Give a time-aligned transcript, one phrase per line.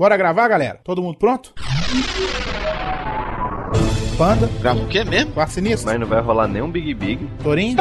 [0.00, 0.80] Bora gravar, galera?
[0.82, 1.52] Todo mundo pronto?
[4.16, 5.32] Panda, Grava o quê mesmo?
[5.32, 7.26] Quarto Sinistro, Mas não vai rolar nenhum Big Big.
[7.42, 7.76] Torinho,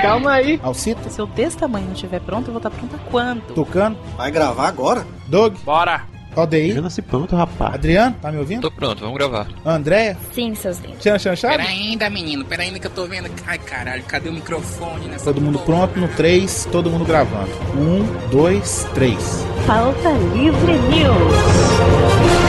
[0.00, 0.58] Calma aí.
[0.62, 3.42] Alcita, Se eu desse tamanho não estiver pronto, eu vou estar pronta quando?
[3.52, 5.06] Tucano, Vai gravar agora?
[5.26, 6.06] Doug, Bora.
[6.36, 7.74] Aldeir, Já nasci pronto, rapaz.
[7.74, 8.62] Adriano, tá me ouvindo?
[8.62, 9.48] Tô pronto, vamos gravar.
[9.64, 10.98] Andréia, Sim, seus lindos.
[11.00, 11.56] Tchan Chanchado?
[11.56, 13.28] Pera ainda, menino, pera ainda que eu tô vendo.
[13.46, 15.88] Ai, caralho, cadê o microfone nessa Todo mundo porra?
[15.88, 17.50] pronto no 3, todo mundo gravando.
[17.76, 19.46] 1, 2, 3.
[19.66, 22.47] Pauta Livre News.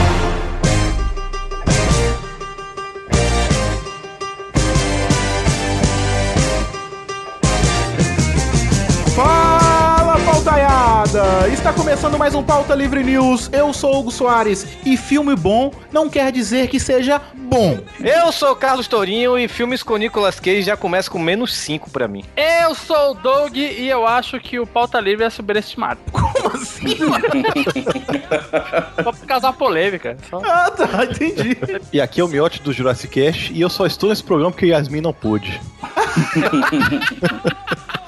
[11.70, 13.48] Está começando mais um Pauta Livre News.
[13.52, 17.78] Eu sou Hugo Soares e filme bom não quer dizer que seja bom.
[18.00, 21.88] Eu sou o Carlos Tourinho e filmes com Nicolas Cage já começa com menos 5
[21.90, 22.24] pra mim.
[22.36, 26.00] Eu sou o Doug e eu acho que o pauta livre é superestimado.
[26.10, 26.96] Como assim?
[29.04, 30.16] Só por causar polêmica.
[30.28, 30.42] Só...
[30.44, 31.56] ah, tá, entendi.
[31.92, 34.66] E aqui é o Miote do Jurassic Cast e eu só estou nesse programa porque
[34.66, 35.60] Yasmin não pôde.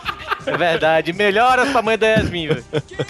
[0.47, 2.65] É verdade, melhora essa mãe da Yasmin, velho.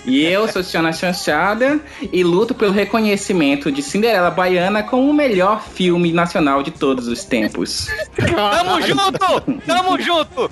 [0.05, 1.81] E eu sou Tiana Chanchada
[2.13, 7.25] e luto pelo reconhecimento de Cinderela Baiana como o melhor filme nacional de todos os
[7.25, 7.89] tempos.
[8.17, 9.61] Tamo junto!
[9.67, 10.51] Tamo junto!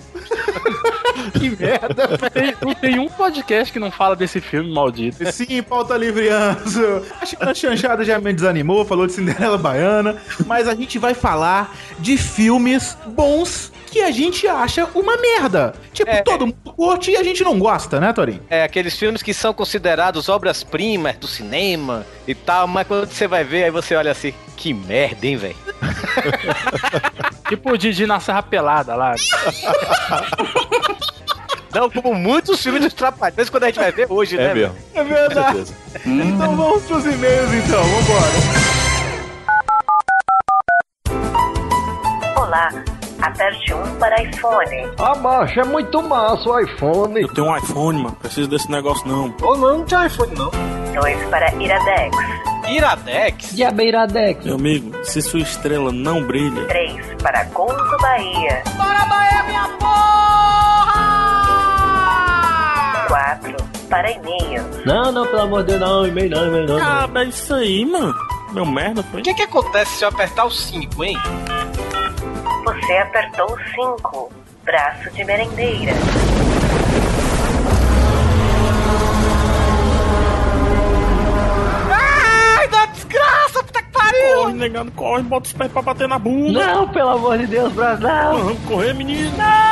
[1.38, 2.18] que merda.
[2.30, 5.30] Tem- não tem um podcast que não fala desse filme maldito.
[5.32, 7.02] Sim, pauta livre Anzo.
[7.20, 11.14] Acho que a chanchada já me desanimou, falou de Cinderela Baiana, mas a gente vai
[11.14, 15.74] falar de filmes bons que a gente acha uma merda.
[15.92, 16.22] Tipo, É.
[16.22, 18.40] todo mundo curte e a gente não gosta, né, Torinho?
[18.48, 23.42] É, aqueles filmes que são considerados obras-primas do cinema e tal, mas quando você vai
[23.44, 25.56] ver, aí você olha assim, que merda, hein, velho?
[27.48, 29.14] Tipo o Didi na Serra Pelada lá.
[31.74, 34.50] Não, como muitos filmes dos Trapalhões quando a gente vai ver hoje, né?
[34.50, 34.76] É mesmo.
[34.94, 35.72] É verdade.
[36.04, 38.26] Então vamos pros e-mails então, vambora.
[42.36, 42.70] Olá,
[43.22, 47.20] aperte 1 para iPhone, Ah, macho, é muito massa o iPhone.
[47.22, 48.16] Eu tenho um iPhone, mano.
[48.16, 49.34] Preciso desse negócio não.
[49.42, 50.50] Ou não, não tinha iPhone não.
[50.94, 52.16] 2 para Iradex,
[52.68, 53.54] Iradex?
[53.54, 54.44] Diabeiradex.
[54.44, 58.62] Meu amigo, se sua estrela não brilha, 3 para Gonzo Bahia.
[58.76, 59.68] Bora, Bahia, minha
[61.40, 63.06] porra!
[63.08, 63.56] 4
[63.88, 64.62] para e-mail.
[64.84, 66.06] Não, não, pelo amor de Deus, não.
[66.06, 66.78] E-mail não, e-mail não.
[66.78, 68.14] cara, é isso aí, mano.
[68.52, 69.20] Meu merda, foi.
[69.20, 71.16] O que que acontece se eu apertar o 5, hein?
[72.64, 74.32] Você apertou 5.
[74.64, 75.92] Braço de merendeira.
[81.90, 84.36] Ai, da desgraça, puta que pariu!
[84.42, 86.66] Corre, negado, corre, bota os pés pra bater na bunda.
[86.66, 88.08] Não, pelo amor de Deus, Brasil.
[88.08, 89.36] Vamos correr, menino.
[89.36, 89.69] Não,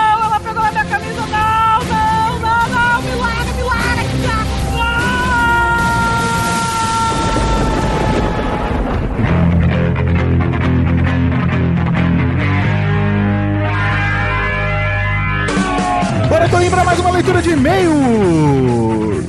[16.38, 19.25] Bora, Torinho, pra mais uma leitura de e-mails.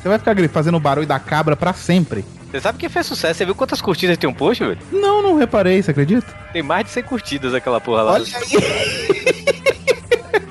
[0.00, 2.24] Você vai ficar fazendo o barulho da cabra pra sempre.
[2.50, 3.36] Você sabe que fez sucesso?
[3.36, 4.78] Você viu quantas curtidas tem um post, velho?
[4.90, 6.26] Não, não reparei, você acredita?
[6.54, 8.18] Tem mais de 100 curtidas aquela porra lá.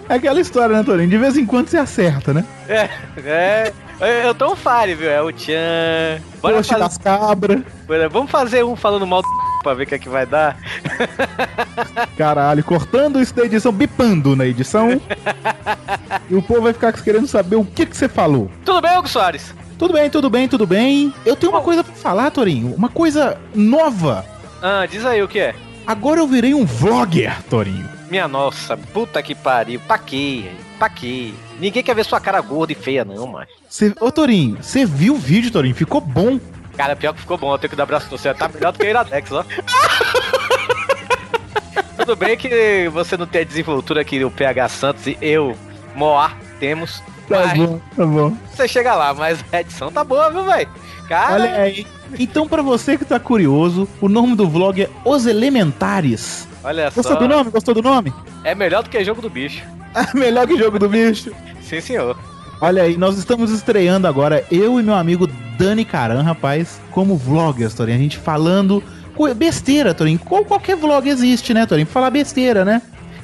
[0.08, 1.10] É aquela história, né, Torinho?
[1.10, 2.46] De vez em quando você acerta, né?
[2.70, 2.88] É,
[3.26, 3.74] é.
[4.24, 5.10] Eu tô um fire, viu?
[5.10, 6.22] É o Tchan.
[6.44, 7.64] Bora Post fazer, das cabras.
[7.88, 9.28] bora- vamos fazer um falando mal do
[9.66, 10.58] pra ver o que é que vai dar.
[12.16, 14.90] Caralho, cortando isso da edição, bipando na edição.
[16.30, 18.52] e o povo vai ficar querendo saber o que, que você falou.
[18.64, 19.56] Tudo bem, Hugo Soares?
[19.78, 21.12] Tudo bem, tudo bem, tudo bem.
[21.26, 22.76] Eu tenho uma coisa pra falar, Torinho.
[22.76, 24.24] Uma coisa nova.
[24.62, 25.56] Ah, diz aí o que é.
[25.88, 27.90] Agora eu virei um vlogger, Torinho.
[28.09, 29.80] Minha nossa, puta que pariu.
[29.80, 30.46] Pra quê?
[30.78, 31.34] Pra quê?
[31.59, 33.50] Ninguém quer ver sua cara gorda e feia, não, mas.
[33.68, 35.74] Cê, ô, Torinho, você viu o vídeo, Torinho?
[35.74, 36.40] Ficou bom.
[36.75, 38.34] Cara, pior que ficou bom, eu tenho que dar abraço no céu.
[38.36, 39.44] Tá melhor do que o Iradex, ó.
[41.97, 45.58] Tudo bem que você não tem a desenvoltura que o PH Santos e eu,
[45.96, 47.02] Moá, temos.
[47.28, 48.38] Tá mas bom, tá bom.
[48.53, 50.69] você chega lá, mas a edição tá boa, viu, velho?
[51.09, 51.88] Cara, Olha aí.
[52.20, 56.47] Então, pra você que tá curioso, o nome do vlog é Os Elementares.
[56.64, 57.02] olha só.
[57.02, 57.50] Gostou do nome?
[57.50, 58.14] Gostou do nome?
[58.44, 59.64] É melhor do que jogo do bicho.
[60.14, 61.32] Melhor que jogo do bicho.
[61.61, 62.17] Sim, senhor.
[62.61, 67.73] Olha aí, nós estamos estreando agora, eu e meu amigo Dani Caran, rapaz, como vloggers,
[67.73, 67.97] Torinho.
[67.97, 68.84] A gente falando
[69.35, 69.96] besteira.
[70.25, 71.85] Qual, qualquer vlog existe, né, Torinho?
[71.87, 72.81] Pra falar besteira, né?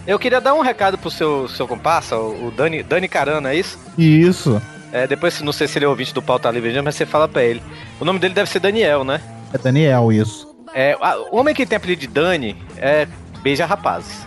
[0.08, 3.78] Eu queria dar um recado pro seu, seu comparsa, o Dani, Dani Carana, é isso?
[3.98, 4.62] Isso.
[4.92, 7.44] É, depois, não sei se ele é ouvinte do Pauta Livre, mas você fala pra
[7.44, 7.62] ele.
[8.00, 9.22] O nome dele deve ser Daniel, né?
[9.54, 10.50] É Daniel, isso.
[10.74, 13.08] É, a- o homem que tem apelido de Dani é
[13.44, 14.26] Beija Rapazes.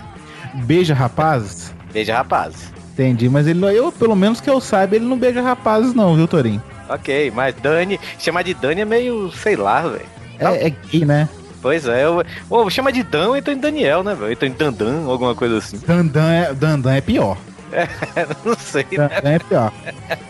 [0.55, 1.75] Beija rapazes?
[1.93, 2.73] Beija Rapazes.
[2.93, 6.15] Entendi, mas ele não, eu, pelo menos que eu saiba, ele não beija rapazes, não,
[6.15, 6.63] viu, Torinho?
[6.89, 10.07] Ok, mas Dani, chamar de Dani é meio, sei lá, velho.
[10.39, 11.29] É, é gay, né?
[11.63, 14.33] Pois é, eu, ô, chama de Dan ou então de Daniel, né, velho?
[14.33, 15.79] Então de Dandan, alguma coisa assim.
[15.87, 17.39] Dandan é, Dandan é pior.
[18.45, 19.09] Não sei, né?
[19.23, 19.73] É pior.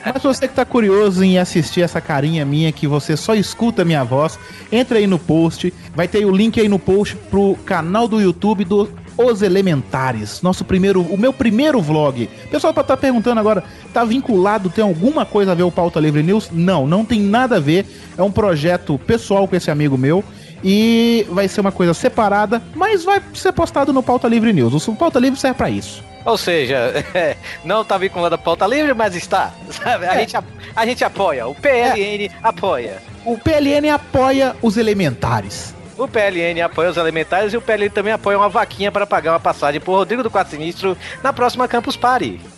[0.04, 3.84] Mas você que tá curioso em assistir essa carinha minha que você só escuta a
[3.84, 4.38] minha voz,
[4.70, 5.72] entra aí no post.
[5.94, 10.42] Vai ter o link aí no post pro canal do YouTube do Os Elementares.
[10.42, 12.28] Nosso primeiro, o meu primeiro vlog.
[12.46, 13.62] O pessoal pode estar perguntando agora,
[13.92, 16.50] tá vinculado, tem alguma coisa a ver o Pauta Livre News?
[16.50, 17.86] Não, não tem nada a ver.
[18.16, 20.24] É um projeto pessoal com esse amigo meu.
[20.62, 24.88] E vai ser uma coisa separada, mas vai ser postado no Pauta Livre News.
[24.88, 26.02] O Pauta Livre serve pra isso.
[26.24, 29.52] Ou seja, é, não tá vinculado a pauta livre, mas está.
[29.70, 30.06] Sabe?
[30.06, 30.42] A, gente, a,
[30.74, 31.46] a gente apoia.
[31.46, 33.02] O PLN apoia.
[33.24, 35.73] O PLN apoia os elementares.
[35.96, 39.40] O PLN apoia os elementares e o PLN também apoia uma vaquinha para pagar uma
[39.40, 42.40] passagem por Rodrigo do Quatro Sinistro na próxima Campus Party.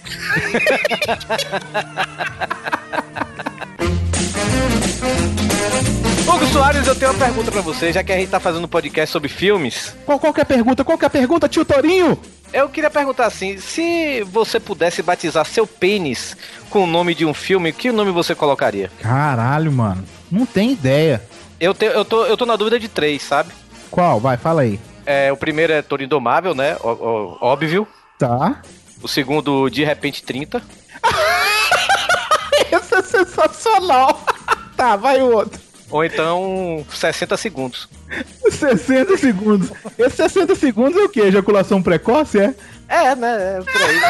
[6.27, 8.69] Hugo Soares, eu tenho uma pergunta pra você, já que a gente tá fazendo um
[8.69, 9.94] podcast sobre filmes.
[10.05, 10.85] Qual, qual que é a pergunta?
[10.85, 12.19] Qual que é a pergunta, tio Torinho?
[12.53, 16.37] Eu queria perguntar assim, se você pudesse batizar seu pênis
[16.69, 18.91] com o nome de um filme, que nome você colocaria?
[19.00, 20.05] Caralho, mano.
[20.31, 21.23] Não tem ideia.
[21.61, 23.53] Eu, te, eu, tô, eu tô na dúvida de três, sabe?
[23.91, 24.20] Qual?
[24.20, 24.79] Vai, fala aí.
[25.05, 26.76] É, o primeiro é Toro Indomável, né?
[26.82, 27.87] Ó- ó- óbvio.
[28.19, 28.61] Tá.
[29.03, 30.62] O segundo, De Repente 30.
[32.73, 34.23] Esse é sensacional.
[34.76, 35.61] tá, vai o outro.
[35.88, 37.88] Ou então 60 segundos.
[38.50, 39.70] 60 segundos.
[39.99, 41.20] Esse 60 segundos é o quê?
[41.23, 42.55] Ejaculação precoce, é?
[42.88, 43.59] É, né?
[43.59, 44.00] É por aí.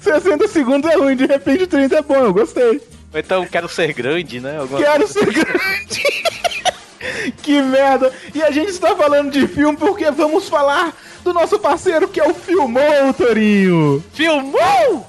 [0.00, 2.80] 60 segundos é ruim, de repente 30 é bom, eu gostei.
[3.12, 4.58] Ou então Quero Ser Grande, né?
[4.58, 5.12] Alguma Quero coisa.
[5.12, 6.02] ser grande.
[7.42, 8.12] que merda.
[8.34, 12.28] E a gente está falando de filme porque vamos falar do nosso parceiro que é
[12.28, 14.04] o Filmou, Torinho.
[14.12, 15.06] Filmou!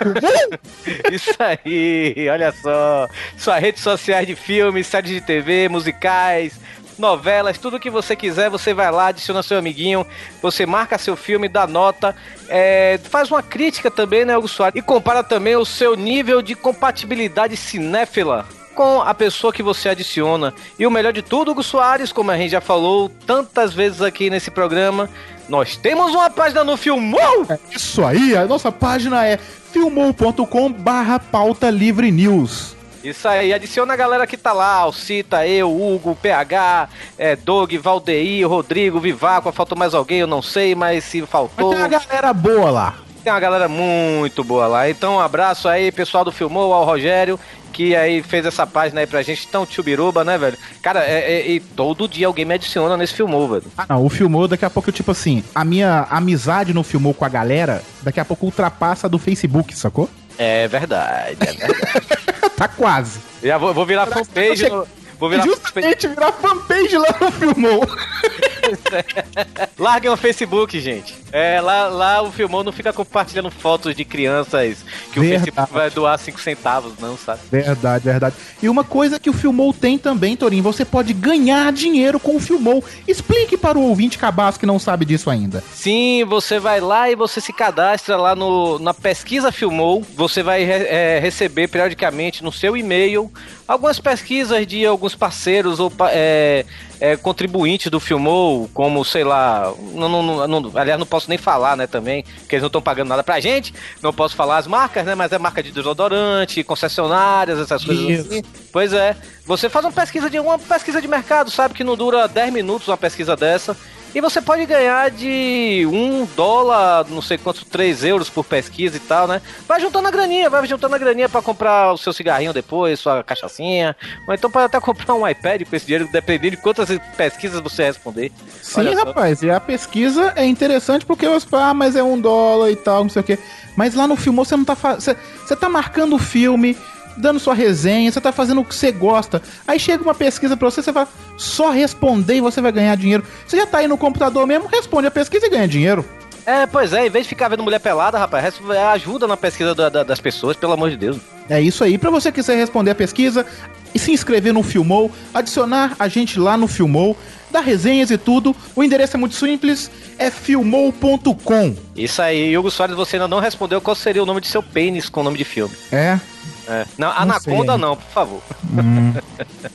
[1.10, 3.08] Isso aí, olha só.
[3.36, 6.54] Suas redes sociais de filmes, séries de TV, musicais,
[6.98, 10.06] novelas, tudo que você quiser, você vai lá, adiciona seu amiguinho,
[10.40, 12.14] você marca seu filme, dá nota,
[12.48, 14.78] é, faz uma crítica também, né, Hugo Soares?
[14.78, 20.52] E compara também o seu nível de compatibilidade cinéfila com a pessoa que você adiciona.
[20.78, 24.28] E o melhor de tudo, Hugo Soares, como a gente já falou tantas vezes aqui
[24.28, 25.08] nesse programa,
[25.48, 27.46] nós temos uma página no Filmou!
[27.70, 29.38] Isso aí, a nossa página é
[29.72, 32.74] filmou.com barra pauta livre news.
[33.04, 38.48] Isso aí, adiciona a galera que tá lá, Alcita, eu, Hugo, PH, é, Doug, Valdeir,
[38.48, 41.70] Rodrigo, Vivaco, faltou mais alguém, eu não sei, mas se Mas faltou.
[41.70, 42.94] tem uma galera boa lá.
[43.22, 44.88] Tem uma galera muito boa lá.
[44.88, 47.38] Então, um abraço aí, pessoal do Filmou, ao Rogério,
[47.72, 49.46] que aí fez essa página aí pra gente.
[49.48, 50.56] Então, Tchubiruba, né, velho?
[50.82, 53.64] Cara, é, é- e todo dia alguém me adiciona nesse Filmou, velho.
[53.76, 57.24] Ah, não, o Filmou, daqui a pouco, tipo assim, a minha amizade no Filmou com
[57.24, 60.08] a galera, daqui a pouco ultrapassa a do Facebook, sacou?
[60.38, 61.74] É verdade, é verdade.
[62.56, 63.20] tá quase.
[63.42, 64.68] Já vou, vou virar fanpage.
[64.68, 64.86] no-
[65.24, 65.44] Vou virar.
[65.44, 67.86] Justamente virar fanpage lá no Filmou.
[69.78, 71.14] Larguem o Facebook, gente.
[71.32, 75.44] É, lá, lá o Filmou não fica compartilhando fotos de crianças que o Verdade.
[75.46, 77.40] Facebook vai doar 5 centavos, não, sabe?
[77.50, 78.36] Verdade, verdade.
[78.62, 82.40] E uma coisa que o Filmou tem também, Torinho, você pode ganhar dinheiro com o
[82.40, 82.84] Filmou.
[83.08, 85.62] Explique para o ouvinte cabaço que não sabe disso ainda.
[85.72, 90.02] Sim, você vai lá e você se cadastra lá no, na pesquisa Filmou.
[90.16, 93.30] Você vai re- é, receber periodicamente no seu e-mail
[93.66, 96.64] algumas pesquisas de alguns parceiros ou é,
[97.00, 101.38] é, contribuintes do Filmou, como, sei lá, não, não- não- não- aliás, não posso nem
[101.38, 104.66] falar, né, também, porque eles não estão pagando nada pra gente, não posso falar as
[104.66, 108.28] marcas, né, mas é marca de desodorante, concessionárias, essas coisas Isso.
[108.30, 108.42] assim.
[108.72, 109.16] Pois é,
[109.46, 112.88] você faz uma pesquisa de uma pesquisa de mercado, sabe, que não dura 10 minutos
[112.88, 113.76] uma pesquisa dessa,
[114.14, 119.00] e você pode ganhar de um dólar, não sei quanto, 3 euros por pesquisa e
[119.00, 119.42] tal, né?
[119.66, 123.24] Vai juntando a graninha, vai juntando a graninha pra comprar o seu cigarrinho depois, sua
[123.24, 123.96] cachaçinha.
[124.28, 127.84] Ou então pode até comprar um iPad com esse dinheiro, dependendo de quantas pesquisas você
[127.84, 128.30] responder.
[128.62, 132.70] Sim, rapaz, e a pesquisa é interessante porque você fala, ah, mas é um dólar
[132.70, 133.38] e tal, não sei o quê.
[133.76, 135.18] Mas lá no Filmou você não tá fazendo.
[135.44, 136.76] Você tá marcando o filme,
[137.16, 139.40] dando sua resenha, você tá fazendo o que você gosta.
[139.66, 141.06] Aí chega uma pesquisa pra você, você vai
[141.36, 143.24] só responder e você vai ganhar dinheiro.
[143.46, 146.04] Você já tá aí no computador mesmo, responde a pesquisa e ganha dinheiro.
[146.46, 149.74] É, pois é, em vez de ficar vendo mulher pelada, rapaz, res- ajuda na pesquisa
[149.74, 151.16] da- da- das pessoas, pelo amor de Deus.
[151.48, 151.96] É isso aí.
[151.96, 153.46] Pra você que quiser responder a pesquisa
[153.94, 157.16] e se inscrever no Filmou, adicionar a gente lá no Filmou,
[157.50, 161.74] dar resenhas e tudo, o endereço é muito simples, é filmou.com.
[161.96, 165.08] Isso aí, Hugo Soares, você ainda não respondeu qual seria o nome de seu pênis
[165.08, 165.74] com o nome de filme.
[165.92, 166.18] É.
[166.66, 166.86] É.
[166.96, 167.80] Não, Não Anaconda sei.
[167.80, 168.42] não, por favor.
[168.72, 169.12] Hum.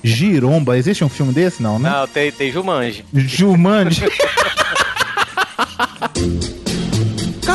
[0.03, 1.62] Giromba, existe um filme desse?
[1.62, 1.89] Não, né?
[1.89, 3.05] Não, tem, tem Jumanji.
[3.13, 4.05] Jumanji.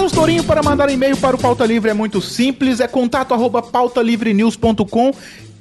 [0.05, 3.62] Recadinhos, Tourinho, para mandar e-mail para o Pauta Livre é muito simples, é contato arroba
[3.62, 5.12] pautalivrenews.com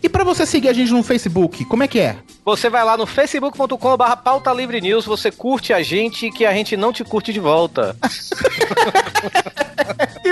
[0.02, 2.18] e para você seguir a gente no Facebook, como é que é?
[2.44, 6.54] Você vai lá no facebook.com barra pauta livre news, você curte a gente que a
[6.54, 7.96] gente não te curte de volta.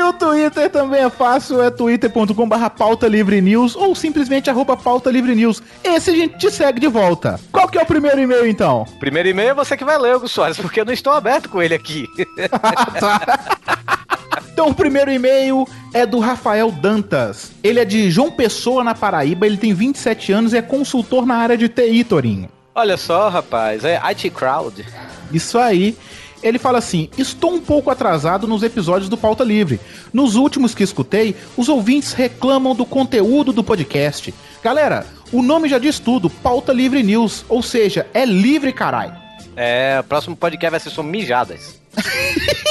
[0.01, 4.75] E o Twitter também é fácil, é twitter.com barra pauta livre news ou simplesmente arroba
[4.75, 5.61] pauta livre news.
[5.83, 7.39] Esse a gente te segue de volta.
[7.51, 8.83] Qual que é o primeiro e-mail então?
[8.99, 11.61] Primeiro e-mail é você que vai ler, Hugo Soares, porque eu não estou aberto com
[11.61, 12.07] ele aqui.
[14.53, 17.51] Então o primeiro e-mail é do Rafael Dantas.
[17.63, 21.35] Ele é de João Pessoa, na Paraíba, ele tem 27 anos e é consultor na
[21.35, 22.49] área de TI, Torinho.
[22.75, 24.85] Olha só, rapaz, é IT Crowd.
[25.31, 25.97] Isso aí.
[26.43, 29.79] Ele fala assim: Estou um pouco atrasado nos episódios do Pauta Livre.
[30.13, 34.33] Nos últimos que escutei, os ouvintes reclamam do conteúdo do podcast.
[34.63, 37.45] Galera, o nome já diz tudo: Pauta Livre News.
[37.47, 39.13] Ou seja, é livre, carai.
[39.55, 41.79] É, o próximo podcast vai ser sobre mijadas.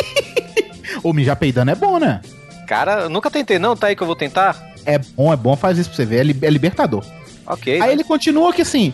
[1.02, 2.20] O mijar peidando é bom, né?
[2.66, 4.60] Cara, eu nunca tentei não, tá aí que eu vou tentar?
[4.84, 6.18] É bom, é bom, faz isso pra você ver.
[6.20, 7.04] É, li- é libertador.
[7.46, 7.80] Ok.
[7.80, 8.92] Aí ele continua que assim,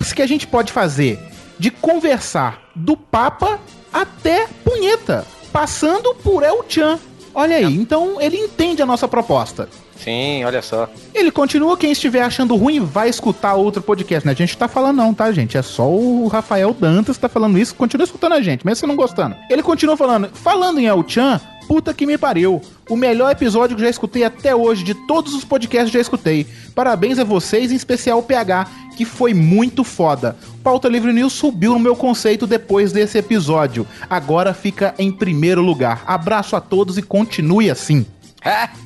[0.00, 1.18] isso que a gente pode fazer
[1.58, 3.58] de conversar do Papa
[3.94, 6.98] até punheta, passando por El Chan.
[7.32, 9.68] Olha aí, então ele entende a nossa proposta.
[9.96, 10.88] Sim, olha só.
[11.14, 14.32] Ele continua, quem estiver achando ruim vai escutar outro podcast, né?
[14.32, 15.56] A gente tá falando não, tá, gente?
[15.56, 18.86] É só o Rafael Dantas que tá falando isso, continua escutando a gente, mesmo você
[18.86, 19.36] não gostando.
[19.48, 22.60] Ele continua falando, falando em El Chan, puta que me pariu.
[22.88, 26.46] O melhor episódio que já escutei até hoje, de todos os podcasts que já escutei.
[26.74, 30.36] Parabéns a vocês, em especial o PH, que foi muito foda.
[30.62, 33.86] Pauta Livre News subiu no meu conceito depois desse episódio.
[34.08, 36.02] Agora fica em primeiro lugar.
[36.06, 38.06] Abraço a todos e continue assim.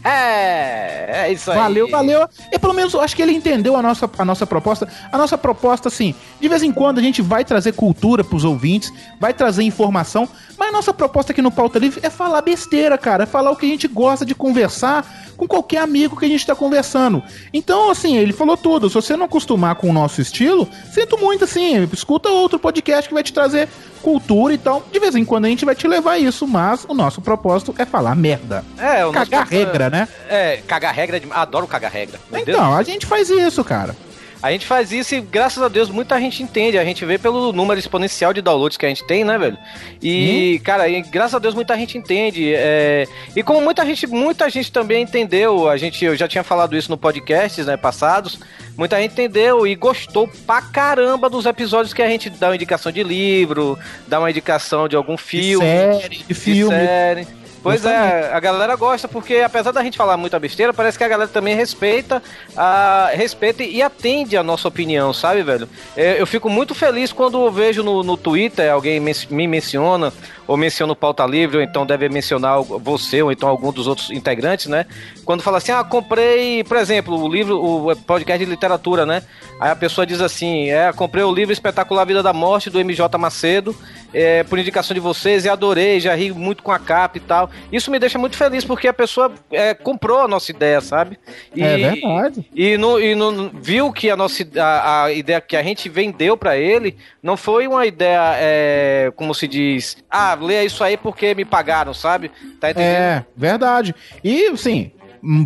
[0.05, 1.57] É, é isso aí.
[1.59, 2.29] Valeu, valeu.
[2.53, 4.89] E pelo menos eu acho que ele entendeu a nossa, a nossa proposta.
[5.11, 8.93] A nossa proposta, assim, de vez em quando a gente vai trazer cultura pros ouvintes,
[9.21, 13.25] vai trazer informação, mas a nossa proposta aqui no Pauta Livre é falar besteira, cara.
[13.25, 15.05] É falar o que a gente gosta de conversar
[15.37, 17.23] com qualquer amigo que a gente tá conversando.
[17.53, 18.89] Então, assim, ele falou tudo.
[18.89, 23.15] Se você não acostumar com o nosso estilo, sinto muito, assim, escuta outro podcast que
[23.15, 23.69] vai te trazer
[24.03, 24.85] cultura e tal.
[24.93, 27.85] De vez em quando a gente vai te levar isso, mas o nosso propósito é
[27.85, 28.65] falar merda.
[28.79, 30.09] É, o nosso- Cagar regra, né?
[30.29, 31.29] É, cagar regra, de...
[31.31, 32.19] adoro cagar regra.
[32.31, 32.57] Meu Deus.
[32.57, 33.95] Então, a gente faz isso, cara.
[34.41, 36.79] A gente faz isso e, graças a Deus, muita gente entende.
[36.79, 39.59] A gente vê pelo número exponencial de downloads que a gente tem, né, velho?
[40.01, 42.55] E, cara, e, graças a Deus, muita gente entende.
[42.55, 46.77] é, E como muita gente, muita gente também entendeu, a gente, eu já tinha falado
[46.77, 48.39] isso no podcast, né, passados.
[48.77, 52.93] Muita gente entendeu e gostou pra caramba dos episódios que a gente dá uma indicação
[52.93, 53.77] de livro,
[54.07, 55.67] dá uma indicação de algum filme.
[55.67, 56.77] série, de filme.
[56.77, 57.27] série.
[57.71, 61.09] Pois é, a galera gosta porque apesar da gente falar muita besteira, parece que a
[61.09, 62.23] galera também respeita,
[62.57, 65.69] a, respeita e atende a nossa opinião, sabe, velho?
[65.97, 70.13] É, Eu fico muito feliz quando eu vejo no, no Twitter alguém men- me menciona,
[70.47, 74.11] ou menciona o Pauta Livre, ou então deve mencionar você, ou então algum dos outros
[74.11, 74.87] integrantes, né?
[75.29, 79.23] Quando fala assim, ah, comprei, por exemplo, o livro, o podcast de literatura, né?
[79.61, 83.19] Aí a pessoa diz assim, é, comprei o livro Espetacular Vida da Morte, do MJ
[83.19, 83.77] Macedo,
[84.15, 87.51] é, por indicação de vocês, e adorei, já ri muito com a capa e tal.
[87.71, 91.19] Isso me deixa muito feliz, porque a pessoa é, comprou a nossa ideia, sabe?
[91.55, 92.49] E, É verdade.
[92.55, 96.39] E, no, e no- viu que a nossa a, a ideia que a gente vendeu
[96.39, 101.35] pra ele não foi uma ideia, é, como se diz, ah, leia isso aí porque
[101.35, 102.31] me pagaram, sabe?
[102.59, 102.97] Tá entendendo?
[102.97, 103.95] É, verdade.
[104.25, 104.57] E, hum,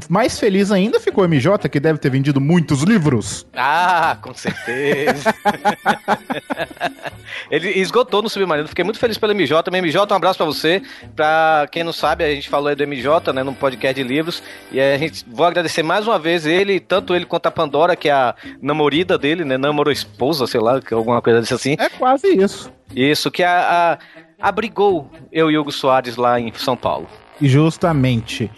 [0.09, 3.47] mais feliz ainda ficou o MJ, que deve ter vendido muitos livros.
[3.55, 5.35] Ah, com certeza.
[7.51, 8.69] Ele esgotou no Submarino.
[8.69, 9.63] Fiquei muito feliz pelo MJ.
[9.63, 10.83] Também, MJ, um abraço pra você.
[11.15, 14.43] Pra quem não sabe, a gente falou aí do MJ, né, no podcast de livros.
[14.71, 18.09] E a gente vou agradecer mais uma vez ele, tanto ele quanto a Pandora, que
[18.09, 19.57] é a namorida dele, né?
[19.59, 21.77] Namorou esposa, sei lá, que alguma coisa desse assim.
[21.79, 22.71] É quase isso.
[22.95, 23.99] Isso, que a,
[24.41, 27.09] a- abrigou eu e Hugo Soares lá em São Paulo.
[27.41, 28.51] Justamente.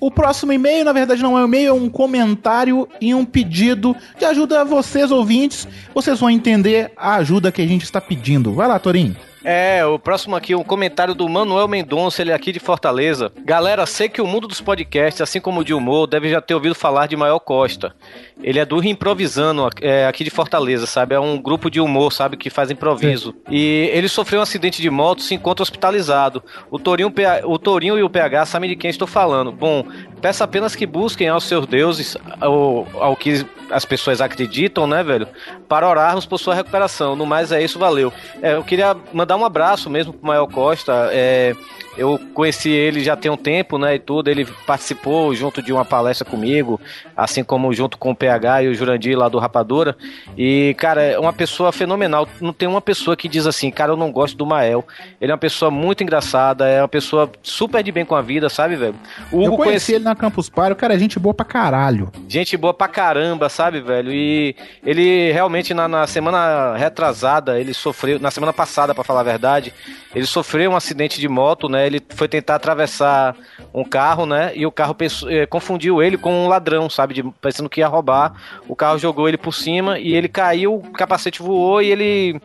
[0.00, 3.96] O próximo e-mail, na verdade, não é um e-mail, é um comentário e um pedido
[4.18, 5.66] de ajuda a vocês, ouvintes.
[5.94, 8.52] Vocês vão entender a ajuda que a gente está pedindo.
[8.52, 9.16] Vai lá, Torinho.
[9.44, 13.30] É, o próximo aqui, um comentário do Manuel Mendonça, ele é aqui de Fortaleza.
[13.44, 16.54] Galera, sei que o mundo dos podcasts, assim como o de humor, deve já ter
[16.54, 17.94] ouvido falar de Maior Costa.
[18.42, 21.14] Ele é do Improvisando, é, aqui de Fortaleza, sabe?
[21.14, 22.38] É um grupo de humor, sabe?
[22.38, 23.34] Que faz improviso.
[23.50, 26.42] E ele sofreu um acidente de moto e se encontra hospitalizado.
[26.70, 27.12] O Torinho,
[27.44, 29.52] o Torinho e o PH sabem de quem estou falando.
[29.52, 29.84] Bom,
[30.22, 35.28] peço apenas que busquem aos seus deuses, ao, ao que as pessoas acreditam, né, velho?
[35.68, 37.16] Para orarmos por sua recuperação.
[37.16, 38.12] No mais é isso, valeu.
[38.42, 41.10] É, eu queria mandar um abraço mesmo pro Mael Costa.
[41.12, 41.54] É,
[41.96, 44.28] Eu conheci ele já tem um tempo, né, e tudo.
[44.28, 46.80] Ele participou junto de uma palestra comigo,
[47.16, 49.96] assim como junto com o PH e o Jurandir lá do Rapadura.
[50.36, 52.28] E, cara, é uma pessoa fenomenal.
[52.40, 54.84] Não tem uma pessoa que diz assim, cara, eu não gosto do Mael.
[55.20, 58.48] Ele é uma pessoa muito engraçada, é uma pessoa super de bem com a vida,
[58.48, 58.94] sabe, velho?
[59.30, 62.10] O Eu conheci conheci ele na Campus Party, o cara é gente boa pra caralho.
[62.28, 64.12] Gente boa pra caramba, sabe, velho?
[64.12, 69.24] E ele realmente na, na semana retrasada, ele sofreu, na semana passada, pra falar a
[69.24, 69.72] verdade,
[70.14, 71.83] ele sofreu um acidente de moto, né?
[71.86, 73.36] Ele foi tentar atravessar
[73.72, 74.52] um carro, né?
[74.54, 74.96] E o carro
[75.28, 77.14] eh, confundiu ele com um ladrão, sabe?
[77.14, 78.32] De- pensando que ia roubar.
[78.68, 82.40] O carro jogou ele por cima e ele caiu, o capacete voou e ele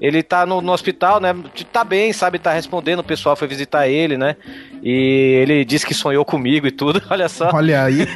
[0.00, 1.34] ele tá no, no hospital, né?
[1.70, 2.38] Tá bem, sabe?
[2.38, 4.34] Tá respondendo, o pessoal foi visitar ele, né?
[4.82, 7.50] E ele disse que sonhou comigo e tudo, olha só.
[7.52, 8.06] Olha aí.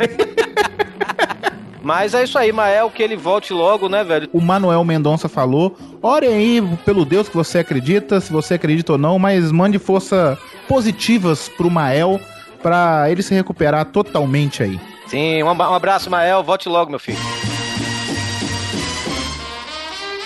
[1.85, 4.29] Mas é isso aí, Mael, que ele volte logo, né, velho?
[4.33, 8.99] O Manuel Mendonça falou: orem aí pelo Deus que você acredita, se você acredita ou
[8.99, 12.19] não, mas mande força positivas pro Mael
[12.63, 14.81] pra ele se recuperar totalmente aí.
[15.07, 16.43] Sim, um abraço, Mael.
[16.43, 17.19] Volte logo, meu filho.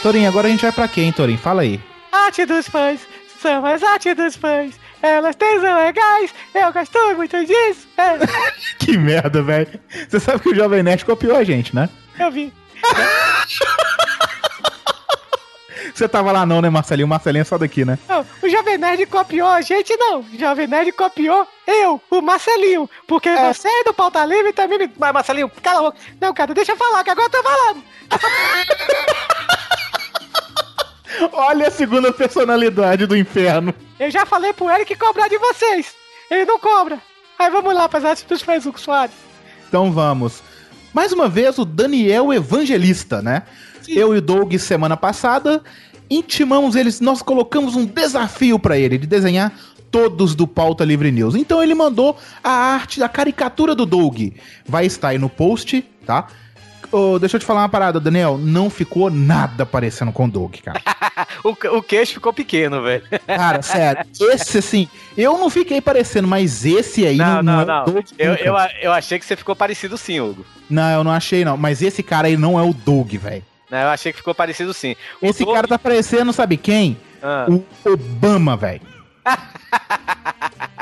[0.01, 1.39] Torinho, agora a gente vai pra quem, Torinho?
[1.39, 1.81] Fala aí.
[2.13, 3.01] Arte dos fãs,
[3.43, 4.79] são as artes dos fãs.
[5.03, 7.87] Elas têm são legais, eu gosto muito disso.
[7.97, 8.19] É,
[8.79, 9.81] Que merda, velho.
[10.09, 11.89] Você sabe que o Jovem Nerd copiou a gente, né?
[12.19, 12.53] eu vi.
[15.95, 17.07] Você tava lá não, né, Marcelinho?
[17.07, 17.99] O Marcelinho é só daqui, né?
[18.09, 20.21] Não, o Jovem Nerd copiou a gente, não.
[20.21, 22.89] O Jovem Nerd copiou eu, o Marcelinho.
[23.07, 24.91] Porque você é do Pauta Livre também me...
[24.97, 25.99] Mas, Marcelinho, cala a boca.
[26.21, 27.83] Não, cara, deixa eu falar, que agora eu tô falando.
[31.33, 33.75] Olha a segunda personalidade do inferno.
[33.99, 35.95] Eu já falei pro Eric cobrar de vocês.
[36.31, 36.99] Ele não cobra.
[37.39, 39.15] Aí vamos lá artes dos Hugo Soares.
[39.69, 40.43] Então vamos.
[40.93, 43.43] Mais uma vez, o Daniel Evangelista, né?
[43.87, 45.63] Eu e o Doug, semana passada,
[46.11, 49.53] intimamos eles, nós colocamos um desafio pra ele de desenhar
[49.91, 51.35] todos do Pauta Livre News.
[51.35, 54.33] Então ele mandou a arte da caricatura do Doug.
[54.67, 56.29] Vai estar aí no post, tá?
[56.91, 58.39] Ô, deixa eu te falar uma parada, Daniel.
[58.39, 60.81] Não ficou nada parecendo com o Doug, cara.
[61.45, 63.03] O, o queixo ficou pequeno, velho.
[63.27, 64.05] Cara, sério.
[64.33, 67.83] Esse, assim, eu não fiquei parecendo, mas esse aí Não, não, não, é não.
[67.83, 68.07] o Doug.
[68.19, 70.45] Eu, eu, eu achei que você ficou parecido sim, Hugo.
[70.71, 71.57] Não, eu não achei, não.
[71.57, 73.45] Mas esse cara aí não é o Doug, velho.
[73.71, 74.97] Não, eu achei que ficou parecido sim.
[75.21, 76.97] O Esse Doug- cara tá parecendo, sabe quem?
[77.23, 77.47] Ah.
[77.49, 78.81] O Obama, velho.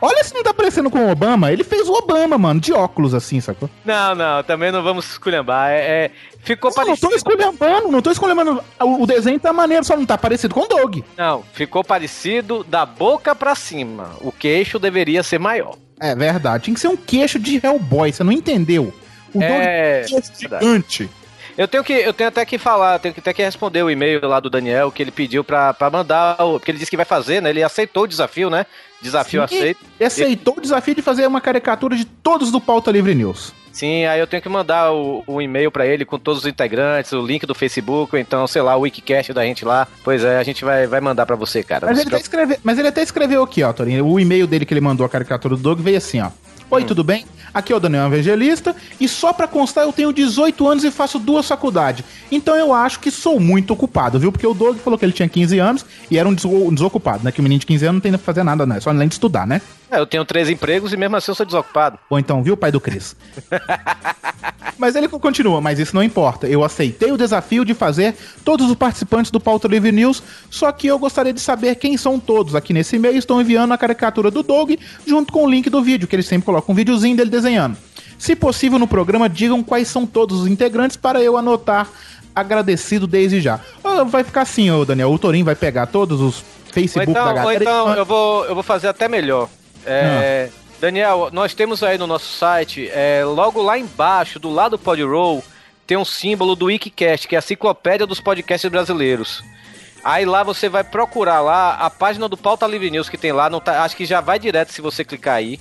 [0.00, 1.50] Olha se não tá parecendo com o Obama.
[1.52, 3.68] Ele fez o Obama, mano, de óculos assim, sacou?
[3.84, 5.70] Não, não, também não vamos esculhambar.
[5.70, 6.10] É, é-
[6.42, 7.08] ficou Não, não parecido.
[7.10, 8.62] tô esculhambando, não tô esculhambando.
[8.80, 10.98] O, o desenho tá maneiro, só não tá parecido com o Doug.
[11.16, 14.10] Não, ficou parecido da boca pra cima.
[14.20, 15.76] O queixo deveria ser maior.
[16.00, 18.94] É verdade, tinha que ser um queixo de Hellboy, você não entendeu?
[19.34, 20.64] O É, Doug é queixo verdade.
[21.58, 24.20] Eu tenho que, eu tenho até que falar, tenho que até que responder o e-mail
[24.28, 27.04] lá do Daniel que ele pediu pra, pra mandar, o- porque ele disse que vai
[27.04, 27.50] fazer, né?
[27.50, 28.64] Ele aceitou o desafio, né?
[29.02, 29.56] Desafio Sim.
[29.56, 29.80] aceito.
[29.98, 33.52] Ele aceitou o desafio de fazer uma caricatura de todos do Pauta Livre News.
[33.72, 37.12] Sim, aí eu tenho que mandar o, o e-mail pra ele com todos os integrantes,
[37.12, 39.86] o link do Facebook, então, sei lá, o Wikicast da gente lá.
[40.02, 41.86] Pois é, a gente vai, vai mandar pra você, cara.
[41.86, 44.06] Mas ele, escreve- mas ele até escreveu aqui, ó, Torinho.
[44.06, 46.30] O e-mail dele que ele mandou a caricatura do Doug veio assim, ó.
[46.70, 47.24] Oi, tudo bem?
[47.54, 51.18] Aqui é o Daniel Evangelista e só pra constar eu tenho 18 anos e faço
[51.18, 52.04] duas faculdades.
[52.30, 54.30] Então eu acho que sou muito ocupado, viu?
[54.30, 57.32] Porque o Doug falou que ele tinha 15 anos e era um um desocupado, né?
[57.32, 58.80] Que o menino de 15 anos não tem que fazer nada, né?
[58.80, 59.62] Só além de estudar, né?
[59.90, 61.98] É, eu tenho três empregos e mesmo assim eu sou desocupado.
[62.10, 63.16] Ou então, viu, pai do Cris?
[64.78, 66.46] mas ele continua, mas isso não importa.
[66.46, 70.86] Eu aceitei o desafio de fazer todos os participantes do Pauta Livre News, só que
[70.86, 72.54] eu gostaria de saber quem são todos.
[72.54, 74.72] Aqui nesse e-mail estão enviando a caricatura do Doug
[75.06, 77.76] junto com o link do vídeo, que eles sempre colocam um videozinho dele desenhando.
[78.18, 81.88] Se possível, no programa, digam quais são todos os integrantes para eu anotar
[82.34, 83.60] agradecido desde já.
[84.08, 85.12] Vai ficar assim, ô Daniel.
[85.12, 87.64] O Torinho vai pegar todos os Ou Facebook da então, ou galera.
[87.64, 89.48] então eu, vou, eu vou fazer até melhor.
[89.86, 94.78] É, Daniel, nós temos aí no nosso site, é, logo lá embaixo, do lado do
[94.78, 95.42] Podroll,
[95.86, 99.42] tem um símbolo do Wikicast, que é a enciclopédia dos podcasts brasileiros.
[100.04, 103.50] Aí lá você vai procurar lá a página do Pauta Livre News que tem lá,
[103.50, 105.58] não tá, acho que já vai direto se você clicar aí.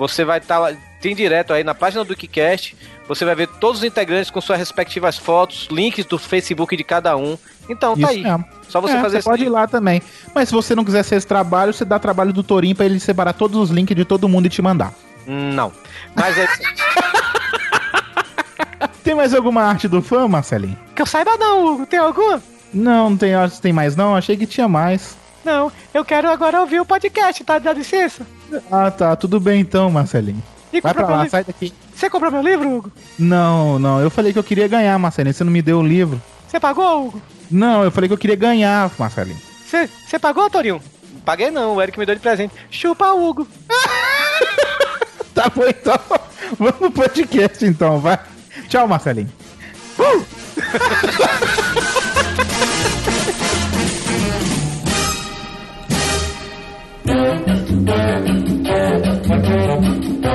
[0.00, 2.74] Você vai estar lá, tem direto aí na página do Wikicast,
[3.06, 7.14] você vai ver todos os integrantes com suas respectivas fotos, links do Facebook de cada
[7.18, 7.36] um.
[7.68, 8.22] Então tá Isso aí.
[8.22, 8.44] mesmo.
[8.66, 10.00] Só você É, fazer você pode ir lá também.
[10.34, 12.98] Mas se você não quiser ser esse trabalho, você dá trabalho do Torinho pra ele
[12.98, 14.94] separar todos os links de todo mundo e te mandar.
[15.26, 15.70] Não.
[16.16, 16.48] Mas é
[19.04, 20.78] Tem mais alguma arte do fã, Marcelinho?
[20.96, 21.84] Que eu saiba não, Hugo.
[21.86, 22.42] Tem alguma?
[22.72, 24.16] Não, não tem, acho que tem mais não.
[24.16, 25.14] Achei que tinha mais.
[25.44, 27.58] Não, eu quero agora ouvir o podcast, tá?
[27.58, 28.26] Dá licença?
[28.70, 29.16] Ah, tá.
[29.16, 30.42] Tudo bem então, Marcelinho.
[30.72, 31.72] E Vai pra lá, sai daqui.
[31.94, 32.92] Você comprou meu livro, Hugo?
[33.18, 34.00] Não, não.
[34.00, 35.34] Eu falei que eu queria ganhar, Marcelinho.
[35.34, 36.20] Você não me deu o livro.
[36.46, 37.22] Você pagou, Hugo?
[37.50, 39.40] Não, eu falei que eu queria ganhar, Marcelinho.
[39.66, 40.80] Você, você pagou, Torinho?
[41.24, 42.54] Paguei não, o Eric me deu de presente.
[42.70, 43.46] Chupa, Hugo.
[45.32, 45.98] Tá bom, então.
[46.58, 48.18] Vamos pro podcast, então, vai.
[48.68, 49.30] Tchau, Marcelinho.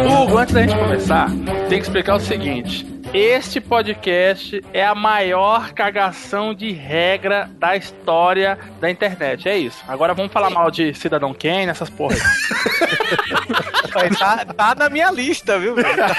[0.07, 1.29] Hugo, antes da gente começar,
[1.69, 2.94] tem que explicar o seguinte.
[3.17, 9.47] Este podcast é a maior cagação de regra da história da internet.
[9.47, 9.81] É isso.
[9.87, 12.19] Agora vamos falar mal de Cidadão Kane, essas porras.
[14.19, 15.75] tá, tá na minha lista, viu?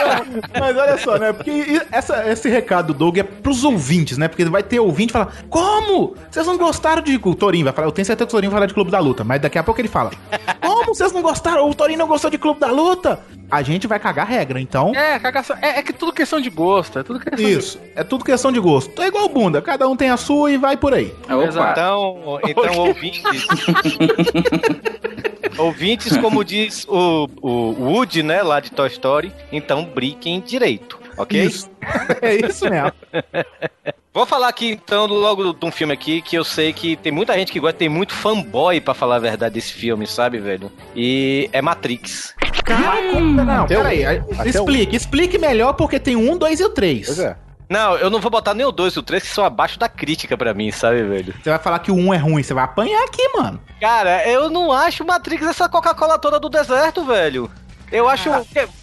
[0.59, 1.35] Mas olha só, né?
[1.35, 4.27] Porque essa- esse recado do Doug é pros ouvintes, né?
[4.27, 6.17] Porque vai ter ouvinte que fala: Como?
[6.31, 7.21] Vocês não gostaram de.
[7.23, 7.89] O Torinho vai falar.
[7.89, 9.63] Eu tenho certeza que o Torinho vai falar de Clube da Luta, mas daqui a
[9.63, 10.13] pouco ele fala:
[10.97, 11.69] vocês não gostaram?
[11.69, 13.21] O Torinho não gostou de Clube da Luta?
[13.51, 14.95] A gente vai cagar regra, então.
[14.95, 15.57] É, cagação.
[15.61, 16.99] É, é que tudo questão de gosto.
[16.99, 19.03] É tudo questão Isso, é tudo questão de gosto.
[19.03, 21.15] É igual bunda, cada um tem a sua e vai por aí.
[21.25, 21.71] Opa.
[21.71, 23.47] Então, então ouvintes.
[25.59, 31.45] ouvintes, como diz o, o Woody, né, lá de Toy Story, então brinquem direito, ok?
[31.45, 31.71] Isso.
[32.23, 32.93] É isso mesmo.
[34.17, 37.35] Vou falar aqui então logo de um filme aqui que eu sei que tem muita
[37.35, 40.73] gente que gosta, tem muito fanboy pra falar a verdade desse filme, sabe, velho?
[40.95, 42.35] E é Matrix.
[42.67, 44.23] Não, Até o- peraí.
[44.47, 47.09] Explique, explique melhor porque tem um, dois e o três.
[47.09, 47.37] Pois é.
[47.69, 49.89] Não, eu não vou botar nem o 2 e o 3 que são abaixo da
[49.89, 51.35] crítica pra mim, sabe, velho?
[51.43, 53.61] Você vai falar que o um é ruim, você vai apanhar aqui, mano.
[53.81, 57.51] Cara, eu não acho Matrix essa Coca-Cola toda do deserto, velho.
[57.91, 58.31] Eu acho.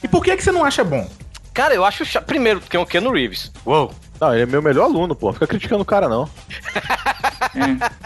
[0.03, 1.09] E por que, que você não acha bom?
[1.53, 2.03] Cara, eu acho.
[2.23, 3.51] Primeiro, que é o Keanu Reeves.
[3.65, 3.93] Uou.
[4.19, 5.27] Não, ele é meu melhor aluno, pô.
[5.27, 6.29] Não Fica criticando o cara, não.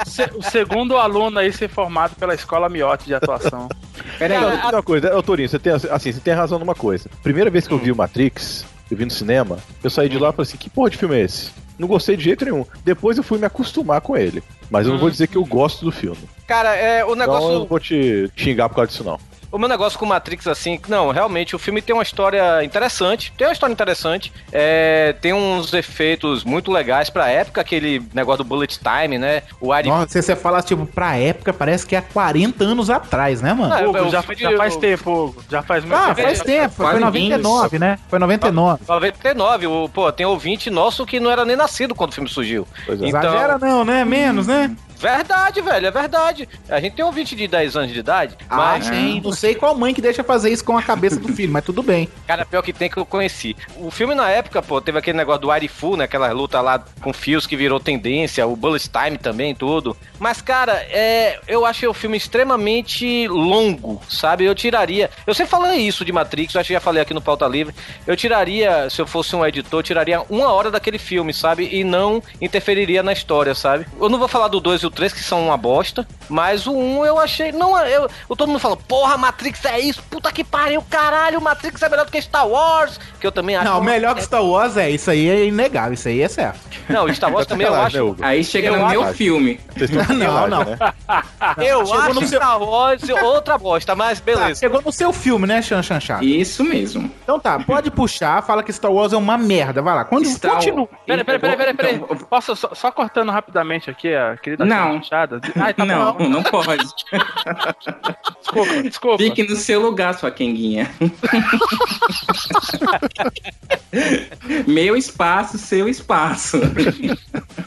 [0.06, 3.68] Se- o segundo aluno aí ser formado pela escola Miotti de atuação.
[4.18, 7.10] Peraí, Não, uma coisa, ô Torinho, você tem, assim, você tem razão numa coisa.
[7.22, 10.30] Primeira vez que eu vi o Matrix, eu vi no cinema, eu saí de lá
[10.30, 11.52] e falei assim, que porra de filme é esse?
[11.78, 12.66] Não gostei de jeito nenhum.
[12.84, 14.42] Depois eu fui me acostumar com ele.
[14.70, 16.18] Mas eu não vou dizer que eu gosto do filme.
[16.48, 17.60] Cara, é o Então eu negócio.
[17.60, 19.20] não vou te xingar por causa disso, não.
[19.52, 23.32] O meu negócio com Matrix, assim, não, realmente o filme tem uma história interessante.
[23.38, 24.32] Tem uma história interessante.
[24.52, 29.44] é, tem uns efeitos muito legais pra época, aquele negócio do bullet time, né?
[29.62, 29.90] O Ari.
[29.90, 33.54] Nossa, se você fala, tipo, pra época, parece que é há 40 anos atrás, né,
[33.54, 33.74] mano?
[33.74, 35.44] Ah, Hugo, eu já, já faz eu- tempo, Hugo.
[35.50, 36.22] Já faz muito Ah, tempo.
[36.28, 36.74] faz tempo.
[36.76, 38.00] Foi quase 99, né?
[38.10, 38.84] Foi 99.
[38.88, 42.68] 99, o, pô, tem ouvinte nosso que não era nem nascido quando o filme surgiu.
[42.86, 43.08] Pois é.
[43.08, 44.04] Então- Exagera não, né?
[44.06, 44.76] Menos, né?
[45.00, 46.50] Verdade, velho, é verdade.
[46.70, 48.90] A gente tem ouvinte de 10 anos de idade, Ah, mas.
[48.90, 49.22] tem.
[49.22, 51.84] Não sei qual mãe que deixa fazer isso com a cabeça do filho, mas tudo
[51.84, 52.10] bem.
[52.26, 53.56] Cara, pior que tem que eu conheci.
[53.78, 56.06] O filme na época, pô, teve aquele negócio do Arifu, né?
[56.06, 59.96] Aquela luta lá com fios que virou tendência, o Bullet Time também, tudo.
[60.20, 64.46] Mas, cara, é, eu achei o filme extremamente longo, sabe?
[64.46, 65.10] Eu tiraria.
[65.26, 67.74] Eu sempre falei isso de Matrix, eu acho que já falei aqui no Pauta Livre.
[68.06, 71.70] Eu tiraria, se eu fosse um editor, tiraria uma hora daquele filme, sabe?
[71.72, 73.86] E não interferiria na história, sabe?
[74.00, 76.72] Eu não vou falar do 2 e o 3, que são uma bosta, mas o
[76.74, 77.52] 1 um eu achei.
[77.52, 81.82] Não, eu, eu- todo mundo fala, porra, Matrix é isso, puta que pariu, caralho, Matrix
[81.82, 83.00] é melhor do que Star Wars.
[83.20, 83.66] Que eu também acho.
[83.70, 86.60] Não, melhor que Star Wars é, isso aí é inegável, isso aí é certo.
[86.90, 88.16] Não, Star Wars também eu acho.
[88.22, 89.60] Aí chega no meu filme.
[90.18, 90.64] Não, não.
[90.64, 90.78] né?
[91.64, 94.60] Eu acho Star Wars outra bosta, mas Tá, beleza.
[94.60, 96.24] chegou no seu filme, né, Chan Chan Chato?
[96.24, 97.12] Isso mesmo.
[97.24, 100.06] Então tá, pode puxar, fala que Star Wars é uma merda, vai lá.
[100.06, 100.90] Quando Star continua.
[101.06, 101.96] Peraí, peraí, peraí, peraí, peraí.
[101.96, 104.94] Então, Posso, só, só cortando rapidamente aqui a querida Não.
[104.94, 105.42] chanchada?
[105.56, 106.30] Ai, tá não, bom.
[106.30, 106.86] não pode.
[108.40, 109.18] Desculpa, desculpa.
[109.18, 110.90] Fique no seu lugar, sua quenguinha.
[114.68, 116.60] Meu espaço, seu espaço.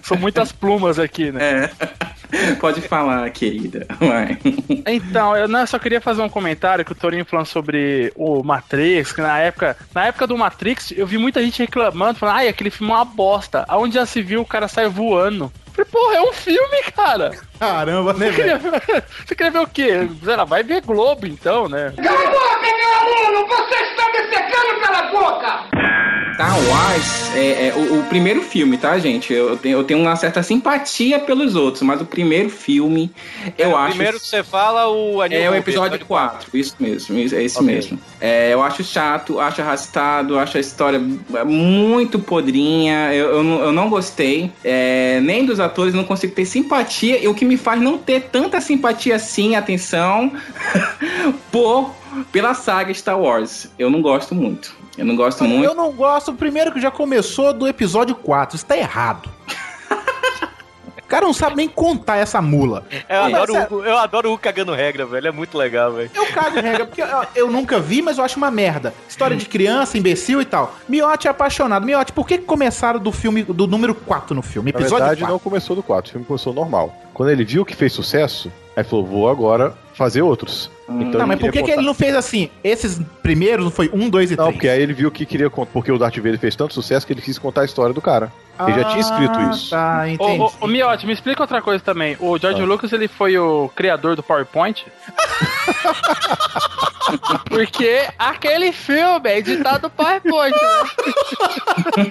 [0.03, 1.65] São muitas plumas aqui, né?
[1.65, 1.71] É.
[2.61, 3.87] Pode falar, querida.
[3.99, 4.39] Vai.
[4.87, 8.43] Então, eu não, eu só queria fazer um comentário que o Torinho falando sobre o
[8.43, 12.49] Matrix, que na época, na época do Matrix, eu vi muita gente reclamando, falando, ai,
[12.49, 13.65] aquele filme é uma bosta.
[13.69, 15.53] Aonde já se viu o cara sai voando.
[15.87, 17.33] Porra, é um filme, cara.
[17.61, 18.73] Caramba, né, Você queria, velho?
[18.73, 20.09] ver- você queria ver o quê?
[20.25, 21.93] Lá, vai ver Globo, então, né?
[26.35, 29.31] Star Wars é, é o, o primeiro filme, tá, gente?
[29.33, 33.11] Eu tenho, eu tenho uma certa simpatia pelos outros, mas o primeiro filme,
[33.59, 33.91] eu acho.
[33.91, 37.59] Primeiro que você fala o Anil É o episódio 4, isso mesmo, isso- é esse
[37.59, 37.67] Ok.
[37.75, 37.99] mesmo.
[38.21, 40.99] É, eu acho chato, acho arrastado, acho a história
[41.45, 46.47] muito podrinha, eu, eu, não, eu não gostei, é, nem dos atores, não consigo ter
[46.47, 50.33] simpatia, e o que me faz não ter tanta simpatia assim, atenção,
[51.51, 51.93] por,
[52.31, 53.69] pela saga Star Wars.
[53.77, 54.77] Eu não gosto muito.
[54.97, 55.65] Eu não gosto muito.
[55.65, 59.29] Eu não gosto, primeiro que já começou do episódio 4, isso tá errado.
[61.11, 62.85] Cara não sabe nem contar essa mula.
[63.09, 65.27] Eu Mas, adoro, o sério, Hugo, eu adoro o Hugo cagando regra, velho.
[65.29, 66.11] É muito legal, velho.
[66.15, 68.95] Eu cago em regra, porque eu, eu nunca vi, mas eu acho uma merda.
[69.09, 70.75] História de criança, imbecil e tal.
[70.89, 71.85] Miotti é apaixonado.
[71.85, 74.73] Miotti, por que começaram do filme, do número 4 no filme?
[74.73, 75.33] Na Episódio verdade, 4.
[75.33, 76.95] não começou do 4, o filme começou normal.
[77.13, 80.71] Quando ele viu que fez sucesso, aí falou: vou agora fazer outros.
[80.89, 82.49] Então Tá, mas por que, que ele não fez assim?
[82.65, 84.57] Esses primeiros não foi um, dois e Não, três?
[84.57, 85.71] porque aí ele viu que queria contar.
[85.73, 88.33] Porque o Darth Vader fez tanto sucesso que ele quis contar a história do cara.
[88.69, 89.71] Ele já tinha escrito Ah, isso.
[89.71, 90.41] Tá, entendi.
[90.41, 92.17] Ô, ô, ô, Miotti, me explica outra coisa também.
[92.21, 92.65] O George Ah.
[92.65, 94.85] Lucas, ele foi o criador do PowerPoint?
[97.49, 102.11] Porque aquele filme é editado do PowerPoint, né?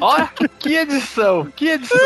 [0.00, 1.96] Olha, que edição, que edição.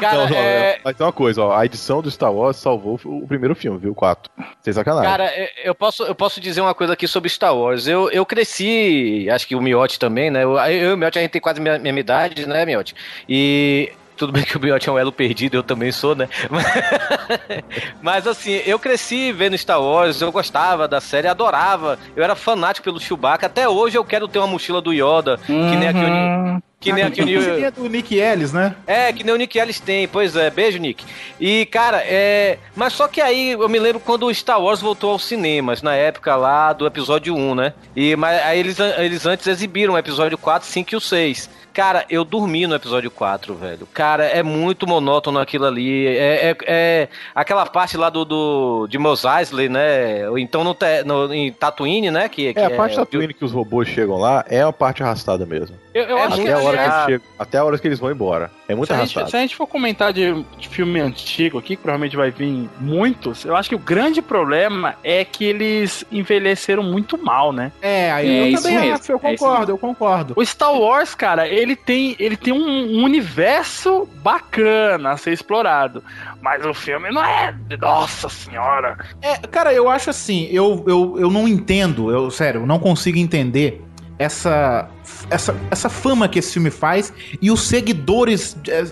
[0.00, 0.78] Cara, Não, não, é...
[0.84, 3.90] Mas tem uma coisa, ó, a edição do Star Wars salvou o primeiro filme, viu?
[3.92, 4.30] O 4.
[4.62, 5.10] Sem sacanagem.
[5.10, 7.88] Cara, eu- eu posso, eu posso dizer uma coisa aqui sobre Star Wars.
[7.88, 10.44] Eu, eu cresci, acho que o Miotti também, né?
[10.44, 12.94] Eu, eu e o Miotti, a gente tem quase mesma, idade, né, Miotti?
[13.28, 16.28] E tudo bem que o Miotti é um elo perdido, eu também sou, né?
[18.02, 21.98] Mas assim, eu cresci vendo Star Wars, eu gostava da série, adorava.
[22.14, 23.46] Eu era fanático pelo Chewbacca.
[23.46, 26.62] Até hoje eu quero ter uma mochila do Yoda, que nem a que o Ni-
[26.86, 28.74] que nem a que o Seria do Nick Ellis, né?
[28.86, 31.04] é, que nem o Nick Ellis tem, pois é, beijo, Nick.
[31.40, 32.58] E, cara, é.
[32.74, 35.94] Mas só que aí eu me lembro quando o Star Wars voltou aos cinemas, na
[35.94, 37.72] época lá do episódio 1, né?
[37.94, 41.50] E mas aí eles, eles antes exibiram o episódio 4, 5 e o 6.
[41.76, 43.86] Cara, eu dormi no episódio 4, velho.
[43.92, 46.06] Cara, é muito monótono aquilo ali.
[46.06, 50.26] É, é, é aquela parte lá do, do de Mos Eisley, né?
[50.30, 52.30] Ou então no, te- no, em Tatooine, né?
[52.30, 55.02] Que, que É, a parte da Twin que os robôs chegam lá é uma parte
[55.02, 55.76] arrastada mesmo.
[55.92, 57.86] Eu, eu É acho que a, hora que aliás, eles chegam, até a hora que
[57.86, 58.50] eles vão embora.
[58.68, 59.30] É muito se a, gente, arrastado.
[59.30, 63.44] se a gente for comentar de, de filme antigo aqui, que provavelmente vai vir muitos,
[63.44, 67.72] eu acho que o grande problema é que eles envelheceram muito mal, né?
[67.80, 70.34] É, aí É eu isso também mesmo, acho, eu é concordo, eu concordo.
[70.36, 76.02] O Star Wars, cara, ele tem, ele tem um, um universo bacana a ser explorado.
[76.40, 77.54] Mas o filme não é.
[77.80, 78.98] Nossa senhora!
[79.20, 83.18] É, cara, eu acho assim, eu, eu, eu não entendo, eu, sério, eu não consigo
[83.18, 83.82] entender
[84.18, 84.88] essa,
[85.30, 88.84] essa, essa fama que esse filme faz e os seguidores é,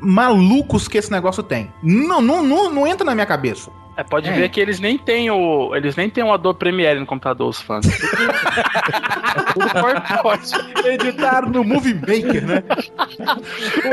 [0.00, 1.72] malucos que esse negócio tem.
[1.82, 3.70] Não, não, não, não entra na minha cabeça.
[3.96, 4.32] É, pode É.
[4.32, 5.74] ver que eles nem têm o.
[5.76, 7.84] Eles nem têm o Adobe Premiere no computador, os fãs.
[9.52, 10.50] Tudo PowerPoint.
[10.86, 12.62] Editaram no Movie Maker, né?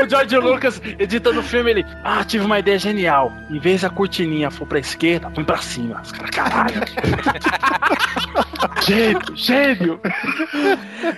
[0.02, 1.86] O George Lucas editando o filme, ele.
[2.02, 3.30] Ah, tive uma ideia genial.
[3.50, 6.00] Em vez da cortininha for pra esquerda, põe pra cima.
[6.02, 6.80] Os caras, caralho.
[8.86, 10.00] gênio, gênio.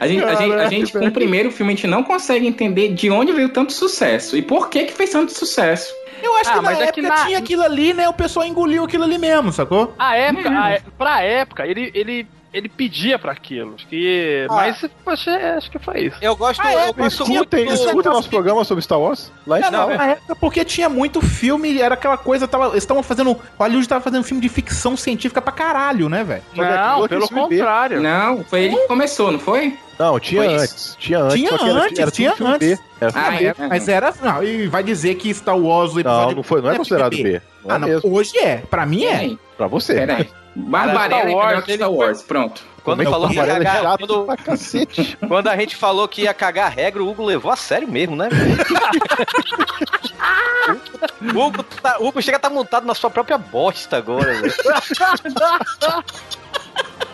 [0.01, 2.95] A gente, a gente, a gente, com o primeiro filme, a gente não consegue entender
[2.95, 5.93] de onde veio tanto sucesso e por que que fez tanto sucesso.
[6.23, 8.09] Eu acho Ah, que na mas é época que na- tinha aquilo ali, né?
[8.09, 9.95] O pessoal engoliu aquilo ali mesmo, sacou?
[9.99, 13.75] A época, a, é- pra época, ele, ele, ele pedia pra aquilo.
[13.75, 14.55] Acho que, Ah.
[14.55, 16.17] mas acho, acho que foi isso.
[16.21, 17.57] Eu gosto, Ah, é, eu gosto tinha- muito.
[17.57, 19.33] Do- escutem nosso programa sobre Star Wars.
[19.47, 19.71] Lá está.
[19.71, 23.37] não, na época porque tinha muito filme, era aquela coisa, tava, eles estavam fazendo.
[23.59, 26.43] Hollywood tava fazendo filme de ficção científica pra caralho, né, velho?
[26.55, 28.01] Não, pelo contrário.
[28.01, 29.77] Não, foi ele que começou, não foi?
[30.05, 30.63] Não, tinha Foi isso.
[30.65, 30.97] antes.
[30.99, 31.35] Tinha antes.
[31.37, 32.79] Tinha só que era- antes, era tinha filme antes.
[32.79, 32.85] B.
[33.01, 33.47] Era Ah, B.
[33.47, 33.55] é.
[33.69, 34.13] Mas era.
[34.21, 36.37] Não, e vai dizer que Star Wars, o Não, episódio.
[36.37, 37.43] não, foi, não é é considerado filme B.
[37.65, 38.13] Não é Ah, não, mesmo.
[38.15, 38.57] hoje é.
[38.69, 39.31] Pra mim é.
[39.57, 39.95] Pra você.
[39.95, 40.29] peraí.
[40.55, 42.63] Barbarella é Star Wars, melhor que Star Wars, pronto.
[42.85, 45.17] Quando é falou que ia é cagar, quando, pra cacete.
[45.29, 48.17] quando a gente falou que ia cagar a regra, o Hugo levou a sério mesmo,
[48.17, 48.29] né?
[51.35, 54.35] o Hugo, tá, Hugo chega a estar montado na sua própria bosta agora,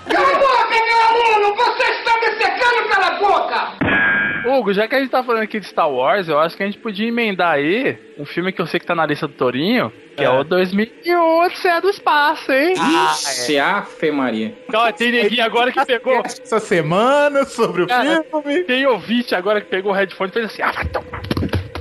[0.08, 0.38] velho.
[4.46, 6.66] Hugo, já que a gente tá falando aqui de Star Wars, eu acho que a
[6.66, 9.92] gente podia emendar aí um filme que eu sei que tá na lista do Torinho,
[10.16, 10.30] que é, É.
[10.30, 12.72] o 2001 Odisseia do Espaço, hein?
[13.12, 14.54] Ixi, Ave Maria.
[14.72, 16.22] Ó, tem neguinho agora que pegou.
[16.24, 18.64] Essa semana sobre o Cara, filme.
[18.64, 20.62] Tem ouvinte agora que pegou o headphone e fez assim.
[20.62, 21.20] Ah, vai tomar.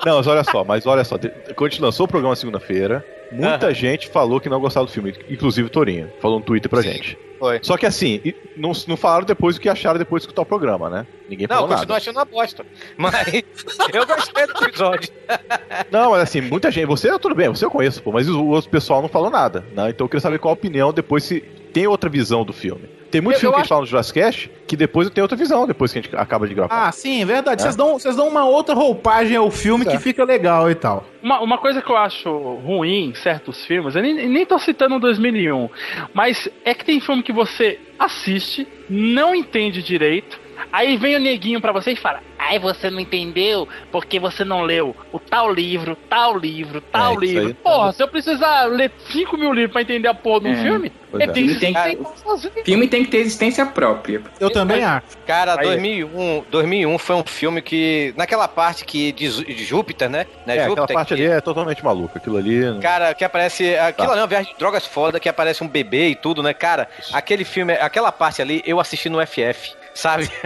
[0.04, 1.16] Não, mas olha só, mas olha só.
[1.18, 5.14] Quando a gente lançou o programa segunda-feira, muita gente falou que não gostava do filme,
[5.28, 6.10] inclusive o Torinho.
[6.20, 7.18] Falou no Twitter pra gente.
[7.38, 7.58] Foi.
[7.62, 8.20] Só que assim,
[8.56, 11.06] não, não falaram depois o que acharam depois de escutar o programa, né?
[11.28, 11.98] Ninguém Não, falou continuo nada.
[11.98, 12.64] achando uma bosta.
[12.96, 13.14] Mas
[13.92, 15.10] eu gostei do episódio.
[15.90, 16.86] Não, mas assim, muita gente.
[16.86, 19.90] Você, tudo bem, você eu conheço, pô, mas o outro pessoal não falou nada, né?
[19.90, 21.40] Então eu queria saber qual a opinião depois se
[21.72, 22.88] tem outra visão do filme.
[23.10, 25.06] Tem muito Eu- filme eu que a acho- gente fala no Jurassic Cast que depois
[25.06, 26.88] eu tenho outra visão, depois que a gente acaba de gravar.
[26.88, 27.60] Ah, sim, é verdade.
[27.60, 27.64] É.
[27.64, 30.02] Vocês dão, vocês dão uma outra roupagem ao filme que Certo.
[30.02, 31.04] fica legal e tal.
[31.22, 32.28] Uma, uma coisa que eu acho
[32.64, 35.68] ruim em certos filmes, eu nem, nem tô citando o 2001,
[36.12, 40.38] mas é que tem filme que você assiste, não entende direito,
[40.72, 44.62] Aí vem o neguinho pra você e fala: Ai, você não entendeu porque você não
[44.62, 47.46] leu o tal livro, tal livro, tal É, livro.
[47.48, 47.54] aí.
[47.54, 50.62] Porra, se eu precisar ler 5 mil livros pra entender a porra de um É,
[50.62, 51.26] filme, é.
[51.28, 52.62] tem que Tem que-.
[52.64, 54.22] Filme tem que ter existência própria.
[54.40, 55.06] Eu também acho.
[55.26, 55.66] Cara, Aí.
[55.66, 60.26] 2001, 2001 foi um filme que, naquela parte que de, de Júpiter, né?
[60.46, 62.18] né É, aquela Júpiter, parte que- ali é totalmente maluca.
[62.18, 62.60] Aquilo ali.
[62.80, 63.76] Cara, que aparece.
[63.76, 64.12] Aquilo Tá.
[64.12, 66.88] ali é uma viagem de drogas foda, que aparece um bebê e tudo, né, cara?
[67.12, 70.30] Aquele filme, aquela parte ali, eu assisti no FF, sabe?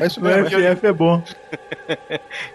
[0.00, 0.76] É isso O.
[0.76, 1.22] FF é bom.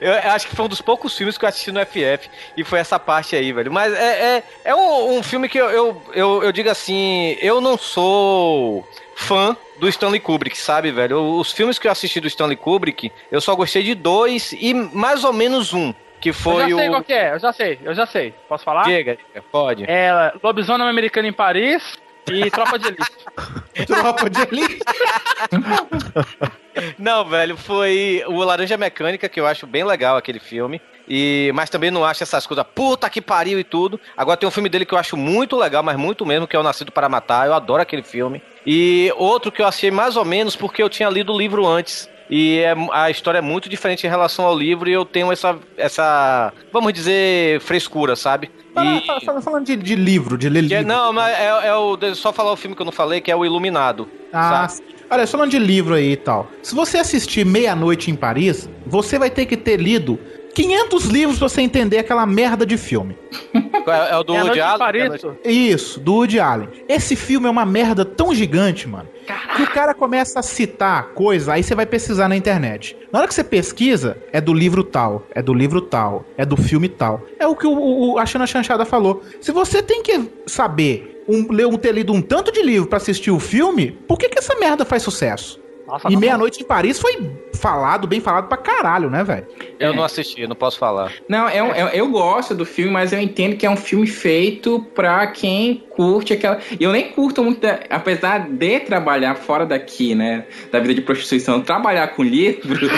[0.02, 2.30] Eu, eu acho que foi um dos poucos filmes que eu assisti no FF.
[2.58, 3.72] E foi essa parte aí, velho.
[3.72, 7.62] Mas é, é, é um, um filme que eu, eu, eu, eu digo assim: eu
[7.62, 11.20] não sou fã do Stanley Kubrick, sabe, velho?
[11.38, 15.24] Os filmes que eu assisti do Stanley Kubrick, eu só gostei de dois e mais
[15.24, 15.94] ou menos um.
[16.20, 16.92] Que Eu foi já sei o.
[16.92, 18.34] qual que é, eu já sei, eu já sei.
[18.48, 18.84] Posso falar?
[18.84, 19.84] Diga, diga, pode.
[19.88, 23.12] É Lobisomem Americano em Paris e Tropa de Elite.
[23.86, 24.80] Tropa de elite.
[26.98, 30.82] Não, velho, foi o Laranja Mecânica, que eu acho bem legal aquele filme.
[31.08, 34.00] E, mas também não acho essas coisas, puta que pariu e tudo.
[34.16, 36.60] Agora tem um filme dele que eu acho muito legal, mas muito mesmo, que é
[36.60, 37.46] o Nascido para Matar.
[37.46, 38.42] Eu adoro aquele filme.
[38.66, 42.10] E outro que eu achei mais ou menos porque eu tinha lido o livro antes.
[42.36, 45.56] E é- a história é muito diferente em relação ao livro e eu tenho essa,
[45.78, 48.50] essa vamos dizer, frescura, sabe?
[48.76, 50.92] E- fala- fala- Falando de, de livro, de ler que é- livro.
[50.94, 51.96] não, mas é, é o.
[52.16, 54.10] Só falar o filme que eu não falei, que é o Iluminado.
[54.34, 54.84] Ah, sabe?
[55.12, 56.48] olha, falando de livro aí e tal.
[56.64, 60.18] Se você assistir Meia-Noite em Paris, você vai ter que ter lido
[60.54, 63.18] 500 livros pra você entender aquela merda de filme.
[63.86, 66.70] É, é o do É Woody Allen, é a noite- Isso, do Woody Allen.
[66.88, 69.10] Esse filme é uma merda tão gigante, mano,
[69.58, 72.96] que o cara começa a citar coisa, aí você vai pesquisar na internet.
[73.12, 76.56] Na hora que você pesquisa, é do livro tal, é do livro tal, é do
[76.56, 77.24] filme tal.
[77.38, 77.74] É o que o,
[78.14, 79.22] o, a Xana Chanchada falou.
[79.42, 82.98] Se você tem que saber, um, ler um, ter lido um tanto de livro pra
[82.98, 85.60] assistir o filme, por que que essa merda faz sucesso?
[85.88, 86.20] Nossa, E não.
[86.20, 89.46] Meia-Noite em Paris foi falado, bem falado pra caralho, né, velho?
[89.80, 91.12] Eu não assisti, não posso falar.
[91.28, 94.08] Não, é um- é- eu gosto do filme, mas eu entendo que é um filme
[94.08, 96.60] feito pra quem curte aquela.
[96.80, 100.46] Eu nem curto muito, da- apesar de trabalhar fora daqui, né?
[100.72, 102.64] Da vida de prostituição, trabalhar com livro.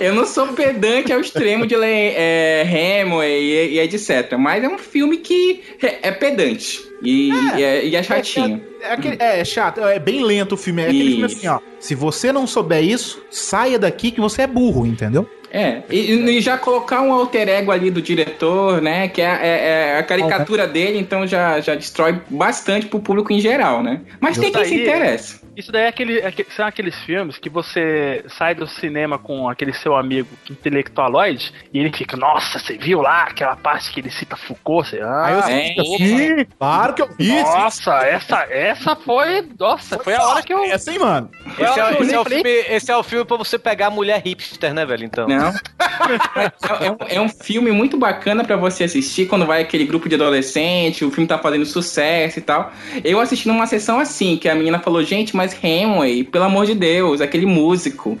[0.00, 4.32] eu não sou pedante ao extremo de ler é, Hemingway e, e etc.
[4.38, 6.80] Mas é um filme que é, é pedante.
[7.02, 8.62] E e é, e é chatinho.
[8.80, 10.82] É, aquele- é chato, é bem lento o filme.
[10.82, 11.36] É aquele filme Isso.
[11.38, 11.58] assim, ó.
[11.78, 15.28] Se você não souber isso, saia daqui que você é burro, entendeu?
[15.52, 19.08] É, e, e já colocar um alter ego ali do diretor, né?
[19.08, 23.40] Que é, é- é a caricatura dele, então já, já destrói bastante pro público em
[23.40, 24.00] geral, né?
[24.20, 25.46] Mas tem Isso quem se aí- interessa.
[25.56, 29.48] Isso daí é aquele, é aquele- são aqueles filmes que você sai do cinema com
[29.48, 34.10] aquele seu amigo intelectualoide e ele fica, nossa, você viu lá aquela parte que ele
[34.10, 34.90] cita Foucault?
[34.90, 35.42] Você, ah, Aí eu é,
[35.80, 37.24] assim, claro que eu vi.
[37.30, 37.42] sim.
[37.42, 39.48] nossa, essa, essa foi.
[39.58, 40.62] Nossa, foi a hora que eu.
[40.64, 41.30] Essa, hein, mano?
[41.58, 44.20] Esse é, esse, é o filme, esse é o filme pra você pegar a mulher
[44.22, 45.04] hipster, né, velho?
[45.04, 45.26] Então.
[45.26, 45.35] Não.
[45.38, 50.08] É, é um, é um filme muito bacana pra você assistir quando vai aquele grupo
[50.08, 52.72] de adolescente, o filme tá fazendo sucesso e tal.
[53.04, 56.74] Eu assisti numa sessão assim, que a menina falou, gente, mas Hemingway, pelo amor de
[56.74, 58.18] Deus, aquele músico,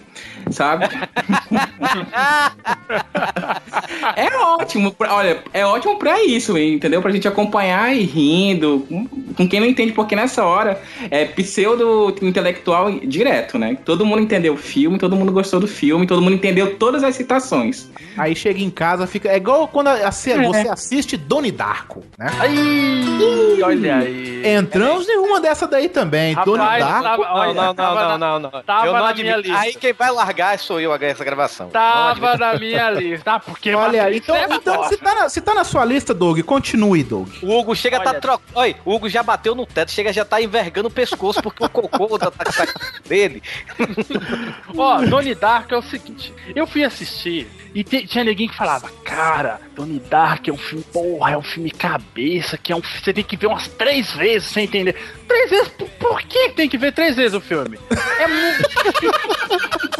[0.50, 0.86] sabe?
[4.16, 7.02] é ótimo, pra- olha, é ótimo pra isso, entendeu?
[7.02, 9.06] Pra gente acompanhar e rindo, com-
[9.36, 10.80] com quem não entende, porque nessa hora
[11.10, 13.76] é pseudo-intelectual direto, né?
[13.84, 17.14] Todo mundo entendeu o filme, todo mundo gostou do filme, todo mundo entendeu todas as
[17.16, 17.90] citações.
[18.16, 19.28] Aí chega em casa, fica.
[19.28, 20.10] É igual quando a- a- É.
[20.10, 22.26] você assiste Doni Darko, né?
[22.40, 24.42] Ai, olha aí.
[24.46, 26.34] Entramos em uma dessa daí também.
[26.44, 27.02] Doni Rapaz, Darko.
[27.02, 28.62] tava- Não, olha, não, não, tava não, na- não, não.
[28.62, 29.24] tava Eu não na admito.
[29.26, 29.58] minha lista.
[29.58, 31.68] Aí quem vai largar sou eu essa gravação.
[31.70, 33.40] Tava na minha lista, tá?
[33.40, 36.40] Porque Olha, Matrix então, é então se, tá na, se tá na sua lista, Doug,
[36.40, 37.28] continue, Doug.
[37.42, 38.20] O Hugo chega a tá Olha.
[38.20, 38.58] trocando.
[38.58, 41.68] Oi, o Hugo já bateu no teto, chega já tá envergando o pescoço porque o
[41.68, 42.72] cocô tá, tá saindo
[43.06, 43.42] dele.
[44.76, 48.90] Ó, Donnie Dark é o seguinte: eu fui assistir e te- tinha ninguém que falava,
[49.04, 53.12] cara, Donnie Dark é um filme, porra, é um filme cabeça, que é um você
[53.12, 54.94] tem que ver umas três vezes sem entender.
[55.28, 55.68] Três vezes?
[55.68, 57.78] Por, por que tem que ver três vezes o filme?
[58.18, 58.66] É muito.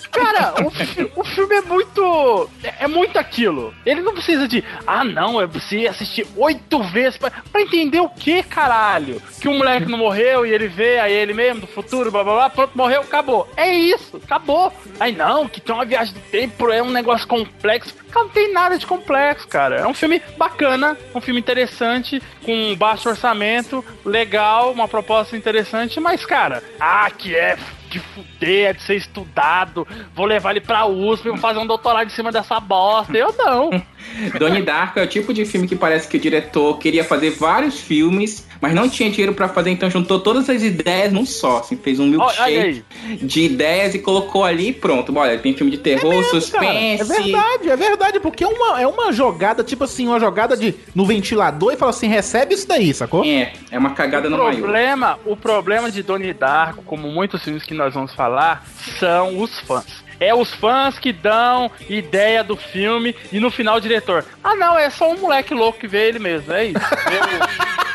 [0.17, 2.51] Cara, o, o filme é muito.
[2.65, 3.75] É, é muito aquilo.
[3.85, 4.65] Ele não precisa de.
[4.87, 9.21] Ah, não, é você assistir oito vezes pra, pra entender o que, caralho?
[9.41, 12.35] Que um moleque não morreu e ele vê aí ele mesmo do futuro, blá blá
[12.35, 13.47] blá, pronto, morreu, acabou.
[13.59, 14.73] É isso, acabou.
[14.99, 17.27] Aí não, que tem uma viagem do tempo, é um negócio
[17.67, 17.95] complexo.
[18.11, 19.77] Cara, não tem nada de complexo, cara.
[19.77, 26.25] É um filme bacana, um filme interessante, com baixo orçamento, legal, uma proposta interessante, mas,
[26.25, 29.87] cara, ah, que é de fuder, é de ser estudado.
[30.15, 33.17] Vou levar ele pra USP, vou fazer um doutorado em cima dessa bosta.
[33.17, 33.71] Eu não.
[34.39, 37.79] Donnie Darko é o tipo de filme que parece que o diretor queria fazer vários
[37.81, 41.59] filmes, mas não tinha dinheiro pra fazer, então juntou todas as ideias num só.
[41.59, 42.85] Assim, fez um milkshake
[43.23, 45.15] de ideias e colocou ali e pronto.
[45.17, 47.03] Olha, tem filme de terror, Cara, suspense.
[47.03, 50.75] é verdade, é verdade, porque é uma, é uma jogada, tipo assim, uma jogada de
[50.95, 53.25] no ventilador e fala assim, recebe isso daí, sacou?
[53.25, 54.57] É, é uma cagada O no maior.
[54.57, 58.65] problema, o problema de Donnie Darko, como muitos filmes que nós vamos falar,
[58.99, 60.06] são os fãs.
[60.19, 64.25] É os fãs que dão ideia do filme e no final o diretor.
[64.43, 66.81] Ah, não, é só um moleque louco que vê ele mesmo, é isso.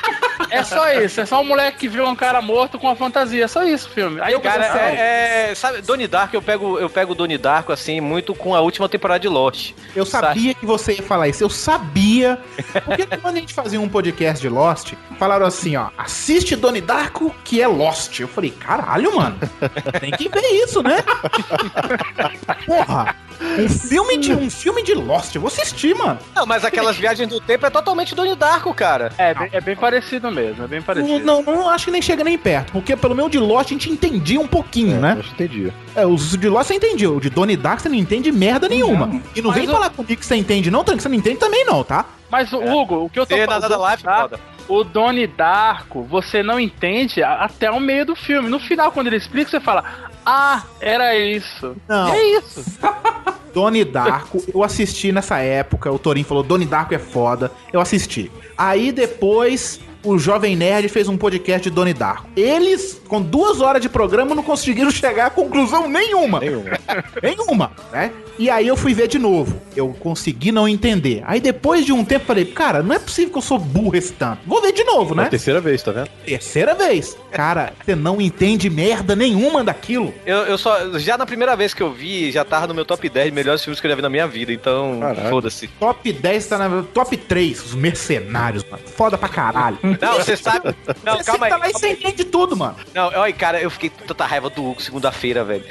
[0.51, 3.45] É só isso, é só um moleque que viu um cara morto com uma fantasia,
[3.45, 4.19] é só isso o filme.
[4.21, 7.37] Aí eu Cara, pensei, é, é, sabe, Donnie Darko, eu pego, eu pego o Donnie
[7.37, 9.71] Darko, assim, muito com a última temporada de Lost.
[9.95, 12.37] Eu sabia que você ia falar isso, eu sabia.
[12.85, 17.33] Porque quando a gente fazia um podcast de Lost, falaram assim, ó, assiste Donnie Darko,
[17.43, 18.19] que é Lost.
[18.19, 19.39] Eu falei, caralho, mano,
[19.99, 20.97] tem que ver isso, né?
[22.65, 23.15] Porra,
[23.57, 26.19] um filme de, um filme de Lost, eu vou assistir, mano.
[26.35, 29.11] Não, mas aquelas viagens do tempo é totalmente Donnie Darko, cara.
[29.17, 31.19] É, bem- é bem parecido mesmo, é bem Não, parecido.
[31.25, 33.73] não, não acho que nem chega nem perto, porque pelo menos o de Lost a
[33.73, 35.17] gente entendia um pouquinho, né?
[35.19, 35.73] Acho que entendi.
[35.95, 39.21] É, os de Lost você entendia, o de Donnie Darko você não entende merda nenhuma.
[39.35, 41.37] E não Mas vem o- falar comigo que você entende não, Tranco, você não entende
[41.37, 42.05] também não, tá?
[42.29, 44.21] Mas, o Hugo, o que eu tô nada da live, tá?
[44.21, 44.39] foda.
[44.69, 48.47] O Donnie Darko, você não entende até o meio do filme.
[48.47, 49.83] No final, quando ele explica, você fala:
[50.25, 51.75] Ah, era isso.
[51.89, 52.13] Não.
[52.13, 52.63] É isso.
[53.53, 58.31] Donnie Darko, eu assisti nessa época, o Torin falou, Donnie Darko é foda, eu assisti.
[58.57, 62.27] Aí depois, o Jovem Nerd fez um podcast de Donnie Darko.
[62.35, 66.39] Eles, com duas horas de programa, não conseguiram chegar a conclusão nenhuma.
[66.39, 66.71] Nenhuma.
[67.21, 68.11] Nenhuma, né?
[68.39, 69.61] E aí eu fui ver de novo.
[69.75, 71.21] Eu consegui não entender.
[71.25, 74.13] Aí depois de um tempo, falei, cara, não é possível que eu sou burro esse
[74.13, 74.39] tanto.
[74.47, 75.25] Vou ver de novo, né?
[75.29, 76.09] terceira vez, tá vendo?
[76.25, 77.15] Terceira vez.
[77.31, 80.13] Cara, você não entende merda nenhuma daquilo.
[80.25, 80.97] Eu, eu só.
[80.97, 83.63] Já na primeira vez que eu vi, já tava no meu top 10 de melhores
[83.63, 84.99] filmes que eu já vi na minha vida, então.
[85.29, 85.67] Foda-se.
[85.67, 88.83] Top 10 tá na top 3, os mercenários, mano.
[88.87, 89.77] Foda pra caralho.
[89.99, 90.75] Não, você sabe.
[91.03, 91.51] Não, você calma aí.
[91.51, 91.93] tá lá e calma você aí.
[91.93, 92.75] entende tudo, mano.
[92.93, 95.65] Não, olha, cara, eu fiquei com tanta raiva do Hugo segunda-feira, velho.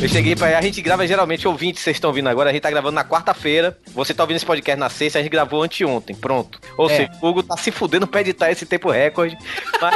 [0.00, 0.56] Eu cheguei pra.
[0.56, 2.50] A gente grava geralmente ouvinte, vocês estão ouvindo agora.
[2.50, 3.76] A gente tá gravando na quarta-feira.
[3.94, 6.14] Você tá ouvindo esse podcast na sexta, a gente gravou anteontem.
[6.14, 6.60] Pronto.
[6.76, 6.96] Ou É.
[6.96, 9.36] seja, o Hugo tá se fudendo pra editar esse tempo recorde.
[9.80, 9.94] Mas...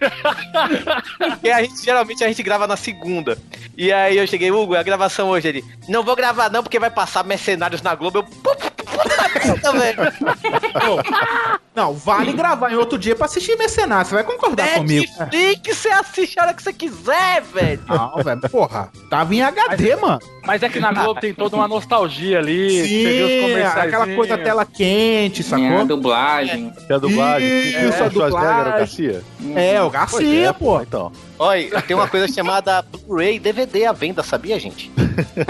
[1.18, 3.36] Porque a gente, geralmente a gente grava na segunda.
[3.76, 5.48] E aí eu cheguei, Hugo, a gravação hoje.
[5.48, 8.18] Ele, não vou gravar não, porque vai passar mercenários na Globo.
[8.20, 8.26] Eu,
[9.72, 10.12] velho.
[11.74, 14.06] Não, vale gravar em outro dia pra assistir mercenário.
[14.08, 15.06] Você vai concordar comigo.
[15.18, 17.80] Netflix, você assiste a hora que você quiser, velho.
[17.86, 18.90] Não, velho, porra.
[19.10, 20.18] Tava em HD, mano.
[20.46, 22.70] Mas é que na Globo tem toda uma nostalgia ali.
[22.80, 25.84] você vê os Sim, aquela coisa tela quente, É, a sacou?
[25.86, 26.72] dublagem.
[26.88, 27.48] É a dublagem.
[27.68, 28.38] Isso, é, a dublagem.
[28.38, 29.22] o Garcia.
[29.54, 30.80] É, o Garcia, pô.
[30.80, 31.12] Então.
[31.38, 34.90] Olha, tem uma coisa chamada Blu-ray DVD à venda, sabia, gente?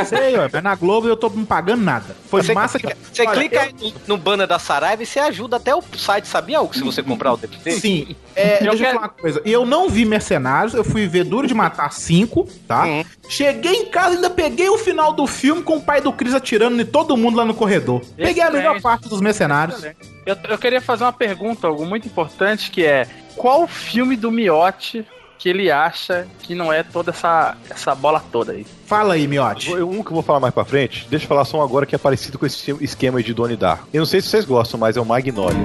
[0.07, 2.17] Sei, ó, mas na Globo eu tô não pagando nada.
[2.29, 2.87] Foi Você massa que.
[3.13, 3.73] você Olha, clica aí
[4.07, 7.33] no, banner da Saraiva e você ajuda até o site, sabia, Hugo, se você comprar
[7.33, 7.73] o DVD?
[7.73, 9.43] Sim, é, deixa eu quero- falar uma coisa.
[9.45, 12.85] Eu não vi Mercenários, eu fui ver Duro de Matar 5, tá?
[12.85, 13.05] Uhum.
[13.29, 16.35] Cheguei em casa e ainda peguei o final do filme com o pai do Chris
[16.35, 18.01] atirando em todo mundo lá no corredor.
[18.17, 18.53] Peguei a Excelente.
[18.57, 19.83] melhor parte dos Mercenários.
[20.25, 23.07] Eu, eu queria fazer uma pergunta, algo muito importante, que é
[23.37, 25.05] qual filme do Miotti
[25.39, 28.67] que ele acha que não é toda essa, essa bola toda aí?
[28.87, 29.71] Fala aí, Miotti.
[29.73, 31.85] Eu- Um que eu vou falar mais pra frente, deixa eu falar só um agora
[31.85, 33.89] que é parecido com esse esquema de Donnie Darko.
[33.93, 35.57] Eu não sei se vocês gostam, mas é o Magnolia.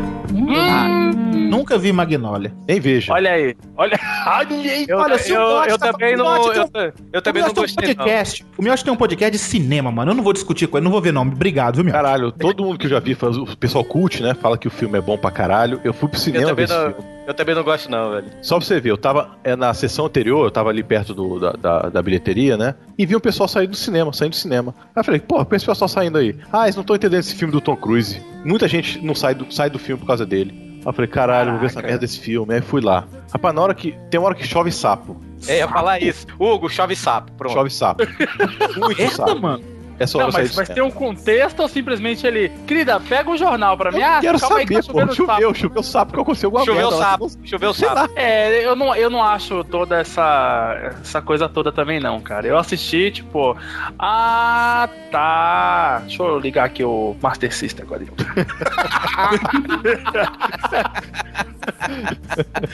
[1.50, 2.52] Nunca vi Magnolia.
[2.68, 3.14] Nem veja.
[3.14, 4.86] Olha aí, olha, olha aí.
[4.88, 6.26] Eu, Olha, se eu, eu tá- também não.
[6.34, 7.96] Miotti Eu, tem eu também não tem um gostei, não.
[7.96, 8.46] podcast.
[8.58, 10.12] O Miotti tem um podcast de cinema, mano.
[10.12, 11.32] Eu não vou discutir com ele, não vou ver nome.
[11.34, 11.98] Obrigado, viu, Miotti?
[12.02, 14.34] Caralho, todo mundo que eu já vi, faz- o pessoal cult, né?
[14.34, 15.80] Fala que o filme é bom pra caralho.
[15.84, 17.10] Eu fui pro Eu cinema ver também, esse não, filme.
[17.28, 18.26] eu também não gosto, não, velho.
[18.42, 21.38] Só pra você ver, eu tava é, na sessão anterior, eu tava ali perto do,
[21.40, 22.76] da, da, da bilheteria, né?
[22.98, 24.74] E vi o pessoal sair do cinema, saindo do cinema.
[24.80, 26.34] Aí eu falei, pô, esse pessoal saindo aí.
[26.52, 28.22] Ah, eles não estão entendendo esse filme do Tom Cruise.
[28.46, 30.54] Muita gente não sai do, sai do filme por causa dele.
[30.80, 32.54] Aí eu falei, caralho, vou ver essa merda desse filme.
[32.54, 33.06] Aí fui lá.
[33.32, 33.96] Rapaz, na hora que.
[34.10, 35.22] Tem uma hora que chove sapo.
[35.46, 36.26] É, eu ia falar isso.
[36.40, 37.34] Hugo, chove sapo.
[37.34, 37.54] Pronto.
[37.54, 38.04] Chove sapo.
[38.80, 39.42] Muito Merda, sapo.
[39.42, 39.64] mano.
[40.02, 42.50] Essa hora Não, mas, tem um contexto ou simplesmente ele.
[42.66, 44.00] Querida, pega um jornal pra mim.
[44.00, 45.00] Eu ah, quero calma aí que saber, tá pô.
[45.00, 45.56] chovendo Choveu, sapo.
[45.56, 46.98] choveu sapo que aconteceu alguma Choveu merda.
[47.06, 47.32] sapo.
[47.44, 48.02] Choveu Sei sapo.
[48.02, 48.10] lá.
[48.16, 52.48] É, eu não, eu não acho toda essa, essa coisa toda também, não, cara.
[52.48, 53.56] Eu assisti, tipo,
[54.00, 56.00] ah, tá.
[56.06, 58.02] Deixa eu ligar aqui o Master System agora.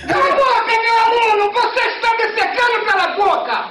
[0.08, 1.52] Cala a boca, meu aluno!
[1.54, 3.70] Você está me secando pela boca!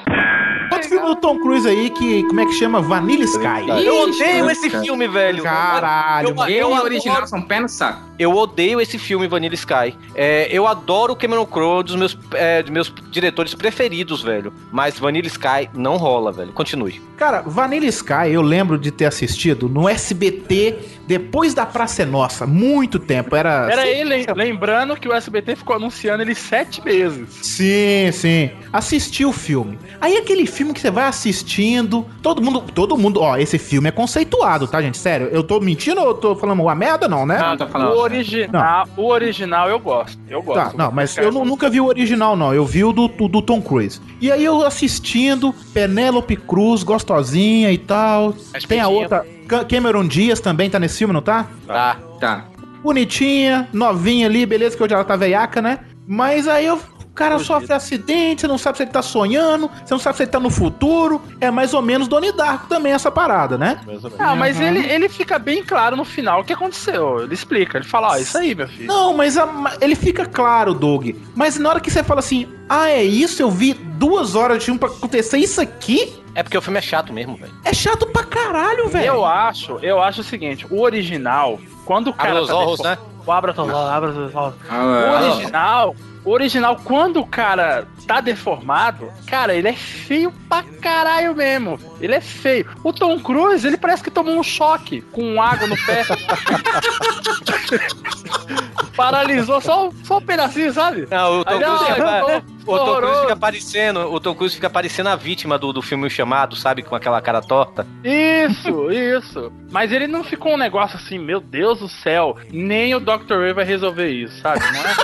[0.71, 2.81] Todo filme do Tom Cruise aí que, como é que chama?
[2.81, 3.46] Vanilla Sky.
[3.85, 5.43] Eu odeio esse filme, velho.
[5.43, 8.07] Caralho, eu, eu e adoro- original são pé no saco.
[8.19, 9.95] Eu odeio esse filme Vanilla Sky.
[10.15, 14.53] É, eu adoro o Cameron Crowe, dos meus, é, dos meus diretores preferidos, velho.
[14.73, 16.53] Mas Vanilla Sky não rola, velho.
[16.53, 17.01] Continue.
[17.17, 22.47] Cara, Vanilla Sky eu lembro de ter assistido no SBT depois da Praça é Nossa,
[22.47, 23.37] muito tempo.
[23.37, 23.69] Era.
[23.71, 27.29] Era ele, lembrando que o SBT ficou anunciando ele sete meses.
[27.43, 28.51] Sim, sim.
[28.73, 29.79] Assisti o filme.
[30.01, 33.93] Aí aquele filme que você vai assistindo, todo mundo, todo mundo, ó, esse filme é
[33.93, 34.99] conceituado, tá, gente?
[34.99, 37.39] Sério, eu tô mentindo ou eu tô falando uma merda, não, né?
[37.39, 37.93] Não, tô falando.
[37.95, 40.19] O original, o original eu gosto.
[40.29, 40.73] Eu gosto.
[40.73, 42.53] Tá, não, mas eu nu- nunca vi o original, não.
[42.55, 44.01] Eu vi o do, do, Tom Cruise.
[44.21, 48.35] E aí eu assistindo, Penélope Cruz, gostosinha e tal.
[48.69, 49.27] Tem a outra.
[49.47, 51.47] Ca- Cameron Dias também tá nesse filme, não tá?
[51.67, 51.97] Tá.
[52.21, 52.45] Tá.
[52.83, 55.81] Bonitinha, novinha ali, beleza, que hoje ela tá veiaca, né?
[56.07, 56.81] Mas aí eu.
[57.17, 60.25] O cara sofre acidente, você não sabe se ele tá sonhando, você não sabe se
[60.25, 61.23] ele tá no futuro.
[61.41, 63.81] É mais ou menos Donnie Darko também essa parada, né?
[64.19, 67.23] Ah, mas ele, ele fica bem claro no final o que aconteceu.
[67.23, 68.87] Ele explica, ele fala, ó, isso aí, meu filho.
[68.89, 69.49] Não, mas a-
[69.81, 71.09] ele fica claro, Doug.
[71.35, 74.67] Mas na hora que você fala assim, ah, é isso, eu vi duas horas de
[74.67, 77.51] filme pra acontecer isso aqui, É porque o filme é chato mesmo, velho.
[77.65, 79.07] é chato pra caralho, velho.
[79.07, 82.81] Eu acho, eu acho o seguinte, o original, quando o cara Abre os tá olhos,
[82.81, 82.99] né?
[83.27, 84.55] O abra os olhos, abra os olhos.
[84.55, 85.97] O Ah, original,
[86.27, 91.79] o original, quando o cara tá deformado, cara, ele é feio pra caralho mesmo.
[92.01, 92.67] Ele é feio.
[92.83, 96.03] O Tom Cruise, ele parece que tomou um choque com água no pé.
[98.97, 101.07] Paralisou só, só um pedacinho, sabe?
[101.11, 104.55] Não, o Tom Aí, não, Cruise, fica, o Tom Cruise fica parecendo, o Tom Cruise
[104.55, 107.87] fica parecendo a vítima do, do filme O Chamado, sabe, com aquela cara torta.
[108.03, 109.53] Isso, isso.
[109.71, 113.39] Mas ele não ficou um negócio assim, meu Deus do céu, nem o Dr.
[113.41, 114.61] Ray vai resolver isso, sabe?
[114.61, 114.95] Não é?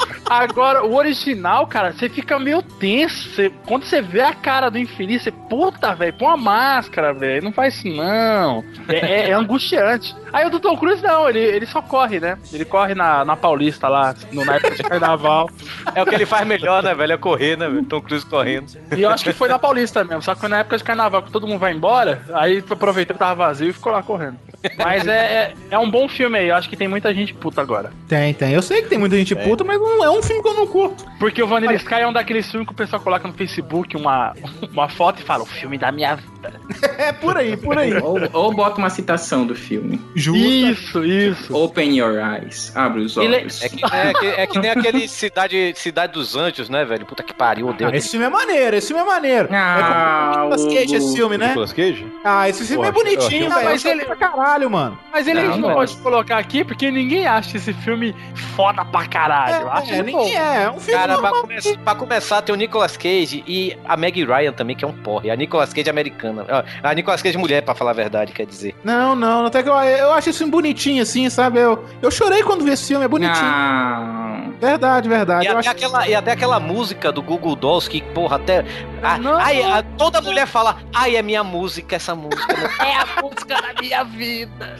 [0.26, 3.28] Agora, o original, cara, você fica meio tenso.
[3.34, 7.42] você- quando você vê a cara do infeliz, você, puta, velho, põe uma máscara, velho.
[7.44, 8.64] Não faz isso, não.
[8.88, 10.14] É, é- é angustiante.
[10.32, 12.36] Aí o do Tom Cruise, não, ele, ele só corre, né?
[12.52, 15.48] Ele corre na, na Paulista lá, no, na época de carnaval.
[15.94, 17.12] É o que ele faz melhor, né, velho?
[17.12, 17.84] É correr, né, velho?
[17.84, 18.66] Tom Cruise correndo.
[18.96, 21.22] E eu acho que foi na Paulista mesmo, só que foi na época de carnaval
[21.22, 24.38] que todo mundo vai embora, aí aproveitou que tava vazio e ficou lá correndo.
[24.78, 27.60] Mas é, é, é um bom filme aí, eu acho que tem muita gente puta
[27.60, 27.92] agora.
[28.08, 28.52] Tem, tem.
[28.52, 30.66] Eu sei que tem muita gente puta, mas não é um filme que eu não
[30.66, 31.04] curto.
[31.18, 34.34] Porque o Vanilla Sky é um daqueles filmes que o pessoal coloca no Facebook uma,
[34.72, 36.60] uma foto e fala, o filme da minha vida.
[36.98, 37.94] É por aí, por aí.
[37.98, 40.00] Ou, ou bota uma citação do filme.
[40.14, 41.56] Isso, isso.
[41.56, 42.72] Open your eyes.
[42.76, 43.62] Abre os Ele- olhos.
[43.62, 47.06] É que, é, que, é que nem aquele Cidade, Cidade dos Anjos, né, velho?
[47.06, 47.90] Puta que pariu, odeio.
[47.90, 49.48] Ah, esse filme é maneiro, esse filme é maneiro.
[49.52, 51.48] Ah, é com o Nicolas Cage esse filme, né?
[51.48, 52.06] Nicolas Cage?
[52.24, 53.64] Ah, esse filme Pô, é bonitinho, velho.
[53.64, 54.98] mas ele- ele pra caralho, mano.
[55.12, 55.74] Mas ele a Não, gente não não.
[55.76, 58.14] pode colocar aqui porque ninguém acha esse filme
[58.56, 59.62] foda pra caralho.
[59.62, 60.40] Eu acho É, ele ninguém bom.
[60.40, 60.64] é.
[60.64, 64.24] É um filme Cara, pra, come- pra começar, tem o Nicolas Cage e a Meg
[64.24, 65.30] Ryan também, que é um porre.
[65.30, 66.46] A Nicolas Cage americana.
[66.82, 68.74] A Nicolas Cage mulher, pra falar a verdade, quer dizer.
[68.84, 71.58] Não, não, até que eu, eu acho esse filme bonitinho, assim, sabe?
[71.58, 73.44] Eu, eu chorei quando vi esse filme, é bonitinho.
[73.44, 74.30] Ah,
[74.60, 75.44] Verdade, verdade.
[75.44, 75.70] E Eu até, acho...
[75.70, 78.64] aquela, e até aquela música do Google Dolls que, porra, até.
[79.02, 79.36] a- Não.
[79.36, 82.54] ai, a- toda mulher fala, ai, é minha música, essa música.
[82.84, 84.76] É a música da minha vida.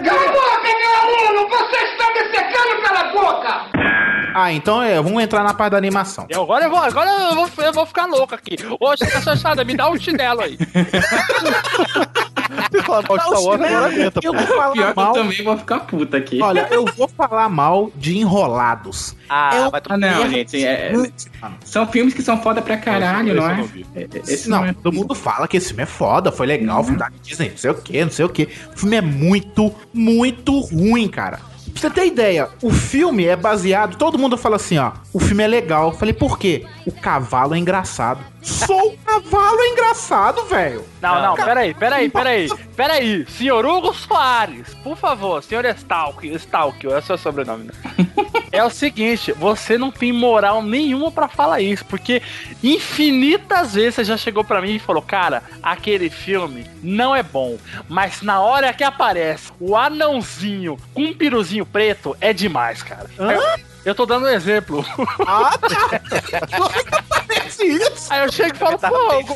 [4.37, 6.27] Ah, então é, vamos entrar na parte da animação.
[6.29, 8.57] Eu- Agora eu vou, agora eu vou, eu vou ficar louco aqui.
[8.81, 10.59] Ô, Chanchada, me dá um chinelo aí.
[12.71, 15.13] Você fala mal de Star Wars, agora aguenta, Eu vou falar pior que eu mal.
[15.15, 16.43] também vou ficar puta aqui.
[16.43, 19.17] Olha, eu vou falar mal de Enrolados.
[19.29, 19.99] Ah, É um- vai Ah, tomar.
[19.99, 20.65] não, gente.
[20.65, 20.93] é-
[21.65, 23.57] são filmes que são foda pra caralho, não é?
[23.57, 23.69] não.
[23.95, 24.73] É- é- Esse não, não, é.
[24.73, 27.71] todo mundo fala que esse filme é foda, foi legal, filme da Disney, não sei
[27.71, 28.49] o que, não sei o que.
[28.75, 31.41] O filme é muito, muito ruim, cara.
[31.73, 33.97] Pra você ter ideia, o filme é baseado.
[33.97, 34.93] Todo mundo fala assim, ó.
[35.13, 35.89] O filme é legal.
[35.89, 36.65] Eu falei, por quê?
[36.87, 38.21] O cavalo é engraçado.
[38.45, 40.85] Só o cavalo engraçado, velho.
[41.01, 42.49] Não, não, peraí, peraí, peraí.
[42.77, 47.73] Peraí, senhor Hugo Soares, por favor, senhor Stalk, Stalk, esse é o sobrenome, né?
[48.53, 52.23] É o seguinte, você não tem moral nenhuma pra falar isso, porque
[52.63, 57.59] infinitas vezes você já chegou pra mim e falou, cara, aquele filme não é bom,
[57.89, 63.11] mas na hora que aparece o anãozinho com um piruzinho preto, é demais, cara.
[63.19, 64.85] Eu, eu tô dando um exemplo.
[65.27, 67.05] Ah, tá.
[67.59, 68.13] É isso?
[68.13, 69.35] Aí eu chego e falo, pô,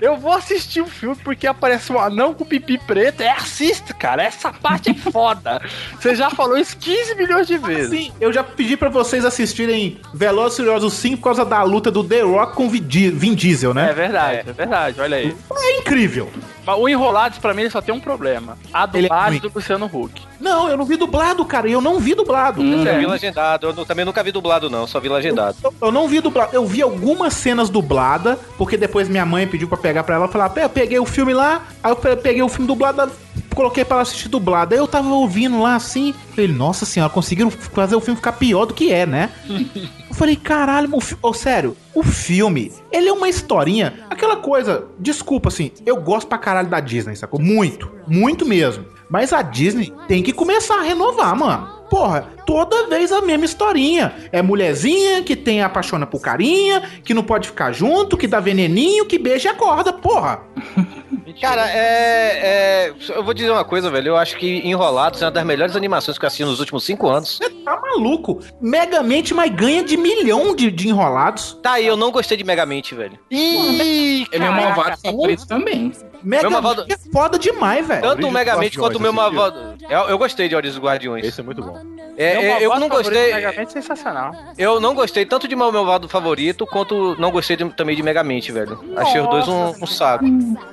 [0.00, 3.22] eu vou assistir o filme porque aparece um anão com pipi preto.
[3.22, 4.22] É, assista, cara.
[4.22, 5.60] Essa parte é foda.
[6.00, 7.90] Você já falou isso 15 milhões de vezes.
[7.90, 11.90] Sim, eu já pedi pra vocês assistirem Velozes e Furiosos 5 por causa da luta
[11.90, 13.92] do The Rock com Vin Di- Vin Diesel, É né?
[13.92, 14.52] verdade, é.
[14.52, 15.00] verdade.
[15.00, 15.34] Olha aí.
[15.54, 16.30] É incrível.
[16.64, 18.56] Mas O Enrolados, pra mim, ele só tem um problema.
[18.72, 19.48] A é dublagem ruim.
[19.48, 20.22] do Luciano Huck.
[20.40, 21.68] Não, eu não vi dublado, cara.
[21.68, 22.60] Eu não vi dublado.
[22.62, 22.84] Hum.
[22.84, 23.66] Eu vi legendado.
[23.66, 24.86] Eu também nunca vi dublado, não.
[24.86, 25.56] Só vi legendado.
[25.62, 26.50] Eu, eu não vi dublado.
[26.54, 30.28] Eu vi algumas cenas dubladas, porque depois minha mãe pediu pra pegar pra ela.
[30.28, 33.10] Falar, "Pé, eu peguei o filme lá, aí eu pe- peguei o filme dublado,
[33.54, 34.74] coloquei pra ela assistir dublado.
[34.74, 36.14] Aí eu tava ouvindo lá assim.
[36.30, 39.30] Falei, nossa senhora, conseguiram fazer o filme ficar pior do que é, né?
[40.12, 44.84] Eu falei, caralho, o fi- ô, sério, o filme, ele é uma historinha, aquela coisa,
[44.98, 47.40] desculpa assim, eu gosto pra caralho da Disney, sacou?
[47.40, 48.84] Muito, muito mesmo.
[49.08, 51.66] Mas a Disney tem que começar a renovar, mano.
[51.88, 54.12] Porra, toda vez a mesma historinha.
[54.30, 59.06] É mulherzinha que tem apaixona por carinha, que não pode ficar junto, que dá veneninho,
[59.06, 60.40] que beija e acorda, porra.
[61.40, 64.08] Cara, é, é- Eu vou dizer uma coisa, velho.
[64.08, 67.08] Eu acho que Enrolados é uma das melhores animações que eu assisti nos últimos cinco
[67.08, 67.38] anos.
[67.38, 68.40] Você tá maluco.
[68.60, 71.58] Megamente, mas ganha de milhão de, de enrolados.
[71.62, 73.18] Tá aí, eu não gostei de Megamente, velho.
[73.30, 75.92] Ih, É meu malvado favorito também.
[76.22, 78.02] Megamente malvado- é foda demais, velho.
[78.02, 79.76] Tanto o Megamente quanto o meu Guardiões, malvado.
[79.88, 81.24] Eu, eu gostei de dos Guardiões.
[81.26, 81.80] Esse é muito bom.
[82.16, 83.32] É, é, eu malvado não gostei.
[83.34, 84.34] Megamente é sensacional.
[84.56, 88.50] Eu não gostei tanto de meu malvado favorito, quanto não gostei de- também de Megamente,
[88.52, 88.78] velho.
[88.96, 90.24] Achei os dois um, um saco.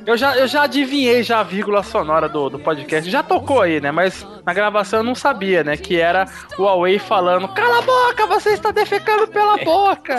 [0.05, 3.09] Eu já, eu já adivinhei já a vírgula sonora do, do podcast.
[3.09, 3.91] Já tocou aí, né?
[3.91, 5.75] Mas na gravação eu não sabia, né?
[5.77, 6.25] Que era
[6.57, 10.17] o Huawei falando: Cala a boca, você está defecando pela boca.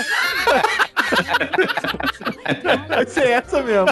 [2.89, 3.87] Vai ser essa mesmo.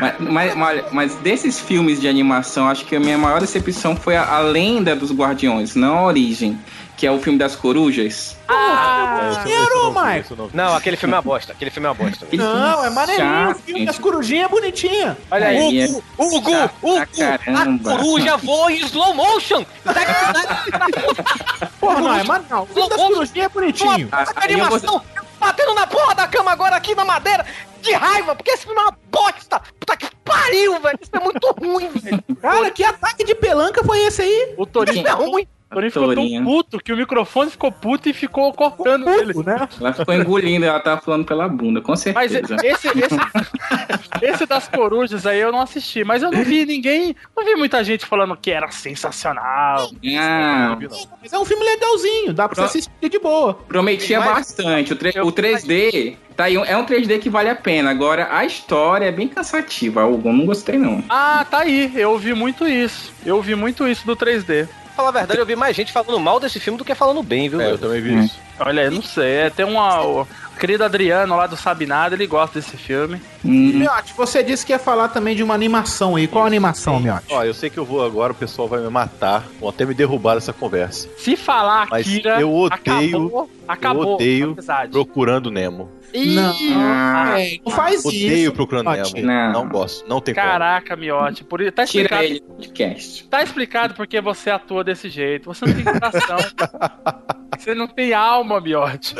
[0.00, 4.16] Mas, mas, mas- mas desses filmes de animação, acho que a minha maior decepção foi
[4.16, 6.58] a, a Lenda dos Guardiões, não a Origem,
[6.96, 8.36] que é o filme das corujas.
[8.48, 10.34] Ah, eu não vi, Mike.
[10.54, 11.52] não aquele filme é uma bosta.
[11.52, 12.26] Aquele filme é uma bosta.
[12.32, 13.50] Não, é maneirinho.
[13.50, 15.16] O filme das corujinhas é bonitinha.
[15.30, 15.80] Olha aí.
[15.80, 19.64] É Hugo, Hugo, chato Hugo, a coruja voa em slow motion.
[21.80, 22.62] Porra, não, é mas não.
[22.62, 24.08] O filme das corujinhas é bonitinho.
[24.12, 25.02] Ah, aí eu vou- animação
[25.40, 27.44] batendo na porra da cama agora aqui na madeira
[27.80, 29.60] de raiva, porque esse filme é uma bosta.
[30.52, 30.98] Pariu, velho.
[31.00, 32.22] Isso é muito ruim, velho.
[32.40, 34.54] Cara, que ataque de pelanca foi esse aí?
[34.58, 35.46] O Torinho, Isso é ruim.
[35.72, 39.32] Torinho ficou tão puto que o microfone ficou puto e ficou cortando ele.
[39.32, 39.68] Puto, né?
[39.80, 42.56] Ela ficou engolindo, ela tava falando pela bunda, com Mas certeza.
[42.64, 43.16] esse, esse,
[44.22, 47.82] esse das corujas aí eu não assisti, mas eu não vi ninguém, não vi muita
[47.84, 49.90] gente falando que era sensacional.
[50.18, 50.76] Ah,
[51.20, 52.66] Mas é um filme legalzinho, dá pra você Não.
[52.68, 53.54] assistir de boa.
[53.54, 54.92] prometia Mas- bastante.
[54.92, 57.90] O, tre- o 3D, tá aí, é um 3D que vale a pena.
[57.90, 60.04] Agora, a história é bem cansativa.
[60.06, 61.02] Hugo, não gostei não.
[61.08, 63.12] Ah, tá aí, eu ouvi muito isso.
[63.24, 64.68] Eu ouvi muito isso do 3D.
[64.96, 67.48] Falar a verdade, eu vi mais gente falando mal desse filme do que falando bem,
[67.48, 67.60] viu?
[67.60, 68.38] É, eu também vi isso.
[68.60, 70.00] Olha, eu não sei, é, tem uma.
[70.04, 70.26] O
[70.60, 73.20] querido Adriano lá do Sabe Nada, ele gosta desse filme.
[73.44, 76.28] Hum, Miote, você disse que ia falar também de uma animação aí.
[76.28, 77.26] Qual animação, Miote?
[77.30, 79.94] Ó, eu sei que eu vou agora, o pessoal vai me matar, vão até me
[79.94, 81.08] derrubar dessa conversa.
[81.18, 84.92] Se falar Mas Akira, eu odeio- acabou, acabou eu odeio a amizade.
[84.92, 85.90] Procurando Nemo.
[86.14, 88.52] Ih, É, não faz Odeio isso.
[88.52, 89.14] Procurando Miote.
[89.14, 89.26] Nemo.
[89.26, 89.52] Não.
[89.64, 90.46] Não gosto, não tem como.
[90.46, 93.24] Caraca, Miote, por tá tira explicado, ele do podcast.
[93.24, 95.46] tá explicado porque você atua desse jeito.
[95.52, 96.36] Você não tem coração.
[97.58, 99.14] você não tem alma, Miote.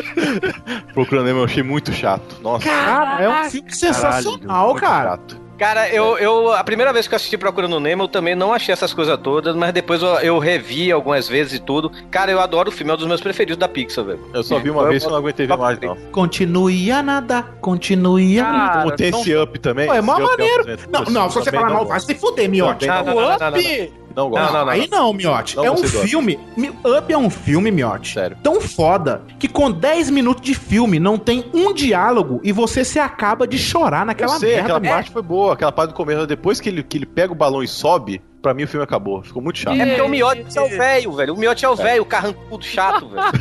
[0.94, 2.36] Procurando Nemo eu achei muito chato.
[2.42, 2.64] Nossa.
[2.68, 5.10] Cara, é um filme sensacional, cara.
[5.10, 5.42] chato.
[5.58, 6.50] Cara, eu, eu.
[6.52, 9.54] A primeira vez que eu assisti Procurando Nemo, eu também não achei essas coisas todas,
[9.54, 11.92] mas depois eu, eu revi algumas vezes e tudo.
[12.10, 14.18] Cara, eu adoro o filme, é um dos meus preferidos da Pixar, velho.
[14.34, 15.94] Eu só vi uma Eu- vez eu não aguentei ver mais, não.
[16.10, 18.82] Continue a nadar, continue a nadar.
[18.82, 19.86] Como tem esse up também?
[19.86, 20.62] Pô, é mó up maneiro.
[20.62, 22.84] Aventuras, Não, não, se você falar mal, vai se fuder, Miote.
[22.86, 23.58] Também Não, não, não, não, não.
[23.60, 23.92] Up!
[24.14, 24.44] Não gosto.
[24.44, 24.72] Não, não, não.
[24.72, 25.56] Aí não, Miote.
[25.56, 25.88] Não é um Up.
[25.88, 26.38] filme.
[26.84, 28.12] Up é um filme, Miote.
[28.14, 28.36] Sério.
[28.42, 32.98] Tão foda que com 10 minutos de filme não tem um diálogo e você se
[32.98, 34.62] acaba de chorar Eu naquela sei, merda.
[34.62, 34.94] aquela Miote.
[34.94, 36.26] parte foi boa, aquela parte do começo.
[36.26, 39.22] Depois que ele, que ele pega o balão e sobe, pra mim o filme acabou.
[39.22, 39.80] Ficou muito chato.
[39.80, 41.34] É porque o Miotti é o velho, velho.
[41.34, 43.22] O Miotti é o velho, o carrancudo chato, velho.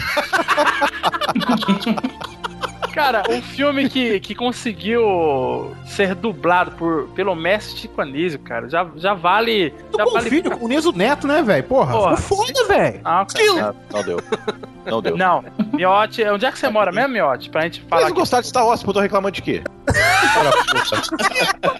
[2.93, 8.85] Cara, um filme que, que conseguiu ser dublado por, pelo mestre Chico Anísio, cara, já,
[8.95, 9.71] já vale.
[9.91, 11.63] Tu Já com o vale filho, com o Niso Neto, né, velho?
[11.63, 12.17] Porra, Porra.
[12.17, 12.99] foda, velho.
[13.05, 13.69] Ah, cara.
[13.69, 14.17] Ah, não deu.
[14.85, 15.15] Não deu.
[15.15, 17.49] Não, Miote, onde é que você mora mesmo, Miote?
[17.49, 18.19] Pra gente falar não aqui.
[18.19, 19.63] gostaram de Star Wars, pô, tô reclamando de quê?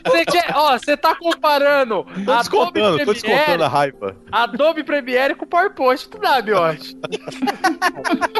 [0.06, 4.16] Você quer, ó, você tá comparando Tô descontando, tô descontando a raiva.
[4.32, 6.96] Adobe Premiere com PowerPoint, tu dá, Miote.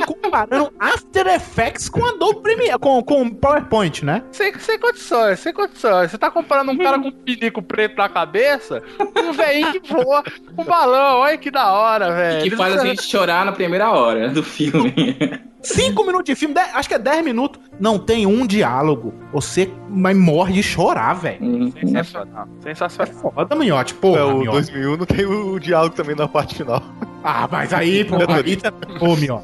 [0.06, 4.24] Comparando After Effects com Adobe Premiere, com, com PowerPoint, né?
[4.32, 6.12] Sem, sem condições, sem condições.
[6.12, 9.94] Você tá comparando um cara com um pinico preto na cabeça com um velhinho que
[9.94, 10.24] voa
[10.56, 11.20] com balão.
[11.20, 12.50] Olha que da hora, velho.
[12.50, 14.94] Que faz a gente chorar na primeira hora do filme.
[15.64, 17.62] Cinco minutos de filme, dez- acho que é 10 minutos.
[17.80, 19.14] Não tem um diálogo.
[19.32, 21.44] Você mas morre de chorar, velho.
[21.44, 23.14] Hum, Sensacional, É sensacional.
[23.34, 23.94] foda, Minhote.
[23.94, 24.72] Porra, é, o Minhote.
[24.72, 26.82] 2001 não tem o diálogo também na parte final.
[27.24, 28.74] Ah, mas aí, pô, aí tá...
[29.00, 29.44] Ô, meu,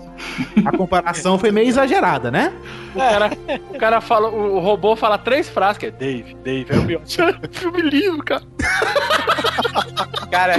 [0.65, 2.51] a comparação foi meio exagerada, né?
[2.95, 3.32] O cara,
[3.70, 7.18] o cara fala, o robô fala três frases, que é Dave, Dave, é o Miotti.
[7.51, 8.41] Filme lindo, cara.
[10.32, 10.55] Cara,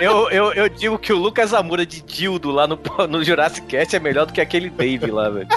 [0.00, 2.78] eu, eu, eu digo que o Lucas Amura de Dildo lá no,
[3.08, 5.48] no Jurassic Cast é melhor do que aquele Dave lá, velho.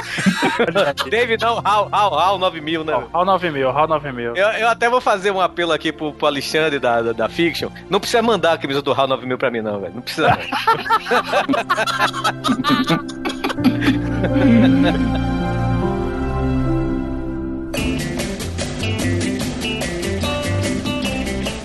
[1.10, 2.94] Dave não, Hal, Hal, Hal 9000, né?
[2.94, 3.10] velho?
[3.14, 4.36] HAL 9000, HAL 9000.
[4.36, 7.70] Eu, eu até vou fazer um apelo aqui pro, pro Alexandre da, da, da Fiction.
[7.90, 9.94] Não precisa mandar a camisa do HAL 9000 pra mim, não, velho.
[9.96, 10.28] Não precisa.
[14.68, 15.24] não.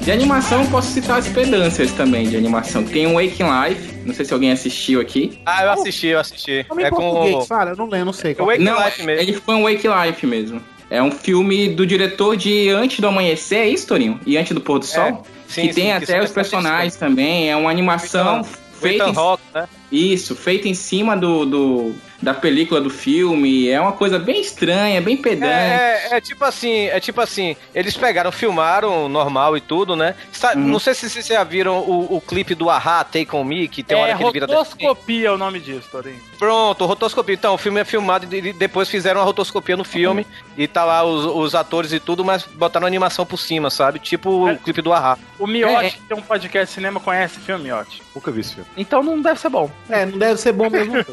[0.09, 2.83] De animação, eu posso citar as pedâncias também de animação.
[2.83, 5.39] Tem um Waking Life, não sei se alguém assistiu aqui.
[5.45, 6.65] Ah, eu assisti, eu assisti.
[6.67, 7.45] Como É com.
[7.47, 8.35] fala, eu não lembro, não sei.
[8.35, 8.49] Qual...
[8.49, 9.21] Wake não, Life mesmo.
[9.23, 10.63] ele foi um Wake Life mesmo.
[10.89, 14.19] É um filme do diretor de Antes do Amanhecer, é isso, Torinho?
[14.25, 15.27] E Antes do Pôr do Sol?
[15.47, 17.51] sim, que tem sim, que até os personagens também.
[17.51, 18.43] É uma animação
[18.81, 19.69] feita Ethan em, Hawke, né?
[19.93, 23.69] isso, feita em cima do, do- da película do filme.
[23.69, 25.53] É uma coisa bem estranha, bem pedante.
[25.53, 30.15] É, é, é tipo assim, é tipo assim, eles pegaram, filmaram normal e tudo, né?
[30.33, 30.65] Sa- Uhum.
[30.69, 33.83] Não sei se vocês já viram o, o clipe do Ahá, Take On Me, que
[33.83, 34.47] tem uma É hora que ele vira...
[34.47, 36.21] rotoscopia é o nome disso, Torinho.
[36.39, 37.35] Pronto, rotoscopia.
[37.35, 41.05] Então, o filme é filmado e depois fizeram uma rotoscopia no filme e tá lá
[41.05, 43.99] os, os atores e tudo, mas botaram animação por cima, sabe?
[43.99, 44.53] Tipo É.
[44.53, 45.19] o clipe do Ahá.
[45.39, 48.03] O Miotti, É, que tem um podcast de cinema, conhece o filme, Miotti?
[48.15, 48.69] Nunca vi esse filme.
[48.77, 49.71] Então não deve ser bom.
[49.89, 50.95] É, não deve ser bom mesmo.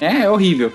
[0.00, 0.72] É, é horrível.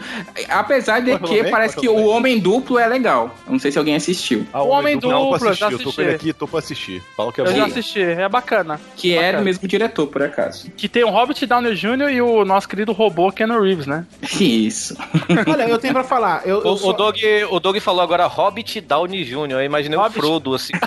[0.49, 2.07] Apesar de que bem, parece que o.
[2.09, 3.35] Homem Duplo é legal.
[3.45, 4.45] Eu não sei se alguém assistiu.
[4.51, 6.01] Ah, O Homem Duplo, não, Duplo, já Eu tô com assisti.
[6.01, 7.03] ele aqui, tô pra assistir.
[7.15, 7.57] Falam que é Eu bom.
[7.57, 8.79] já assisti, é bacana.
[8.95, 9.37] Que é Bacana.
[9.39, 10.71] do mesmo diretor, por acaso.
[10.75, 12.09] Que tem o Robert Downey Jr.
[12.11, 14.05] e o nosso querido robô Keanu Reeves, né?
[14.39, 14.97] Isso.
[15.47, 16.41] Olha, eu tenho pra falar.
[16.45, 17.17] Eu, eu O, só- o, Doug,
[17.51, 19.51] o Doug falou agora Hobbit Downey Jr.
[19.51, 20.17] Eu imaginei Hobbit.
[20.17, 20.73] o Frodo, assim.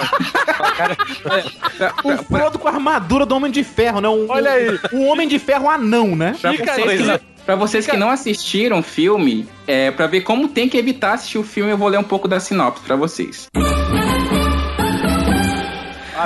[2.05, 4.09] O Frodo com a armadura do Homem de Ferro, né?
[4.09, 4.79] Um, Olha aí.
[4.93, 6.35] Um Homem de Ferro anão, né?
[6.35, 7.21] Fica aí.
[7.45, 11.39] Pra vocês que não assistiram o filme, é, pra ver como tem que evitar assistir
[11.39, 13.49] o filme, eu vou ler um pouco da sinopse pra vocês.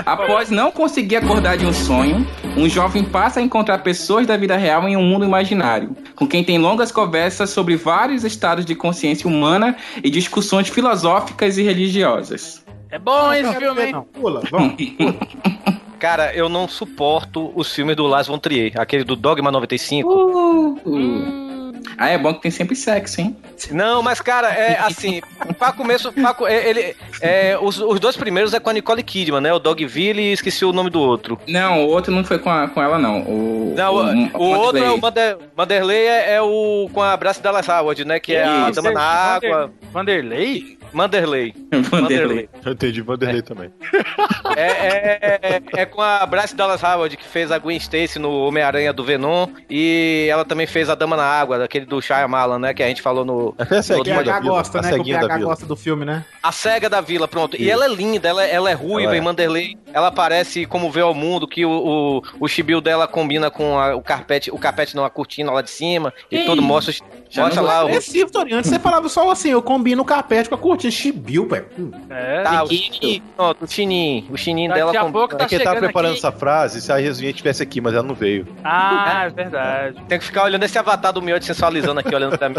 [0.05, 4.57] Após não conseguir acordar de um sonho, um jovem passa a encontrar pessoas da vida
[4.57, 9.29] real em um mundo imaginário, com quem tem longas conversas sobre vários estados de consciência
[9.29, 12.65] humana e discussões filosóficas e religiosas.
[12.91, 13.93] É bom esse Não, filme, hein?
[13.93, 14.75] não, pula, vamos.
[15.99, 18.73] Cara, eu não suporto os filmes do Lars von Trier.
[18.77, 20.09] Aquele do Dogma 95.
[20.85, 21.57] Uh.
[21.99, 23.35] Ah, é bom que tem sempre sexo, hein?
[23.71, 25.21] Não, mas cara, é assim,
[25.59, 29.41] pra começo, pra, é, ele, é, os, os dois primeiros é com a Nicole Kidman,
[29.41, 29.53] né?
[29.55, 31.39] O Dogville e esqueci o nome do outro.
[31.47, 33.21] Não, o outro não foi com, a- com ela, não.
[33.23, 34.57] O, Não, o, o Wanderlei.
[34.59, 38.21] outro é o Mander, Manderley, é, é o com a Braça Dallas Howard, né?
[38.21, 38.83] Que é a Isso.
[38.83, 39.71] Dama na Água.
[39.93, 40.77] Vanderlei?
[40.93, 41.55] Manderley.
[41.93, 42.49] Wanderlei.
[42.65, 43.71] Eu entendi Vanderlei também.
[44.57, 48.31] É, é, é, é com a Bryce Dallas Howard, que fez a Gwen Stacy no
[48.47, 49.49] Homem-Aranha do Venom.
[49.69, 52.75] E ela também fez a Dama na Água, daquele do Shyamalan, né?
[52.75, 53.55] Que a gente falou no...
[53.71, 54.55] É a ceguinha da vila.
[54.55, 54.89] gosta, a né?
[54.89, 55.49] Que o ceguinha da PH vila.
[55.51, 56.25] gosta do filme, né?
[56.43, 57.57] A Cega da Vila, pronto.
[57.57, 57.71] E Isso.
[57.73, 59.19] ela é linda, ela, ela é ruiva Ela é.
[59.19, 59.79] em Manderley.
[59.93, 63.95] Ela parece como vê ao mundo, que o, o, o chibio dela combina com a-
[63.97, 66.13] o carpete, o carpete não, a cortina lá de cima.
[66.31, 66.95] E Ih, tudo mostra,
[67.29, 67.89] já mostra lá o...
[67.89, 68.57] Agressivo, Torinho.
[68.59, 70.91] Antes você falava só assim, eu combino o carpete com a cortina.
[70.91, 71.67] Chibiu, velho.
[71.79, 71.91] Hum.
[72.11, 72.43] É.
[72.43, 72.93] Tá, o Chiquinho.
[72.95, 74.27] chininho, pronto, o chininho.
[74.31, 74.99] O chininho Daqui dela...
[74.99, 76.19] a com- pouco tá É quem tava preparando aqui.
[76.19, 78.47] essa frase se a Resuinha estivesse aqui, mas ela não veio.
[78.65, 80.03] Ah, é verdade.
[80.09, 82.57] Tem que ficar olhando esse avatar do Miotti sensualizando aqui, olhando pra mim.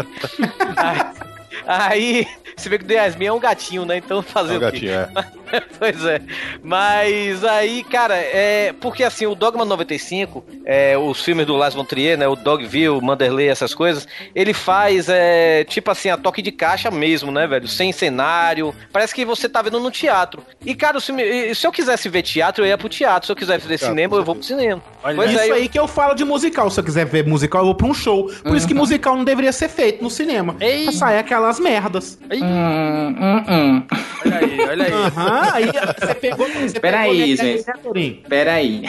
[0.76, 1.00] Aí,
[1.66, 2.26] aí,
[2.56, 3.96] você vê que o Yasmin é um gatinho, né?
[3.98, 4.86] Então fazer É o o quê?
[4.88, 5.08] gatinho, é.
[5.78, 6.20] pois é.
[6.62, 8.74] Mas aí, cara, é.
[8.80, 12.28] Porque assim, o Dogma 95, é, os filmes do Lars von Trier, né?
[12.28, 17.30] O Dogville, Manderley, essas coisas, ele faz, é, tipo assim, a toque de caixa mesmo,
[17.32, 17.66] né, velho?
[17.66, 18.74] Sem cenário.
[18.92, 20.42] Parece que você tá vendo no teatro.
[20.64, 23.26] E, cara, o filme, se eu quisesse ver teatro, eu ia pro teatro.
[23.26, 24.82] Se eu quiser ver cinema, eu vou pro cinema.
[25.02, 26.70] Olha Pois isso é, eu- aí que eu falo de musical.
[26.70, 28.30] Se eu quiser ver musical, eu vou pra um show.
[28.42, 30.56] Por isso que musical não deveria ser feito no cinema.
[30.60, 30.84] Ei.
[30.84, 32.18] Pra sair aquelas merdas.
[32.30, 33.86] Hum, hum, hum.
[34.26, 34.92] Olha aí, olha aí.
[34.92, 36.48] Aham, aí você pegou.
[36.48, 37.66] Você Pera pegou aí, minha gente.
[37.66, 38.22] né, Torinho?
[38.28, 38.82] Pera aí.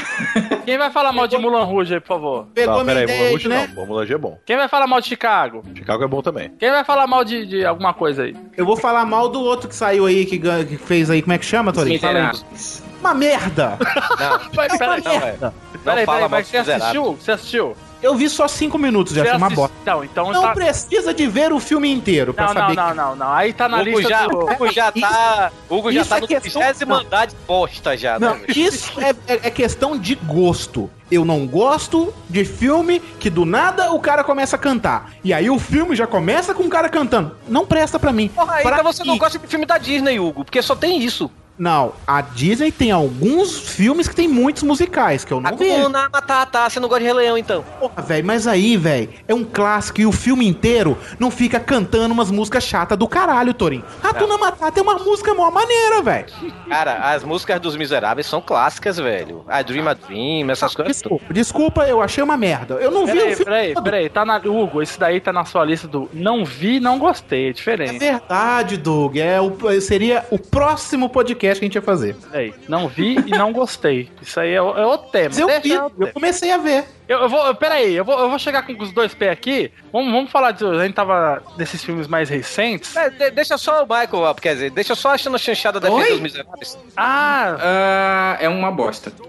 [0.66, 2.48] Quem vai falar mal de Mulan Rouge aí, por favor?
[2.54, 3.70] Pegou Não, peraí, Mulan né?
[3.76, 3.86] não.
[3.86, 4.40] Mulan é bom.
[4.46, 5.64] Quem vai falar mal de Chicago?
[5.76, 6.50] Chicago é bom também.
[6.60, 8.36] Quem vai falar mal de, de alguma coisa aí?
[8.58, 11.22] Eu vou falar mal do outro que saiu aí, que, que fez aí.
[11.22, 12.00] Como é que chama, Torinho?
[12.00, 12.28] Fala aí.
[12.28, 12.84] Miseráveis.
[13.00, 13.78] Uma merda!
[14.20, 15.20] Não, Peraí, peraí, não, é.
[15.20, 15.52] peraí, Não
[15.86, 17.14] peraí, fala mal mas você assistiu?
[17.16, 17.76] Você assistiu?
[18.02, 19.76] Eu vi só cinco minutos, já foi uma bosta.
[19.86, 20.54] Não, então Não tá...
[20.54, 23.34] precisa de ver o filme inteiro pra Não, não, saber não, não, não.
[23.34, 24.38] Aí tá na Hugo lista já, do...
[24.40, 25.52] Hugo já tá.
[25.70, 26.96] Hugo já Isso tá é no questão- 30 não.
[26.98, 28.42] andar de bosta já, Não, né?
[28.56, 30.90] isso é, é- é questão de gosto.
[31.12, 35.12] Eu não gosto de filme que do nada o cara começa a cantar.
[35.24, 37.36] E aí o filme já começa com o cara cantando.
[37.48, 38.28] Não presta pra mim.
[38.30, 41.30] Porra, Pra então você não gosta de filme da Disney, Hugo, porque só tem isso.
[41.60, 45.82] Não, a Disney tem alguns filmes que tem muitos musicais, que eu não vejo.
[45.82, 47.64] Hakuna Matata, você não gosta de Rei Leão, então.
[47.80, 52.14] Porra, velho, mas aí, velho, é um clássico e o filme inteiro não fica cantando
[52.14, 53.84] umas músicas chatas do caralho, Torinho.
[54.02, 56.28] Hakuna Matata é uma música mó maneira, velho.
[56.70, 59.44] Cara, as músicas dos Miseráveis são clássicas, velho.
[59.48, 60.96] A Dream a Dream, essas coisas.
[60.96, 62.76] Desculpa, desculpa, eu achei uma merda.
[62.76, 63.46] Eu não vi o Peraí, filme.
[63.46, 63.84] peraí, todo.
[63.84, 64.38] peraí, tá na.
[64.40, 67.48] Hugo, esse daí tá na sua lista do não vi, não gostei.
[67.48, 68.00] É É diferente.
[68.00, 69.18] verdade, Doug.
[69.18, 69.52] É o,
[69.82, 72.14] seria o próximo podcast que a gente ia fazer.
[72.16, 74.12] Peraí, não vi e não gostei.
[74.22, 75.30] Isso aí é, o- é outro tema.
[75.30, 76.86] Mas eu Deixa vi, eu- eu comecei a ver.
[77.08, 79.72] Eu, eu vou, peraí, eu vou, eu vou chegar com os dois pés aqui.
[79.92, 80.64] Vamos, vamos falar de.
[80.64, 82.96] A gente tava desses filmes mais recentes.
[82.96, 85.96] É, de- deixa só o Michael, quer dizer, deixa só achando a chanchada da Oi?
[86.04, 86.78] defesa dos miseráveis.
[86.96, 89.12] Ah, Ah, é uma bosta.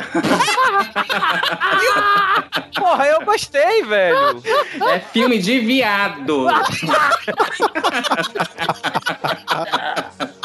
[2.76, 4.42] Porra, eu gostei, velho.
[4.90, 6.46] É filme de viado.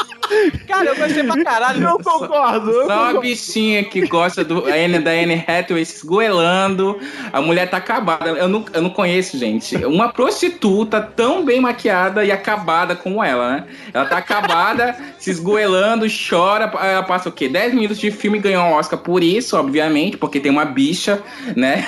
[0.66, 1.82] Cara, eu gostei pra caralho.
[1.82, 2.70] Eu concordo.
[2.70, 6.98] Eu Só uma bichinha que gosta do da Anne Hathaway se esgoelando.
[7.32, 8.30] A mulher tá acabada.
[8.30, 9.76] Eu não, eu não conheço, gente.
[9.84, 13.64] Uma prostituta tão bem maquiada e acabada como ela, né?
[13.92, 16.64] Ela tá acabada, se esgoelando, chora.
[16.82, 17.48] Ela passa o quê?
[17.48, 21.22] 10 minutos de filme e ganhou um Oscar por isso, obviamente, porque tem uma bicha,
[21.54, 21.86] né?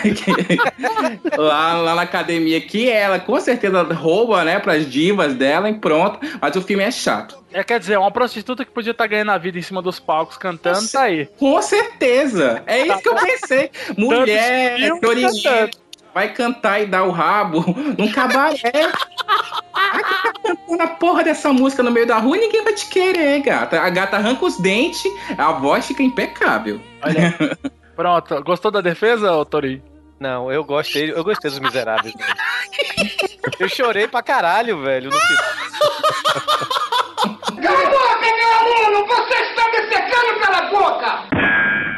[1.36, 6.18] lá, lá na academia que ela com certeza rouba, né, pras divas dela e pronto.
[6.40, 7.38] Mas o filme é chato.
[7.52, 10.36] É, quer dizer, uma prostituta que podia estar ganhando a vida em cima dos palcos
[10.36, 11.26] cantando, tá aí.
[11.38, 12.62] Com certeza.
[12.66, 13.70] É isso que eu pensei.
[13.96, 15.70] Mulher, florinha,
[16.12, 17.64] vai cantar e dar o rabo
[17.96, 18.58] num cabaré.
[19.78, 22.86] Vai ficar cantando a porra dessa música no meio da rua e ninguém vai te
[22.88, 23.80] querer, gata.
[23.80, 25.00] A gata arranca os dentes,
[25.38, 26.80] a voz fica impecável.
[27.94, 29.82] Pronto, gostou da defesa, ô Torinho?
[30.18, 32.12] Não, eu gostei, eu gostei dos miseráveis.
[33.58, 35.10] Eu chorei pra caralho, velho.
[35.10, 35.16] No
[38.28, 39.08] filme.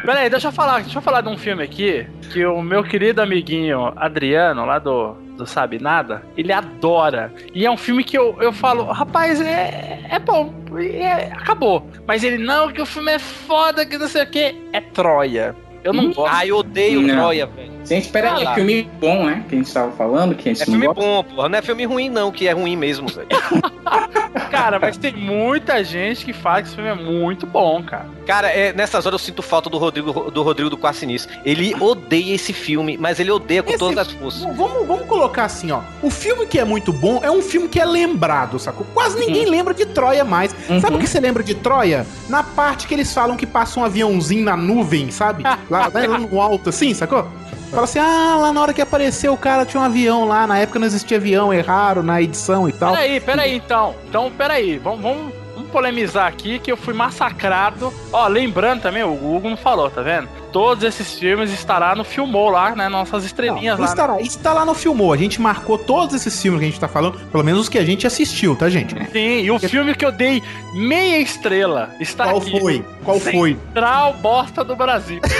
[0.04, 3.20] Peraí, deixa eu falar, deixa eu falar de um filme aqui que o meu querido
[3.20, 7.32] amiguinho Adriano, lá do, do Sabe Nada, ele adora.
[7.54, 11.86] E é um filme que eu, eu falo, rapaz, é, é bom, é- acabou.
[12.06, 14.54] Mas ele, não, que o filme é foda, que não sei o que.
[14.72, 15.54] É Troia.
[15.82, 16.34] Eu não gosto.
[16.34, 17.14] Ah, eu odeio Não.
[17.14, 17.79] Troia, velho.
[17.84, 19.44] Gente, espera aí, é filme bom, né?
[19.48, 21.00] Que a gente tava falando, que a gente É não filme gosta.
[21.02, 21.48] bom, porra.
[21.48, 23.26] Não é filme ruim, não, que é ruim mesmo, velho.
[24.50, 28.06] Cara, mas tem muita gente que fala que esse filme é muito bom, cara.
[28.26, 31.28] Cara, é, nessas horas eu sinto falta do Rodrigo do Rodrigo do Quarcinis.
[31.44, 34.42] Ele odeia esse filme, mas ele odeia com Esse- todas as forças.
[34.56, 35.80] Vamos, vamos colocar assim, ó.
[36.02, 38.86] O filme que é muito bom é um filme que é lembrado, sacou?
[38.92, 40.54] Quase ninguém lembra de Troia mais.
[40.80, 42.06] Sabe o que você lembra de Troia?
[42.28, 45.42] Na parte que eles falam que passa um aviãozinho na nuvem, sabe?
[45.70, 47.26] Lá, lá no alto, assim, sacou?
[47.70, 50.58] Fala assim, ah, lá na hora que apareceu o cara tinha um avião lá, na
[50.58, 52.92] época não existia avião, erraram na edição e tal.
[52.92, 53.94] Peraí, peraí, então.
[54.08, 57.94] Então, peraí, vamos, vamos, vamos polemizar aqui que eu fui massacrado.
[58.12, 60.28] Ó, lembrando também, o Hugo não falou, tá vendo?
[60.52, 62.88] Todos esses filmes estará no Filmou lá, né?
[62.88, 63.90] Nossas estrelinhas Não, lá.
[63.90, 65.12] estará, está lá no Filmou.
[65.12, 67.78] A gente marcou todos esses filmes que a gente tá falando, pelo menos os que
[67.78, 68.96] a gente assistiu, tá, gente?
[69.12, 70.42] Sim, e o filme que eu dei
[70.74, 72.58] meia estrela está Qual aqui.
[72.58, 72.84] foi?
[73.04, 73.54] Qual foi?
[73.54, 75.20] Central Bosta do Brasil.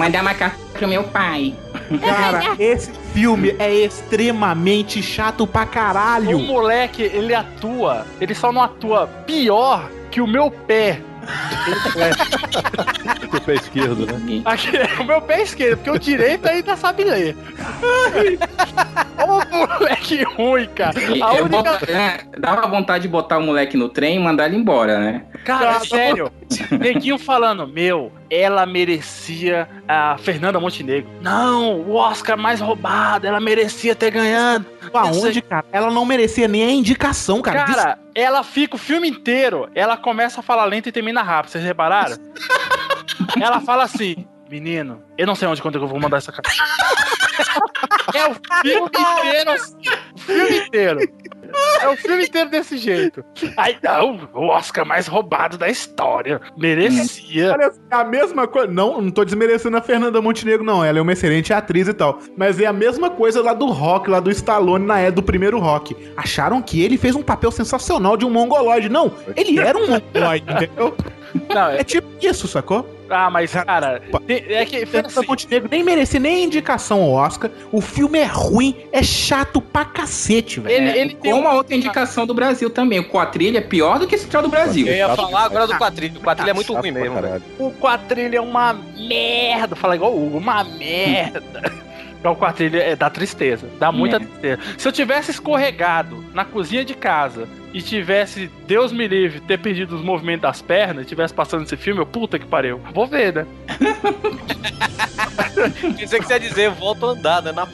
[0.00, 1.54] Mandar uma carta pro meu pai.
[2.00, 6.38] Cara, esse filme é extremamente chato pra O caralho.
[6.38, 11.00] moleque, ele atua, ele só não atua pior que o meu pé.
[13.32, 14.42] O pé esquerdo, né?
[14.46, 17.36] Aqui, o meu pé esquerdo, porque o direito ainda sabe ler.
[19.18, 20.98] Ô moleque ruim, cara.
[20.98, 21.48] A única.
[21.48, 25.22] bota- é, dava vontade de botar o moleque no trem e mandar ele embora, né?
[25.44, 26.32] Cara, é sério.
[26.78, 31.10] Neguinho falando, meu, ela merecia a Fernanda Montenegro.
[31.20, 34.66] Não, o Oscar mais roubado, ela merecia ter ganhado.
[34.92, 35.64] Aonde, cara?
[35.72, 37.64] Ela não merecia nem a indicação, cara.
[37.64, 41.64] Cara, ela fica o filme inteiro, ela começa a falar lento e termina rápido, vocês
[41.64, 42.16] repararam?
[43.40, 46.48] ela fala assim, menino, eu não sei onde quando eu vou mandar essa cara.
[48.14, 49.76] é o filme inteiro assim,
[50.14, 51.00] o filme inteiro.
[51.80, 53.24] É o filme inteiro desse jeito.
[53.56, 56.40] Aí, não, o Oscar mais roubado da história.
[56.56, 57.52] Merecia.
[57.52, 58.70] Olha, é a mesma coisa.
[58.70, 60.84] Não, não tô desmerecendo a Fernanda Montenegro, não.
[60.84, 62.18] Ela é uma excelente atriz e tal.
[62.36, 65.58] Mas é a mesma coisa lá do Rock, lá do Stallone, na é do primeiro
[65.58, 65.96] Rock.
[66.16, 68.88] Acharam que ele fez um papel sensacional de um mongoloide.
[68.88, 70.96] Não, ele era um mongoloide, entendeu?
[71.48, 72.99] Não, é, É tipo isso, sacou?
[73.10, 74.86] Ah, mas, cara, é que.
[74.86, 77.50] Fernanda assim, Montenegro nem merecia nem indicação ao Oscar.
[77.72, 80.74] O filme é ruim, é chato pra cacete, velho.
[80.74, 82.98] ele, É, ele tem com um- uma outra indicação do Brasil também.
[83.00, 84.86] O Quatrilha é pior do que esse Central do Brasil.
[84.86, 86.18] Eu ia falar agora do quadrilho.
[86.18, 87.16] O quadrilho é muito ruim mesmo.
[87.58, 89.74] O quadrilho é uma merda.
[89.76, 91.72] Fala igual o Hugo, uma merda.
[92.22, 93.66] É o quadrilha é, dá tristeza.
[93.78, 94.18] Dá muita É.
[94.20, 94.60] tristeza.
[94.76, 99.96] Se eu tivesse escorregado na cozinha de casa e tivesse, Deus me livre, ter perdido
[99.96, 102.78] os movimentos das pernas e tivesse passando esse filme, eu, puta que pariu.
[102.92, 103.46] Vou ver, né?
[105.96, 107.52] Pensei que você ia dizer, volto a andar, né?
[107.52, 107.66] Na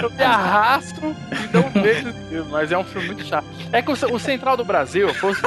[0.00, 3.46] Eu me arrasto e não vejo esse filme, mas é um filme muito chato.
[3.72, 5.40] É que o, o Central do Brasil fosse.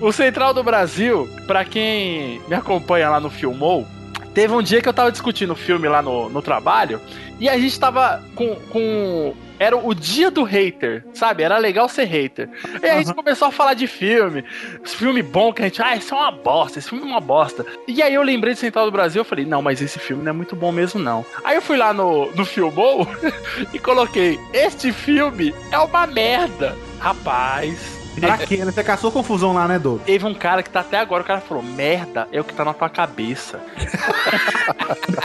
[0.00, 3.86] O Central do Brasil, pra quem me acompanha lá no Filmou,
[4.36, 7.00] teve um dia que eu tava discutindo o filme lá no, no trabalho
[7.40, 8.54] e a gente tava com.
[8.68, 11.42] com era o dia do hater, sabe?
[11.42, 12.46] Era legal ser hater.
[12.82, 14.44] E a gente começou a falar de filme,
[14.84, 17.64] filme bom que a gente, ah, isso é uma bosta, esse filme é uma bosta.
[17.88, 20.28] E aí eu lembrei de Central do Brasil, eu falei, não, mas esse filme não
[20.28, 21.24] é muito bom mesmo, não.
[21.42, 23.08] Aí eu fui lá no, no Filmou
[23.72, 26.76] e coloquei, este filme é uma merda.
[26.98, 28.56] Rapaz, Pra quê?
[28.58, 28.64] né?
[28.72, 30.00] Você caçou confusão lá, né, Doug?
[30.02, 32.64] Teve um cara que tá até agora, o cara falou: merda é o que tá
[32.64, 33.60] na tua cabeça.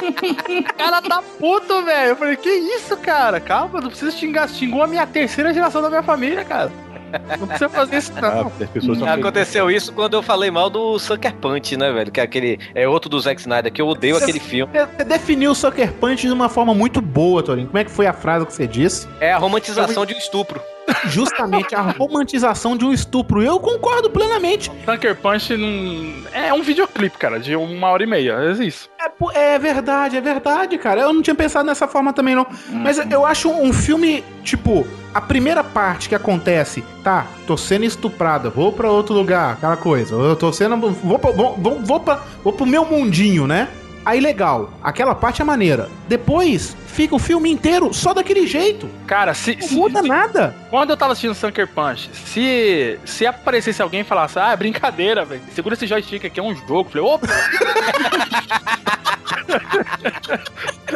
[0.02, 2.10] o cara tá puto, velho.
[2.10, 3.40] Eu falei: que isso, cara?
[3.40, 4.48] Calma, não precisa xingar.
[4.50, 6.72] Xingou a minha terceira geração da minha família, cara.
[7.38, 8.50] Não precisa fazer isso, Ah, não.
[8.68, 12.10] pessoas são Aconteceu isso quando eu falei mal do Sucker Punch, né, velho?
[12.10, 12.58] Que é aquele.
[12.74, 14.72] É outro do Zack Snyder, que eu odeio Você- aquele filme.
[14.98, 17.68] Você definiu o Sucker Punch de uma forma muito boa, Torinho.
[17.68, 19.10] Como é que foi a frase que você disse?
[19.20, 20.62] É a romantização de um estupro.
[21.06, 23.42] Justamente a romantização de um estupro.
[23.42, 24.72] Eu concordo plenamente.
[24.86, 26.28] Sucker Punch não...
[26.34, 28.34] é um videoclipe, cara, de uma hora e meia.
[28.34, 28.90] É isso.
[29.00, 31.02] É, é verdade, é verdade, cara.
[31.02, 32.46] Eu não tinha pensado nessa forma também, não.
[32.70, 38.50] Mas eu acho um filme, tipo, a primeira parte que acontece, tá, tô sendo estuprada,
[38.50, 40.16] vou pra outro lugar, aquela coisa.
[40.16, 40.78] Eu tô sendo.
[40.78, 43.68] Vou, pra, vou, vou, vou, pra, vou pro meu mundinho, né?
[44.06, 45.90] Aí legal, aquela parte é maneira.
[46.08, 48.90] Depois fica o filme inteiro só daquele jeito.
[49.06, 49.56] Cara, se.
[49.56, 50.56] Não se- muda se- nada.
[50.70, 55.24] Quando eu tava assistindo Sucker Punch, se, se aparecesse alguém e falasse, ah, é brincadeira,
[55.24, 56.80] velho, segura esse joystick aqui, é um jogo.
[56.80, 57.28] Eu falei, opa!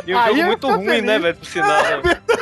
[0.06, 1.04] E um Aí jogo muito ruim, feliz.
[1.04, 1.36] né, velho?
[1.36, 1.84] Por sinal.
[2.04, 2.22] né?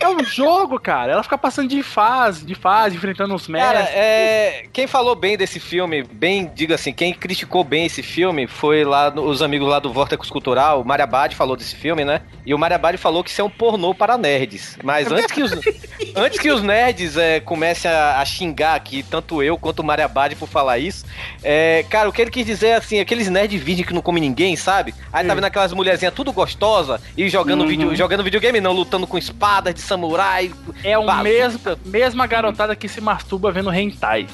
[0.00, 1.12] É um jogo, cara.
[1.12, 3.88] Ela fica passando de fase, de fase, enfrentando os Cara, merdas.
[3.94, 8.82] é, quem falou bem desse filme, bem, diga assim, quem criticou bem esse filme foi
[8.84, 12.20] lá no- os amigos lá do Vortex Cultural, o Mário Abad falou desse filme, né?
[12.46, 14.78] E o Mário Abad falou que isso é um pornô para nerds.
[14.82, 15.52] Mas antes que os,
[16.14, 20.04] antes que os nerds é, comecem a, a xingar aqui, tanto eu quanto o Mário
[20.04, 21.04] Abad por falar isso,
[21.42, 24.20] é, cara, o que ele quis dizer é assim, aqueles nerds virgem que não come
[24.20, 24.94] ninguém, sabe?
[25.12, 27.68] Aí tá vendo aquelas mulherzinhas tudo gostosa e jogando, Uhum.
[27.68, 30.50] vídeo, jogando videogame, não, lutando com espadas de samurai.
[30.84, 31.22] É o bazuca.
[31.22, 34.26] mesmo, mesma garotada que se masturba vendo hentai.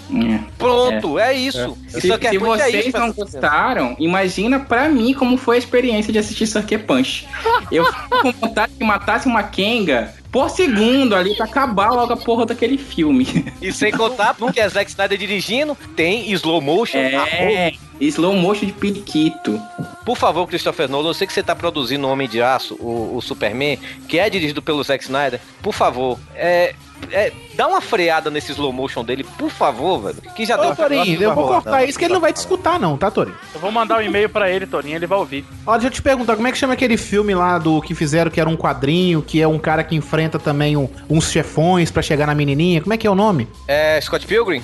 [0.56, 1.76] Pronto, é, isso.
[1.88, 5.27] Se, Isso aqui é se muito é vocês isso, não gostaram, imagina pra mim como
[5.36, 7.26] foi a experiência de assistir Sucker Punch.
[7.70, 12.16] Eu fico com vontade que matasse uma Kenga por segundo ali pra acabar logo a
[12.16, 13.26] porra daquele filme.
[13.60, 16.98] E sem contar, porque é Zack Snyder dirigindo, tem slow motion.
[16.98, 19.60] É, slow motion de periquito.
[20.04, 23.16] Por favor, Christopher Nolan, eu sei que você tá produzindo o Homem de Aço, o,
[23.16, 25.40] o Superman, que é dirigido pelo Zack Snyder.
[25.62, 26.74] Por favor, é,
[27.10, 30.16] é, dá uma freada nesse slow motion dele, por favor, velho.
[30.34, 32.78] Que já Ô, deu Torinho, eu vou cortar isso que ele não vai te escutar,
[32.78, 33.36] não, tá, Torinho?
[33.54, 35.44] Eu vou mandar um e-mail pra ele, Torinho, ele vai ouvir.
[35.66, 38.30] Ó, deixa eu te perguntar, como é que chama aquele filme lá do que fizeram
[38.30, 42.02] que era um quadrinho, que é um cara que enfrenta também um- uns chefões pra
[42.02, 42.80] chegar na menininha?
[42.80, 43.48] Como é que é o nome?
[43.66, 44.62] É Scott Pilgrim?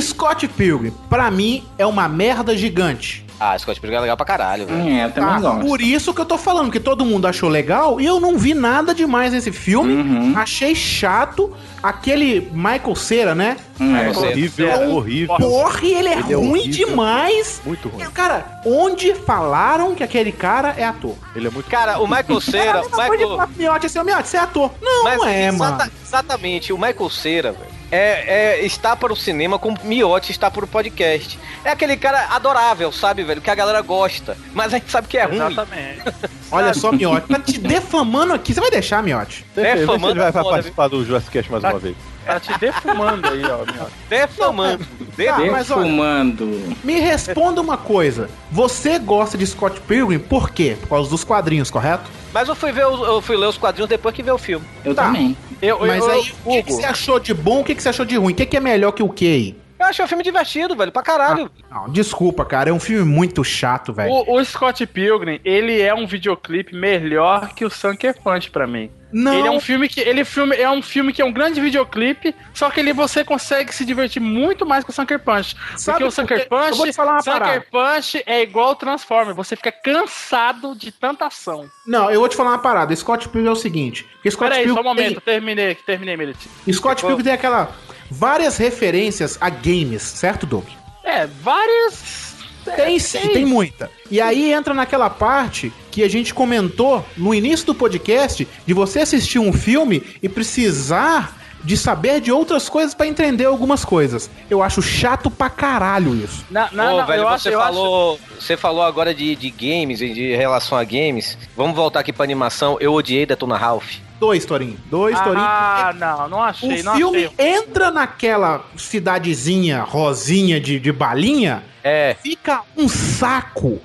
[0.00, 3.24] Scott Pilgrim, pra mim, é uma merda gigante.
[3.42, 4.86] Ah, Scott Pilgrim é legal pra caralho, velho.
[4.86, 5.60] É, eu também Ah, gosto.
[5.66, 8.52] por isso que eu tô falando, que todo mundo achou legal e eu não vi
[8.52, 9.94] nada demais nesse filme.
[9.94, 10.34] Uhum.
[10.36, 11.50] Achei chato.
[11.82, 13.56] Aquele Michael Cera, né?
[13.80, 15.34] É, horrível, É um horrível.
[15.38, 16.88] Porra, ele é Ele é ruim horrível.
[16.88, 17.62] demais.
[17.64, 18.04] Muito ruim.
[18.12, 21.14] Cara, onde falaram que aquele cara é ator?
[21.34, 22.82] Ele é muito Cara, o Michael Cera.
[22.82, 23.28] De Michael...
[23.30, 24.70] falar pro Miotti assim, ô Miotti, você é ator.
[24.82, 25.92] Não, Mas não é, exata- mano.
[26.06, 27.69] Exatamente, o Michael Cera, velho.
[27.90, 31.38] É, é, está para o cinema como Miotti está para o podcast.
[31.64, 33.40] É aquele cara adorável, sabe, velho?
[33.40, 34.36] Que a galera gosta.
[34.52, 35.36] Mas a gente sabe que é ruim.
[35.36, 36.02] Exatamente.
[36.52, 38.54] Olha só, Miotti, tá te defamando aqui.
[38.54, 39.44] Você vai deixar, Miotti?
[39.54, 41.62] Deixa, É, eu ver se famando ele vai, vai foda, participar do Jurassic Cast mais
[41.62, 41.70] Tá.
[41.70, 41.96] uma vez.
[42.24, 43.86] Tá te defumando aí, ó, meu.
[44.08, 44.84] Defamando.
[44.84, 45.52] Tá, Defamando.
[45.52, 46.76] mas olha, Defumando.
[46.84, 48.28] me responda uma coisa.
[48.50, 50.76] Você gosta de Scott Pilgrim por quê?
[50.80, 52.10] Por causa dos quadrinhos, correto?
[52.32, 54.64] Mas eu fui ver, eu fui ler os quadrinhos depois que ver o filme.
[54.84, 55.06] Eu Tá.
[55.06, 55.36] também.
[55.60, 57.88] Eu, Mas eu, aí, o que, que você achou de bom, o que, que você
[57.88, 58.32] achou de ruim?
[58.32, 59.60] O que, que é melhor que o que aí?
[59.78, 61.50] Eu achei o filme divertido, velho, pra caralho.
[61.70, 64.10] Não, desculpa, cara, é um filme muito chato, velho.
[64.12, 68.90] o, o Scott Pilgrim, ele é um videoclipe melhor que o Sucker Punch pra mim.
[69.12, 71.60] Não, Ele é um filme que ele filme, é um filme que é um grande
[71.60, 75.56] videoclipe, só que ele você consegue se divertir muito mais com o Sucker Punch.
[75.76, 76.46] Sabe porque o Sucker quê?
[76.50, 77.66] Eu vou Punch, te falar uma Sucker.
[77.70, 81.68] Punch é igual o Transformer, você fica cansado de tanta ação.
[81.86, 82.94] não, eu vou te falar uma parada.
[82.94, 84.06] Scott Pilgrim é o seguinte.
[84.28, 86.38] Scott Peraí, Pilgrim só um tem- momento, terminei, terminei, Merit.
[86.72, 87.70] Scott Pilgrim tem aquela
[88.10, 90.64] várias referências a games, certo, Doug?
[91.02, 92.29] É, várias
[92.76, 93.90] Tem sim, tem muita.
[94.10, 99.00] E aí entra naquela parte que a gente comentou no início do podcast de você
[99.00, 104.30] assistir um filme e precisar de saber de outras coisas pra entender algumas coisas.
[104.48, 106.44] Eu acho chato pra caralho isso.
[106.50, 110.00] Não, não, Ô, velho, eu você, acho- eu falou, você falou agora de, de games
[110.00, 111.36] e de relação a games.
[111.56, 112.78] Vamos voltar aqui pra animação.
[112.80, 113.96] Eu odiei Detona Ralph.
[114.20, 114.76] Dois, Torinho.
[114.90, 115.38] Dois, Torinho.
[115.40, 117.54] Ah, não, não achei, O não filme achei.
[117.56, 122.14] entra naquela cidadezinha rosinha de, de balinha, É.
[122.22, 123.80] fica um saco.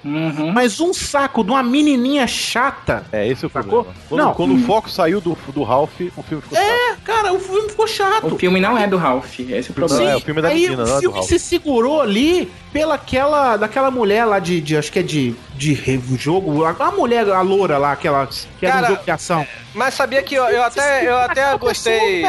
[0.53, 3.05] Mas um saco de uma menininha chata.
[3.13, 3.85] É, esse é o Sacou?
[3.85, 3.95] problema.
[4.09, 4.33] Quando, Não.
[4.33, 7.87] quando o foco saiu do, do Ralph, o filme ficou É, cara, o filme ficou
[7.87, 8.27] chato.
[8.33, 10.03] O filme não é do Ralph, esse é o problema.
[10.03, 11.27] Não, é o filme da Aí menina, não é o do filme Ralph.
[11.29, 15.97] se segurou ali pela aquela, daquela mulher lá de, de acho que é de, de
[16.17, 19.47] jogo, a, mulher, a loura lá, aquela que era Cara, um jogo de ação.
[19.73, 22.23] Mas sabia que eu, eu até, eu até gostei.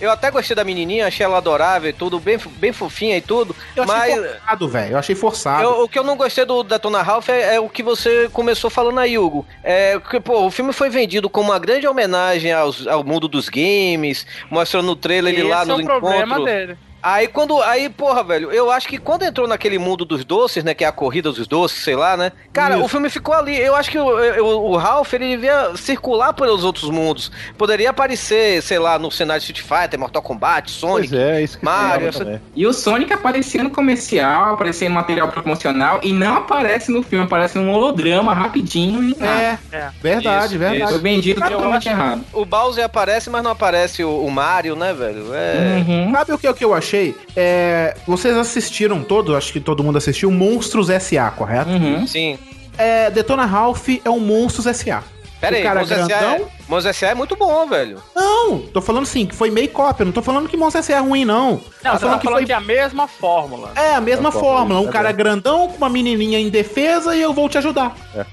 [0.00, 3.54] Eu até gostei da menininha, achei ela adorável e tudo, bem, bem fofinha e tudo.
[3.76, 4.92] Eu achei mas forçado, velho.
[4.94, 5.62] Eu achei forçado.
[5.62, 8.68] eu- o que eu não gostei do Detona Ralph é, é o que você começou
[8.68, 9.46] falando aí, Hugo.
[9.62, 13.48] É que, pô, o filme foi vendido como uma grande homenagem aos- ao mundo dos
[13.48, 16.44] games, mostrando no trailer ele lá Esse é no o problema encontro.
[16.46, 16.76] dele.
[17.02, 17.60] Aí quando.
[17.62, 20.72] Aí, porra, velho, eu acho que quando entrou naquele mundo dos doces, né?
[20.74, 22.30] Que é a corrida dos doces, sei lá, né?
[22.52, 22.84] Cara, Isso.
[22.84, 23.58] o filme ficou ali.
[23.58, 27.32] Eu acho que o, o, o Ralph ele devia circular pelos outros mundos.
[27.58, 31.08] Poderia aparecer, sei lá, no cenário Street Fighter, Mortal Kombat, Sonic.
[31.08, 32.40] Pois é, isso que Mario, eu essa-.
[32.54, 37.24] E o Sonic aparecia no comercial, aparecia em material promocional e não aparece no filme,
[37.24, 39.90] aparece num holodrama rapidinho e É, É.
[40.00, 40.92] verdade, Isso, verdade.
[40.92, 42.24] foi vendido Cara, eu totalmente acho- errado.
[42.32, 45.34] O Bowser aparece, mas não aparece o, o Mario, né, velho?
[45.34, 45.82] É.
[45.86, 46.12] Uhum.
[46.12, 46.91] Sabe o que, o que eu achei?
[47.36, 51.70] É, vocês assistiram todo, acho que todo mundo assistiu, Monstros S.A., correto?
[51.70, 52.06] Uhum.
[52.06, 52.38] Sim.
[52.76, 55.02] É, Detona Ralph é um Monstros S.A.
[55.40, 56.18] Pera O aí, cara Monstros S.A.
[56.20, 56.46] grandão?
[56.46, 57.10] é, Monstros S.A.
[57.10, 58.02] é muito bom, velho.
[58.16, 60.96] Não, tô falando assim, que foi meio cópia, não tô falando que Monstros S.A.
[60.96, 61.50] é ruim, não.
[61.50, 63.72] Não, tô você tá falando que falando foi que é a mesma fórmula.
[63.76, 64.80] É a mesma É a fórmula, fórmula.
[64.80, 65.16] Um tá cara bem.
[65.16, 67.94] grandão com uma menininha indefesa e eu vou te ajudar.
[68.14, 68.24] É.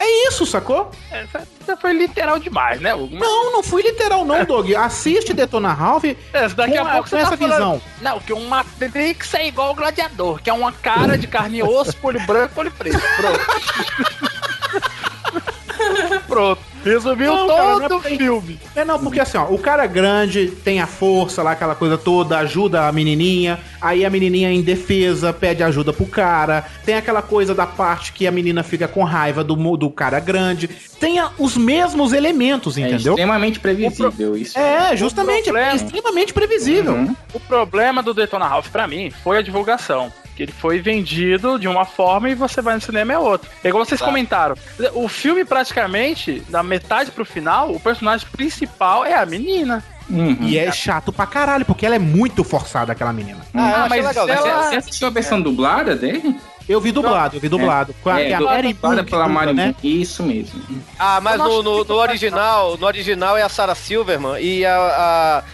[0.00, 0.90] É isso, sacou?
[1.12, 1.24] É,
[1.64, 3.08] Você foi literal demais, né, Hugo?
[3.12, 4.72] Mas- Não, não fui literal não, Doug.
[4.74, 7.82] Assiste Detona Ralph É, daqui com, a pouco você com tá essa falando- visão.
[8.02, 11.58] Não, que uma tem que ser igual o gladiador, que é uma cara de carne
[11.58, 13.00] e osso, olho branco, olho preto.
[13.16, 14.26] Pronto.
[16.26, 16.60] Pronto.
[16.84, 18.60] Resumiu Não, cara, todo não é o filme.
[18.76, 21.98] É não, porque assim, ó, o cara é grande, tem a força lá, aquela coisa
[21.98, 27.22] toda, ajuda a menininha, aí a menininha é indefesa, pede ajuda pro cara, tem aquela
[27.22, 30.68] coisa da parte que a menina fica com raiva do, do cara grande,
[31.00, 33.14] tem os mesmos elementos, É entendeu?
[33.14, 34.56] extremamente previsível isso.
[34.56, 36.92] É, justamente, é problema- extremamente previsível.
[36.94, 37.16] Uhum.
[37.34, 40.12] O problema do Detona Ralph pra mim foi a divulgação.
[40.36, 43.48] Que ele foi vendido de uma forma e você vai no cinema é outra.
[43.64, 44.04] É igual vocês Tá.
[44.06, 44.54] comentaram.
[44.92, 49.82] O filme, praticamente, da metade pro final, o personagem principal é a menina.
[50.08, 50.36] Uhum.
[50.42, 53.40] E é chato pra caralho, porque ela é muito forçada, aquela menina.
[53.52, 54.28] Ah, achei mas legal.
[54.28, 56.36] ela- Você, você assistiu a versão dublada dele?
[56.68, 57.94] Eu vi dublado, eu vi dublado.
[58.02, 59.74] Com a, É, a Mary que pela Mari né?
[59.84, 60.60] Isso mesmo.
[60.98, 64.76] Ah, mas no, no, no original, no original é a Sarah Silverman e a,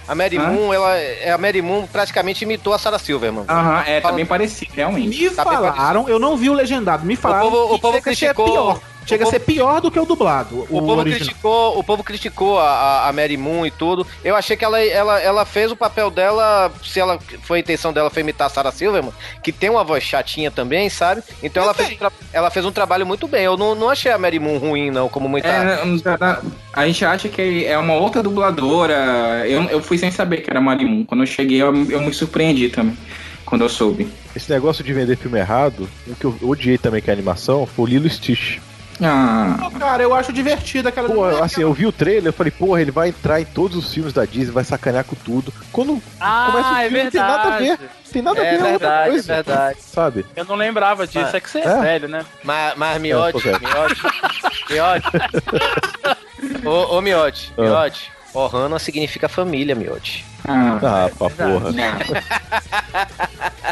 [0.08, 0.48] a, a Mary Hã?
[0.50, 3.44] Moon, ela, é, a Mary Moon praticamente imitou a Sarah Silverman.
[3.48, 5.22] Aham, é, tá bem parecido, realmente.
[5.22, 8.14] Me Tá falaram, eu não vi o legendado, me falaram povo- o povo chega a
[8.14, 8.80] ser criticou- pior.
[9.06, 11.18] Chega o a ser pior do que o dublado, o, O povo, original.
[11.20, 14.06] criticou, o povo criticou a, a- a Mary Moon e tudo.
[14.24, 17.92] Eu achei que ela, ela, ela fez o papel dela, se ela foi a intenção
[17.92, 21.22] dela foi imitar a Sarah Silverman, que tem uma voz chatinha também, sabe?
[21.42, 23.42] Então ela fez, um tra- ela fez um trabalho muito bem.
[23.44, 25.48] Eu não, não achei a Mary Moon ruim, não, como muita.
[25.48, 26.42] É, dá- dá-
[26.72, 29.44] a gente acha que é uma outra dubladora.
[29.46, 31.04] Eu, eu fui sem saber que era Mari Moon.
[31.04, 32.96] Quando eu cheguei, eu, eu me surpreendi também.
[33.44, 34.08] Quando eu soube.
[34.34, 37.66] Esse negócio de vender filme errado, o que eu odiei também que é a animação
[37.66, 38.58] foi o Lilo e Stitch.
[39.04, 41.08] Ah, Pô, Cara, eu acho divertido aquela.
[41.08, 43.92] Pô, assim, eu vi o trailer, eu falei, porra, ele vai entrar em todos os
[43.92, 45.52] filmes da Disney, vai sacanear com tudo.
[45.72, 47.64] Quando Ah, começa o é filme, não tem nada a ver.
[47.66, 47.90] verdade.
[48.04, 49.32] Não tem nada a É ver, é outra verdade, coisa.
[49.32, 49.78] é verdade.
[49.82, 50.26] Sabe?
[50.36, 51.30] Eu não lembrava disso.
[51.32, 51.80] Ah, É que você é, é?
[51.80, 52.24] velho, né?
[52.44, 53.60] Mas, mas Miote, velho.
[53.60, 54.02] Miote,
[54.70, 55.06] Miote.
[56.64, 57.62] ô, ô Miote, Ah.
[57.62, 58.12] Miote.
[58.34, 60.24] Ohana significa família, Miote.
[60.48, 61.70] ah, Ah, pra porra.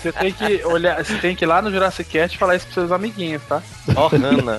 [0.01, 2.65] Você tem que olhar, você tem que ir lá no Jurassic Cast e falar isso
[2.67, 3.61] pros seus amiguinhos, tá?
[3.95, 4.59] Ohana.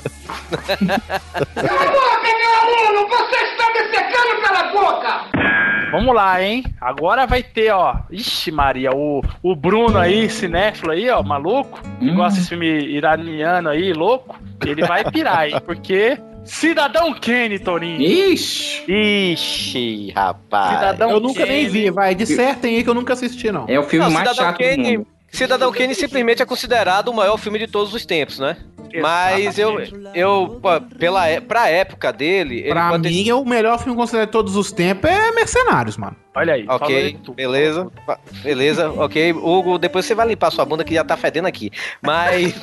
[5.92, 6.64] Vamos lá, hein?
[6.80, 7.96] Agora vai ter, ó.
[8.10, 12.16] Ixi, Maria, o, o Bruno aí, cinéfilo aí, ó, maluco, que Hum.
[12.16, 15.60] gosta desse filme iraniano aí, louco, ele vai pirar, hein?
[15.66, 18.02] Porque Cidadão Kane, Torinho.
[18.02, 18.84] Ixi!
[18.88, 20.76] Ixi, rapaz.
[20.76, 22.16] Cidadão Eu nunca nem vi, vai.
[22.16, 23.66] Dissertem aí que eu nunca assisti, não.
[23.68, 25.08] É o filme Não, mais Cidadão chato do Kane, mundo.
[25.32, 28.58] Cidadão Kane simplesmente é considerado o maior filme de todos os tempos, né?
[29.00, 29.78] Mas eu,
[30.14, 33.96] eu pô, pela, é- pra época dele, ele Pra pode ter mim, o melhor filme
[33.96, 36.16] considerado de todos os tempos é Mercenários, mano.
[36.36, 36.66] Olha aí.
[36.68, 37.90] Ok, beleza.
[38.42, 39.34] Beleza, ok.
[39.34, 41.72] Hugo, depois você vai limpar sua bunda que já tá fedendo aqui.
[42.02, 42.54] Mas.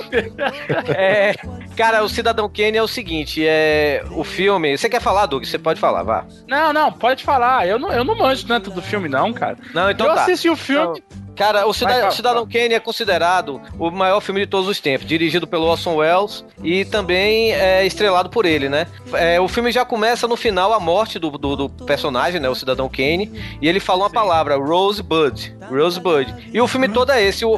[0.95, 1.35] é,
[1.77, 4.77] cara, o Cidadão Kane é o seguinte: é, o filme.
[4.77, 5.45] Você quer falar, Doug?
[5.45, 6.27] Você pode falar, vá.
[6.47, 7.67] Não, não, pode falar.
[7.67, 9.57] Eu não, eu não manjo tanto do filme, não, cara.
[9.75, 10.23] Não, então eu tá.
[10.23, 11.03] assisti o filme.
[11.39, 15.07] Cara, o Cida- Vai, Cidadão Kane é considerado o maior filme de todos os tempos,
[15.07, 18.87] dirigido pelo Orson Welles e também é estrelado por ele, né?
[19.15, 22.49] É, o filme já começa no final a morte do, do, do personagem, né?
[22.49, 23.31] O Cidadão Kane,
[23.63, 25.57] e ele fala uma palavra, Rosebud.
[25.71, 26.35] Rosebud.
[26.53, 27.55] E o filme todo é esse: o, o,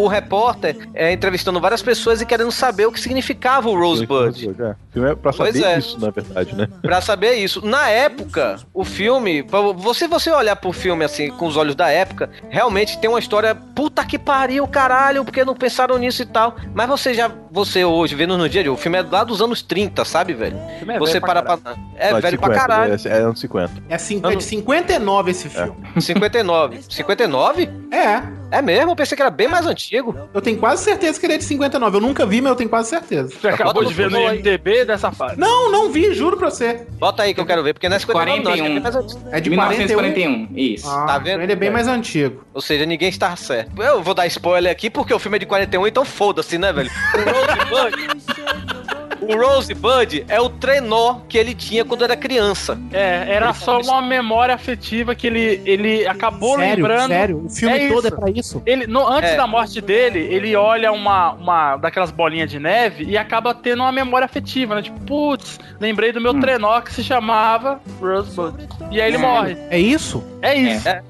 [0.00, 4.48] o- o repórter é entrevistando várias pessoas e querendo saber o que significava o Rosebud.
[4.58, 4.70] É.
[4.72, 5.78] O filme é pra saber é.
[5.78, 6.68] isso, na verdade, né?
[6.82, 7.64] Pra saber isso.
[7.64, 11.88] Na época, o filme, pra você você olhar pro filme assim com os olhos da
[11.90, 16.56] época, realmente tem uma história puta que pariu, caralho, porque não pensaram nisso e tal.
[16.74, 19.40] Mas você já você hoje vendo no dia de hoje, o filme é lá dos
[19.40, 20.58] anos 30, sabe, velho?
[20.78, 22.94] filme é você velho pra para pra é Não, velho 50, pra caralho.
[22.94, 23.72] É, é anos 50.
[23.88, 25.72] É, cin- é de 59 esse filme.
[26.00, 26.80] 59.
[26.88, 27.70] 59?
[27.92, 28.39] É.
[28.50, 28.92] É mesmo?
[28.92, 30.28] Eu pensei que era bem mais antigo.
[30.34, 31.96] Eu tenho quase certeza que ele é de 59.
[31.96, 33.32] Eu nunca vi, mas eu tenho quase certeza.
[33.40, 35.38] Você acabou de ver no IMDB dessa fase.
[35.38, 36.86] Não, não vi, juro pra você.
[36.98, 38.80] Bota aí que eu quero ver, porque não é 59 não, acho que é bem
[38.80, 38.82] 41.
[38.82, 39.28] mais antigo.
[39.32, 40.88] É de 1941, isso.
[40.90, 41.42] Ah, Tá vendo?
[41.42, 42.44] Ele é bem mais antigo.
[42.52, 43.80] Ou seja, ninguém está certo.
[43.82, 46.90] Eu vou dar spoiler aqui porque o filme é de 41, então foda-se, né, velho?
[49.20, 50.24] O Rosebud.
[50.28, 52.78] é o trenó que ele tinha quando era criança.
[52.92, 57.08] É, era só uma memória afetiva que ele, ele acabou sério, lembrando.
[57.08, 57.44] sério.
[57.46, 58.16] O filme É todo é isso.
[58.20, 58.62] pra isso.
[58.66, 59.36] Ele, no- antes É.
[59.36, 63.92] da morte dele, ele olha uma, uma daquelas bolinhas de neve e acaba tendo uma
[63.92, 64.82] memória afetiva, né?
[64.82, 68.54] Tipo, putz, lembrei do meu trenó que se chamava Rosebud.
[68.90, 69.56] E aí ele morre.
[69.70, 70.22] É isso?
[70.42, 70.88] É isso.
[70.88, 71.02] É.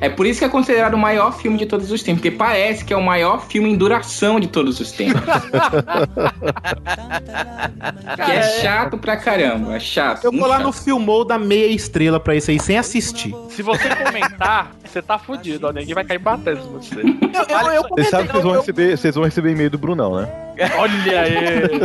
[0.00, 2.82] É por isso que é considerado o maior filme de todos os tempos, porque parece
[2.82, 5.20] que é o maior filme em duração de todos os tempos.
[7.24, 10.24] que é chato pra caramba, é chato.
[10.24, 10.66] Eu vou lá chato.
[10.66, 13.34] no Filmou da meia estrela pra isso aí, sem assistir.
[13.50, 15.72] Se você comentar, você tá fudido, ó.
[15.72, 17.00] Ninguém vai cair batendo em você.
[17.00, 20.20] Eu, eu, eu Vocês sabem que vocês vão, receber, vocês vão receber e-mail do Brunão,
[20.20, 20.43] né?
[20.78, 21.80] Olha aí.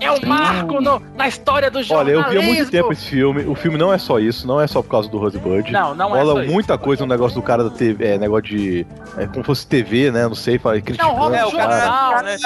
[0.00, 2.24] É o marco no- na história do Olha, jornalismo.
[2.24, 3.44] eu vi há muito tempo esse filme.
[3.44, 5.70] O filme não é só isso, não é só por causa do Rosebud.
[5.70, 6.52] Não, não é Rola só isso.
[6.52, 8.86] muita coisa no negócio do cara da TV, é, negócio de.
[9.16, 10.24] É, como fosse TV, né?
[10.26, 11.12] Não sei, fala, criticando.
[11.12, 12.36] Não, rola É, o cara- jornal, né?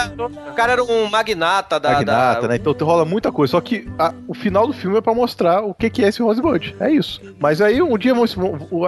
[0.50, 1.92] O cara era um magnata da.
[1.92, 2.48] Magnata, da...
[2.48, 2.56] né?
[2.56, 3.50] Então rola muita coisa.
[3.52, 6.22] Só que a- o final do filme é pra mostrar o que, que é esse
[6.22, 6.74] Rosebud.
[6.80, 7.20] É isso.
[7.40, 8.36] Mas aí um dia vamos,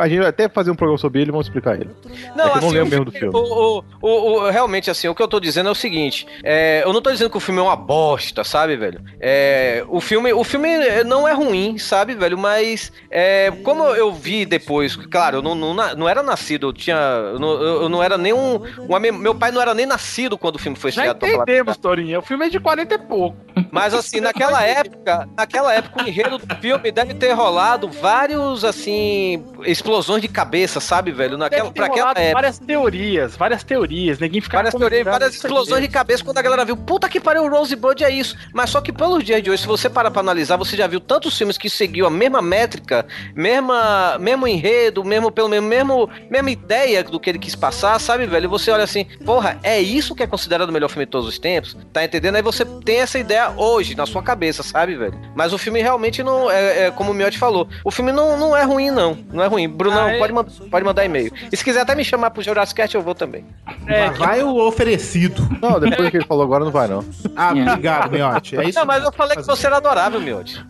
[0.00, 1.90] a gente vai até fazer um programa sobre ele e vamos explicar ele.
[2.36, 3.34] Não, É que eu não assim, lembro o mesmo do filme-.
[3.36, 6.49] O, o, o- o- realmente, assim, o que eu tô dizendo é o seguinte: é,
[6.84, 9.00] eu não tô dizendo que o filme é uma bosta, sabe, velho?
[9.20, 10.68] É, o, filme, o filme
[11.04, 12.38] não é ruim, sabe, velho?
[12.38, 16.96] Mas, é, como eu vi depois, claro, eu não, não, não era nascido, eu tinha.
[16.96, 18.60] Eu não, eu não era nem um.
[18.88, 21.24] um ame- meu pai não era nem nascido quando o filme foi Já estreado.
[21.24, 22.18] a entendemos, Torinho.
[22.18, 23.36] O filme é de 40 e pouco.
[23.70, 29.44] mas assim, naquela época, naquela época o enredo do filme deve ter rolado vários assim
[29.64, 31.36] explosões de cabeça, sabe, velho?
[31.36, 32.32] Naquela Deve ter pra aquela época.
[32.32, 34.18] várias teorias, várias teorias.
[34.18, 37.44] Ninguém fica Várias teorias, várias explosões de cabeça quando a galera viu, puta que pariu,
[37.44, 38.36] o Rosebud é isso.
[38.52, 41.00] Mas só que pelos dias de hoje, se você parar pra analisar, você já viu
[41.00, 46.50] tantos filmes que seguiu a mesma métrica, mesma, mesmo enredo, mesmo pelo menos, mesmo, mesma
[46.50, 48.44] ideia do que ele quis passar, sabe, velho?
[48.44, 51.26] E você olha assim, porra, é isso que é considerado o melhor filme de todos
[51.28, 51.76] os tempos?
[51.92, 52.36] Tá entendendo?
[52.36, 55.18] Aí você tem essa ideia hoje na sua cabeça, sabe, velho?
[55.34, 57.68] Mas o filme realmente não é, é como o Miotti falou.
[57.84, 59.16] O filme não, não é ruim, não.
[59.32, 59.68] Não é ruim.
[59.68, 60.18] Brunão, Ah, é?
[60.18, 60.32] pode,
[60.70, 61.32] pode mandar e-mail.
[61.50, 63.44] E se quiser até me chamar pro Jurassic Cast, eu vou também.
[63.86, 65.46] É, vai o oferecido.
[65.60, 67.04] Não, depois que ele falou agora não vai, não.
[67.34, 68.56] Ah, obrigado, Miotti.
[68.56, 70.64] É isso Não, mas eu falei que você era adorável, Miotti.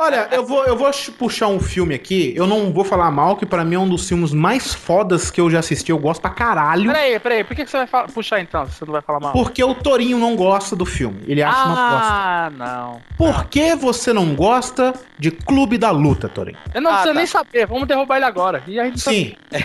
[0.00, 2.32] Olha, eu vou, eu vou puxar um filme aqui.
[2.36, 5.40] Eu não vou falar mal, que pra mim é um dos filmes mais fodas que
[5.40, 5.90] eu já assisti.
[5.90, 6.92] Eu gosto pra caralho.
[6.92, 7.44] Peraí, peraí.
[7.44, 9.32] Por que, que você vai fa- puxar então, se você não vai falar mal?
[9.32, 11.20] Porque o Torinho não gosta do filme.
[11.26, 12.12] Ele acha uma bosta.
[12.12, 13.00] Ah, não.
[13.16, 16.58] Por que você não gosta de Clube da Luta, Torinho?
[16.74, 17.18] Eu não Ah, preciso tá.
[17.18, 17.66] nem saber.
[17.66, 18.62] Vamos derrubar ele agora.
[18.66, 19.34] E a gente Sim.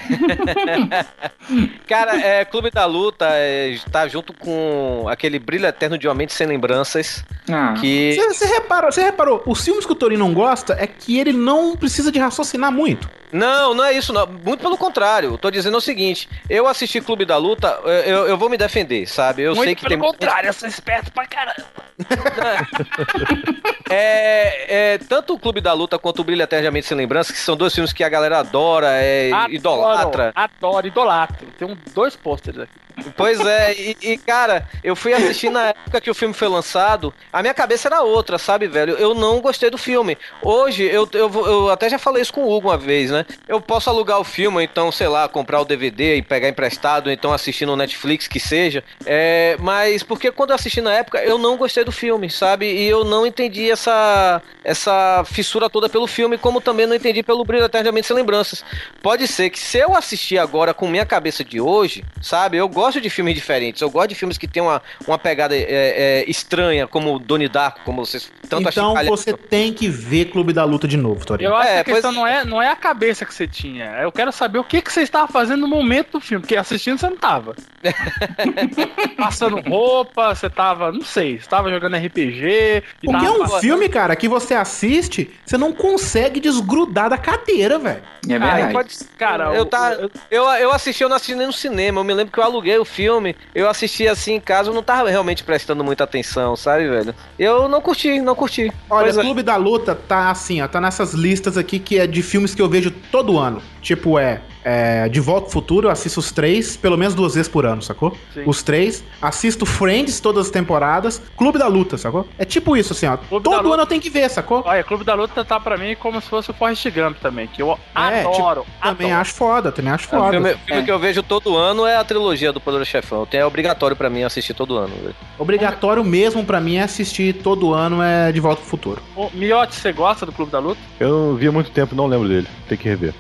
[1.88, 6.34] Cara, é, Clube da Luta é, tá junto com aquele Brilho Eterno de Uma Mente
[6.34, 7.23] Sem Lembranças.
[7.49, 8.14] Ah, Que.
[8.15, 11.33] Você você reparou, você reparou, os filmes que o Torinho não gosta é que ele
[11.33, 13.09] não precisa de raciocinar muito.
[13.31, 14.27] Não, não é isso, não.
[14.27, 15.38] Muito pelo contrário.
[15.38, 19.43] Tô dizendo o seguinte: eu assisti Clube da Luta, eu, eu vou me defender, sabe?
[19.43, 20.11] Eu Muito sei que pelo tem.
[20.11, 21.65] contrário, eu sou esperto pra caramba.
[23.93, 27.57] É, é, tanto o Clube da Luta quanto o Brilho Eternamente Sem Lembrança, que são
[27.57, 30.31] dois filmes que a galera adora, é, Adoro, idolatra.
[30.33, 31.45] Adoro, idolatro.
[31.59, 32.71] Tem um, dois pôsteres aqui.
[33.15, 37.13] Pois é, e, e, cara, eu fui assistir na época que o filme foi lançado,
[37.31, 38.93] a minha cabeça era outra, sabe, velho?
[38.93, 40.17] Eu não gostei do filme.
[40.41, 43.25] Hoje, eu, eu, eu até já falei isso com o Hugo uma vez, né?
[43.47, 47.33] Eu posso alugar o filme, então, sei lá, comprar o DVD e pegar emprestado, então
[47.33, 48.83] assistir no Netflix, que seja.
[49.05, 52.65] É, mas porque quando eu assisti na época, eu não gostei do filme, sabe?
[52.65, 57.43] E eu não entendi essa, essa fissura toda pelo filme, como também não entendi pelo
[57.43, 58.63] Brilho Eternamente Sem Lembranças.
[59.01, 62.57] Pode ser que se eu assistir agora com minha cabeça de hoje, sabe?
[62.57, 65.61] Eu gosto de filmes diferentes, eu gosto de filmes que tem uma, uma pegada é,
[65.69, 70.51] é, estranha, como Donnie Darko, como vocês tanto Então acham- você tem que ver Clube
[70.51, 71.49] da Luta de novo, Torinho.
[71.51, 73.47] Eu acho É, que a questão pois- não, é, não é a cabeça que você
[73.47, 73.85] tinha.
[74.01, 76.97] Eu quero saber o que, que você estava fazendo no momento do filme, porque assistindo
[76.97, 77.55] você não tava.
[79.18, 82.84] Passando roupa, você tava, não sei, você tava jogando RPG.
[83.01, 87.18] e Porque é um passando- filme, cara, que você assiste, você não consegue desgrudar da
[87.18, 88.01] cadeira, velho.
[88.30, 88.73] É Ah, verdade.
[88.73, 89.97] pode- Cara, eu, o- tá,
[90.30, 91.99] eu, eu assisti, eu não assisti nem no cinema.
[91.99, 93.35] Eu me lembro que eu aluguei o filme.
[93.53, 97.15] Eu assisti assim em casa, eu não tava realmente prestando muita atenção, sabe, velho?
[97.38, 98.72] Eu não curti, não curti.
[98.89, 99.22] Olha, Pois é.
[99.22, 102.61] Clube da Luta tá assim, ó, tá nessas listas aqui que é de filmes que
[102.61, 103.61] eu vejo todo ano.
[103.81, 107.49] Tipo, é, é De Volta ao Futuro, eu assisto os três, pelo menos duas vezes
[107.49, 108.15] por ano, sacou?
[108.33, 108.43] Sim.
[108.45, 109.03] Os três.
[109.21, 111.21] Assisto Friends todas as temporadas.
[111.35, 112.27] Clube da Luta, sacou?
[112.38, 113.17] É tipo isso, assim, ó.
[113.17, 114.63] Clube todo ano eu tenho que ver, sacou?
[114.65, 117.61] Olha, Clube da Luta tá pra mim como se fosse o Forrest Gump também, que
[117.61, 118.65] eu É, adoro.
[118.81, 119.21] Também adoro.
[119.21, 120.31] acho foda, também acho O foda.
[120.31, 123.25] filme, o filme que eu vejo todo ano é a trilogia do Poderoso Chefão.
[123.25, 124.93] Tem- É obrigatório pra mim assistir todo ano.
[125.38, 129.01] Obrigatório mesmo pra mim é assistir todo ano é De Volta pro Futuro.
[129.15, 130.79] Ô, Miotti, você gosta do Clube da Luta?
[130.99, 132.47] Eu vi há muito tempo, não lembro dele.
[132.67, 133.13] Tem que rever.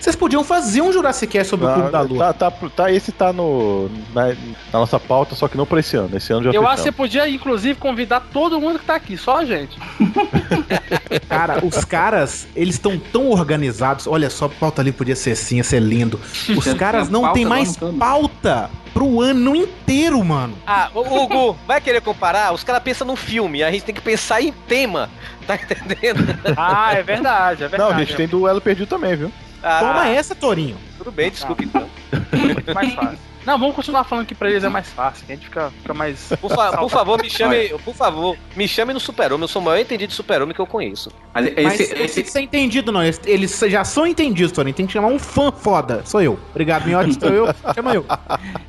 [0.00, 2.32] Vocês podiam fazer um Jurassic Cast sobre o Clube da Luta.
[2.34, 4.34] Tá, tá, tá, esse tá no, na, na
[4.72, 6.16] nossa pauta, só que não pra esse ano.
[6.16, 9.16] Esse ano já Eu acho que você podia, inclusive, convidar todo mundo que tá aqui,
[9.16, 9.78] só a gente.
[11.28, 14.06] Cara, os caras, eles estão tão organizados.
[14.06, 16.20] Olha só, a pauta ali podia ser assim, ia ser lindo.
[16.56, 20.54] Os caras não do mais pauta pro ano inteiro, mano.
[20.66, 22.52] Ah, o Hugo, vai querer comparar?
[22.52, 25.08] Os caras pensam num filme, a gente tem que pensar em tema.
[25.46, 26.38] Tá entendendo?
[26.56, 27.90] Ah, é verdade, é verdade.
[27.90, 29.32] Não, a gente tem duelo perdido também, viu?
[29.62, 30.76] Ah, Toma essa, Torinho.
[30.98, 31.88] Tudo bem, desculpa então.
[32.32, 33.18] Muito mais fácil.
[33.48, 35.94] Não, vamos continuar falando que pra eles é mais fácil, que a gente fica, fica
[35.94, 36.28] mais.
[36.38, 39.42] Por, fa- por favor, me chame, por favor, me chame no Super-Homem.
[39.44, 41.10] Eu sou o maior entendido de Super-Homem que eu conheço.
[41.34, 43.00] Mas Mas esse, eles esse, que ser entendido, não.
[43.02, 44.74] Eles, já são entendidos, Torinho.
[44.74, 46.02] Tem que chamar um fã foda.
[46.04, 46.38] Sou eu.
[46.50, 47.14] Obrigado, Miotti.
[47.18, 47.46] Sou eu.
[47.74, 48.04] Chama eu.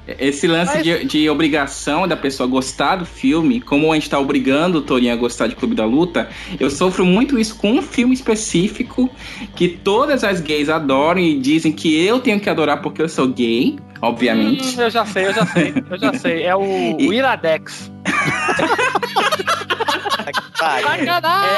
[0.08, 4.18] esse lance Mas- de, de obrigação da pessoa gostar do filme, como a gente tá
[4.18, 7.82] obrigando o Torinho a gostar de Clube da Luta, eu sofro muito isso com um
[7.82, 9.10] filme específico
[9.56, 13.28] que todas as gays adoram e dizem que eu tenho que adorar porque eu sou
[13.28, 14.78] gay, obviamente.
[14.78, 16.44] Hum, eu já sei, eu já sei, eu já sei.
[16.44, 17.92] É o, o Iradex.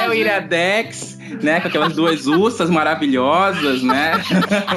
[0.04, 1.60] É o Iradex, né?
[1.60, 4.14] Com aquelas duas ursas maravilhosas, né?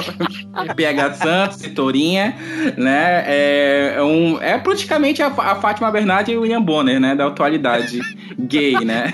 [0.75, 2.35] PH Santos e Torinha,
[2.77, 3.23] né?
[3.27, 7.15] É, é um, é praticamente a, a Fátima Bernardi e o William Bonner, né?
[7.15, 7.99] Da atualidade
[8.39, 9.13] gay, né?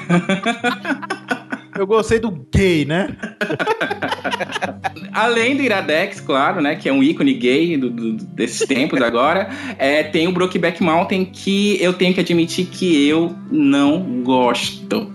[1.78, 3.16] Eu gostei do gay, né?
[5.14, 6.76] Além do Iradex, claro, né?
[6.76, 9.50] Que é um ícone gay do, do- desses tempos agora.
[9.78, 15.12] É, tem o Brokeback Mountain, que eu tenho que admitir que eu não gosto.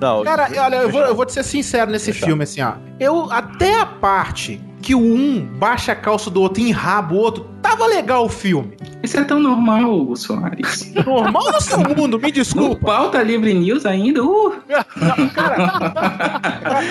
[0.00, 2.74] Não, Cara, olha, eu vou, eu vou te ser sincero nesse filme, assim, ó.
[2.98, 7.16] Eu, até a parte que o um baixa a calça do outro e enraba o
[7.18, 8.76] outro, tava legal o filme.
[9.02, 10.92] Isso é tão normal, Hugo Soares.
[11.06, 12.86] Normal no seu mundo, me No desculpa.
[12.86, 14.54] pauta Livre News ainda, uh,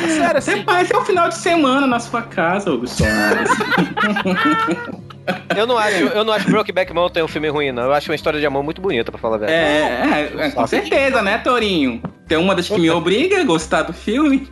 [0.08, 3.50] Sério, assim, Você parece é o final de semana na sua casa, Hugo Soares.
[5.56, 7.84] Eu não acho, eu não acho Brokeback Mountain um filme ruim, não.
[7.84, 9.60] Eu acho uma história de amor muito bonita, pra falar a verdade.
[9.60, 12.02] É, é, é, com certeza, né, Torinho?
[12.28, 14.48] Tem uma das que me obriga a gostar do filme.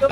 [0.00, 0.08] eu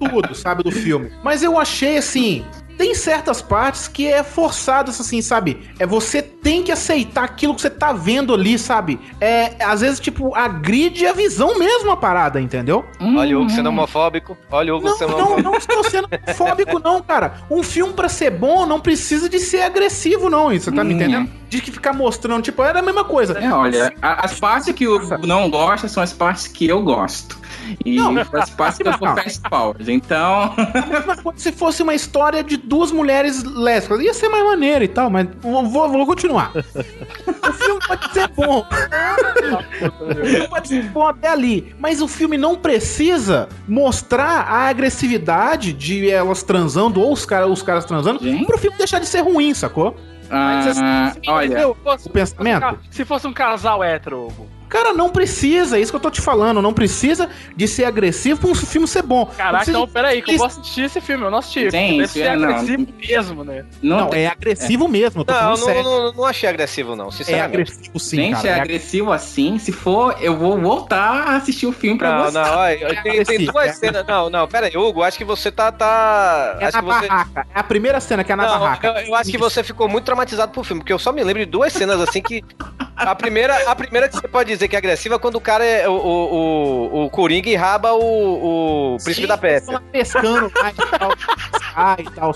[0.00, 1.10] não tudo, sabe, do filme.
[1.24, 2.44] Mas eu achei, assim,
[2.76, 5.68] tem certas partes que é forçado, assim, sabe?
[5.78, 9.00] É você tem que aceitar aquilo que você tá vendo ali, sabe?
[9.20, 12.84] É, às vezes, tipo, agride a visão mesmo a parada, entendeu?
[13.00, 14.36] Olha o Hugo sendo homofóbico.
[14.50, 15.42] Olha o Hugo Não, sendo não, homofóbico.
[15.50, 17.34] não estou sendo fóbico, não, cara.
[17.50, 20.52] Um filme pra ser bom não precisa de ser agressivo, não.
[20.52, 20.96] Isso, tá me Hum.
[20.96, 21.30] entendendo?
[21.48, 23.38] De que ficar mostrando, tipo, era a mesma coisa.
[23.38, 27.38] É, olha, as partes que o Hugo não gosta são as partes que eu gosto.
[27.84, 28.16] E Não.
[28.16, 29.16] eu sou Não.
[29.16, 29.88] fast powers.
[29.88, 34.00] Então, A mesma coisa se fosse uma história de duas mulheres lésbicas.
[34.00, 36.52] Ia ser mais maneiro e tal, mas vou, vou- continuar.
[36.54, 38.64] o filme pode ser bom.
[40.00, 41.74] o filme pode ser bom até ali.
[41.78, 47.62] Mas o filme não precisa mostrar a agressividade de elas transando ou os, cara, os
[47.62, 48.46] caras transando Gente.
[48.46, 49.96] pro filme deixar de ser ruim, sacou?
[50.30, 51.76] ah, olha, Entendeu?
[51.76, 52.78] Se fosse- O pensamento?
[52.90, 54.28] Se fosse um casal hétero,
[54.68, 56.60] Cara, não precisa, é isso que eu tô te falando.
[56.60, 59.20] Não precisa de ser agressivo pra um filme ser bom.
[59.26, 61.70] Não Caraca, precisa então de- peraí, que eu vou assistir esse filme, eu não assisti.
[61.70, 62.48] Gente, Deve ser é, não.
[62.48, 63.64] agressivo mesmo, né?
[63.82, 65.82] Não, Não, tem- é agressivo mesmo, eu tô Não, falando não, sério.
[65.84, 67.54] não, não achei agressivo, não, É sinceramente.
[67.54, 68.48] agressivo sim, Gente, cara.
[68.48, 69.58] é É agressivo assim.
[69.58, 70.98] Se for, eu vou voltar
[71.28, 72.38] a assistir o filme pra Não, você.
[72.38, 74.06] não, olha, tem, tem duas é cenas.
[74.06, 75.70] Não, não, pera aí, Hugo, acho que você tá.
[75.70, 77.08] tá É acho na que você.
[77.08, 77.46] barraca.
[77.54, 78.86] É a primeira cena que é na Não, barraca.
[78.88, 81.44] eu, eu acho que você ficou muito traumatizado pro filme, porque eu só me lembro
[81.44, 82.42] de duas cenas assim que.
[82.96, 85.64] A primeira, a primeira que você pode dizer que é agressiva é quando o cara
[85.64, 85.88] é.
[85.88, 89.80] O, o, o, o Coringa enraba o, o Príncipe Sim, da Pérsia.
[89.92, 91.12] pescando lá e tal.
[91.78, 92.34] Ah, e tal?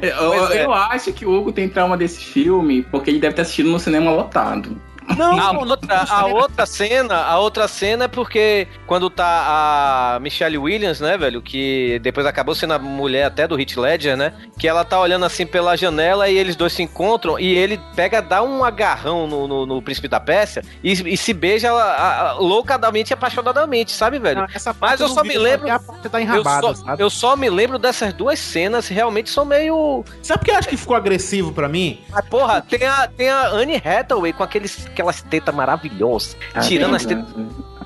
[0.00, 0.64] Eu, Pois é.
[0.64, 3.78] eu acho que o Hugo tem trauma desse filme porque ele deve ter assistido no
[3.80, 4.80] cinema lotado.
[5.16, 10.20] Não, A não, outra, a outra cena, a outra cena é porque quando tá a
[10.20, 14.32] Michelle Williams, né, velho, que depois acabou sendo a mulher até do Heath Ledger, né,
[14.58, 18.20] que ela tá olhando assim pela janela e eles dois se encontram e ele pega,
[18.22, 22.32] dá um agarrão no, no, no Príncipe da Pérsia e, e se beija a- a-
[22.34, 24.40] loucadamente e apaixonadamente, sabe, velho?
[24.42, 27.02] não, essa Mas eu só me só lembro- tá Eu enrabada, só, sabe?
[27.02, 30.04] eu só me lembro dessas duas cenas, realmente são meio.
[30.22, 32.00] Sabe por que eu acho que ficou agressivo pra mim?
[32.10, 36.36] Mas, porra, tem a, tem a Anne Hathaway com aqueles, aquelas tetas maravilhosas.
[36.66, 37.24] tirando as tetas.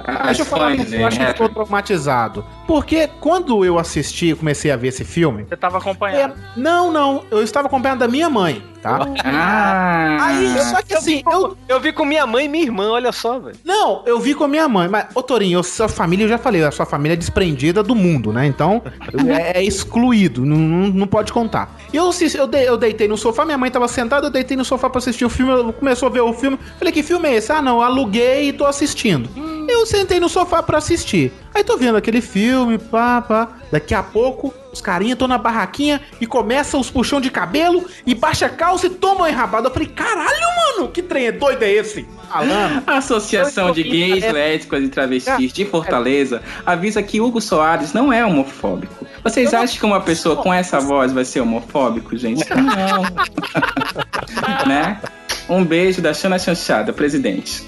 [0.06, 1.32] As Deixa eu falar isso, eu acho que né?
[1.32, 2.44] ficou traumatizado.
[2.66, 5.44] Porque quando eu assisti, comecei a ver esse filme.
[5.48, 6.32] Você tava acompanhando.
[6.32, 9.00] é- não, não, eu estava acompanhando da minha mãe, tá?
[9.24, 11.56] Ah, Aí, só que assim, eu.
[11.68, 13.56] Eu vi com minha mãe e minha irmã, olha só, velho.
[13.64, 16.38] Não, eu vi com a minha mãe, mas, ô Torinho, eu- sua família, eu já
[16.38, 18.46] falei, a sua família é desprendida do mundo, né?
[18.46, 18.82] Então,
[19.28, 21.76] é, é excluído, não, não, pode contar.
[21.92, 24.56] E eu, assisti- eu, dei- eu deitei no sofá, minha mãe tava sentada, eu deitei
[24.56, 27.28] no sofá pra assistir o filme, ela começou a ver o filme, falei, que filme
[27.28, 27.52] é esse?
[27.52, 29.28] Ah, não, eu aluguei e tô assistindo.
[29.73, 31.32] Eu sentei no sofá pra assistir.
[31.55, 33.49] Aí tô vendo aquele filme, pá, pá.
[33.70, 38.15] Daqui a pouco, os carinha estão na barraquinha e começa os puxão de cabelo e
[38.15, 39.69] baixa a calça e toma uma enrabada.
[39.69, 40.47] Eu falei, caralho,
[40.77, 42.07] mano, que trem é doido é esse?
[42.31, 42.82] Falando.
[42.86, 48.24] A Associação de Gays, Lésbicas e Travestis de Fortaleza avisa que Hugo Soares não é
[48.24, 49.07] homofóbico.
[49.24, 52.44] Vocês acham que uma pessoa com essa voz vai ser homofóbico, gente?
[52.53, 53.03] Não.
[54.66, 55.01] né?
[55.48, 57.62] Um beijo da Xana Chanchada, presidente.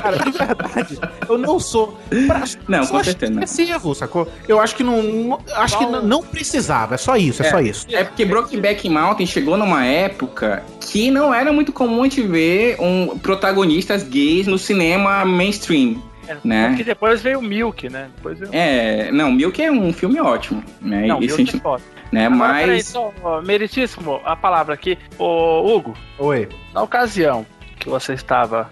[0.00, 0.98] Cara, de verdade,
[1.28, 1.98] eu não sou.
[2.26, 3.94] Pra, Não, eu com acho certeza não.
[3.94, 4.28] sacou?
[4.48, 5.02] Eu acho que não.
[5.02, 7.86] não- acho que não, não precisava, é só isso, é, só isso.
[7.90, 12.76] É porque Brokeback Mountain chegou numa época que não era muito comum a gente ver
[12.80, 16.02] um, protagonistas gays no cinema mainstream.
[16.44, 16.68] Né?
[16.68, 18.08] Porque depois veio o Milk, né?
[18.16, 18.50] Depois veio...
[18.54, 21.06] É, não, Milk é um filme ótimo, né?
[21.06, 21.82] Não, Isso Milk a gente- é foda.
[22.12, 22.26] né?
[22.26, 24.98] Agora, peraí, Mas só, ó, meritíssimo, a palavra aqui.
[25.18, 26.48] Ô, Hugo, Oi.
[26.72, 27.44] na ocasião
[27.78, 28.70] que você estava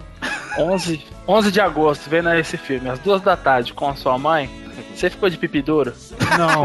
[0.58, 4.48] 11, 11 de agosto vendo esse filme, às duas da tarde, com a sua mãe,
[4.94, 5.92] você ficou de pipi duro?
[6.38, 6.64] Não,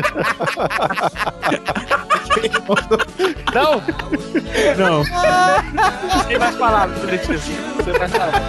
[3.54, 3.82] Não?
[4.78, 5.04] não.
[6.28, 7.58] Tem mais palavras, meritíssimo.
[7.84, 8.42] Tem mais palavras.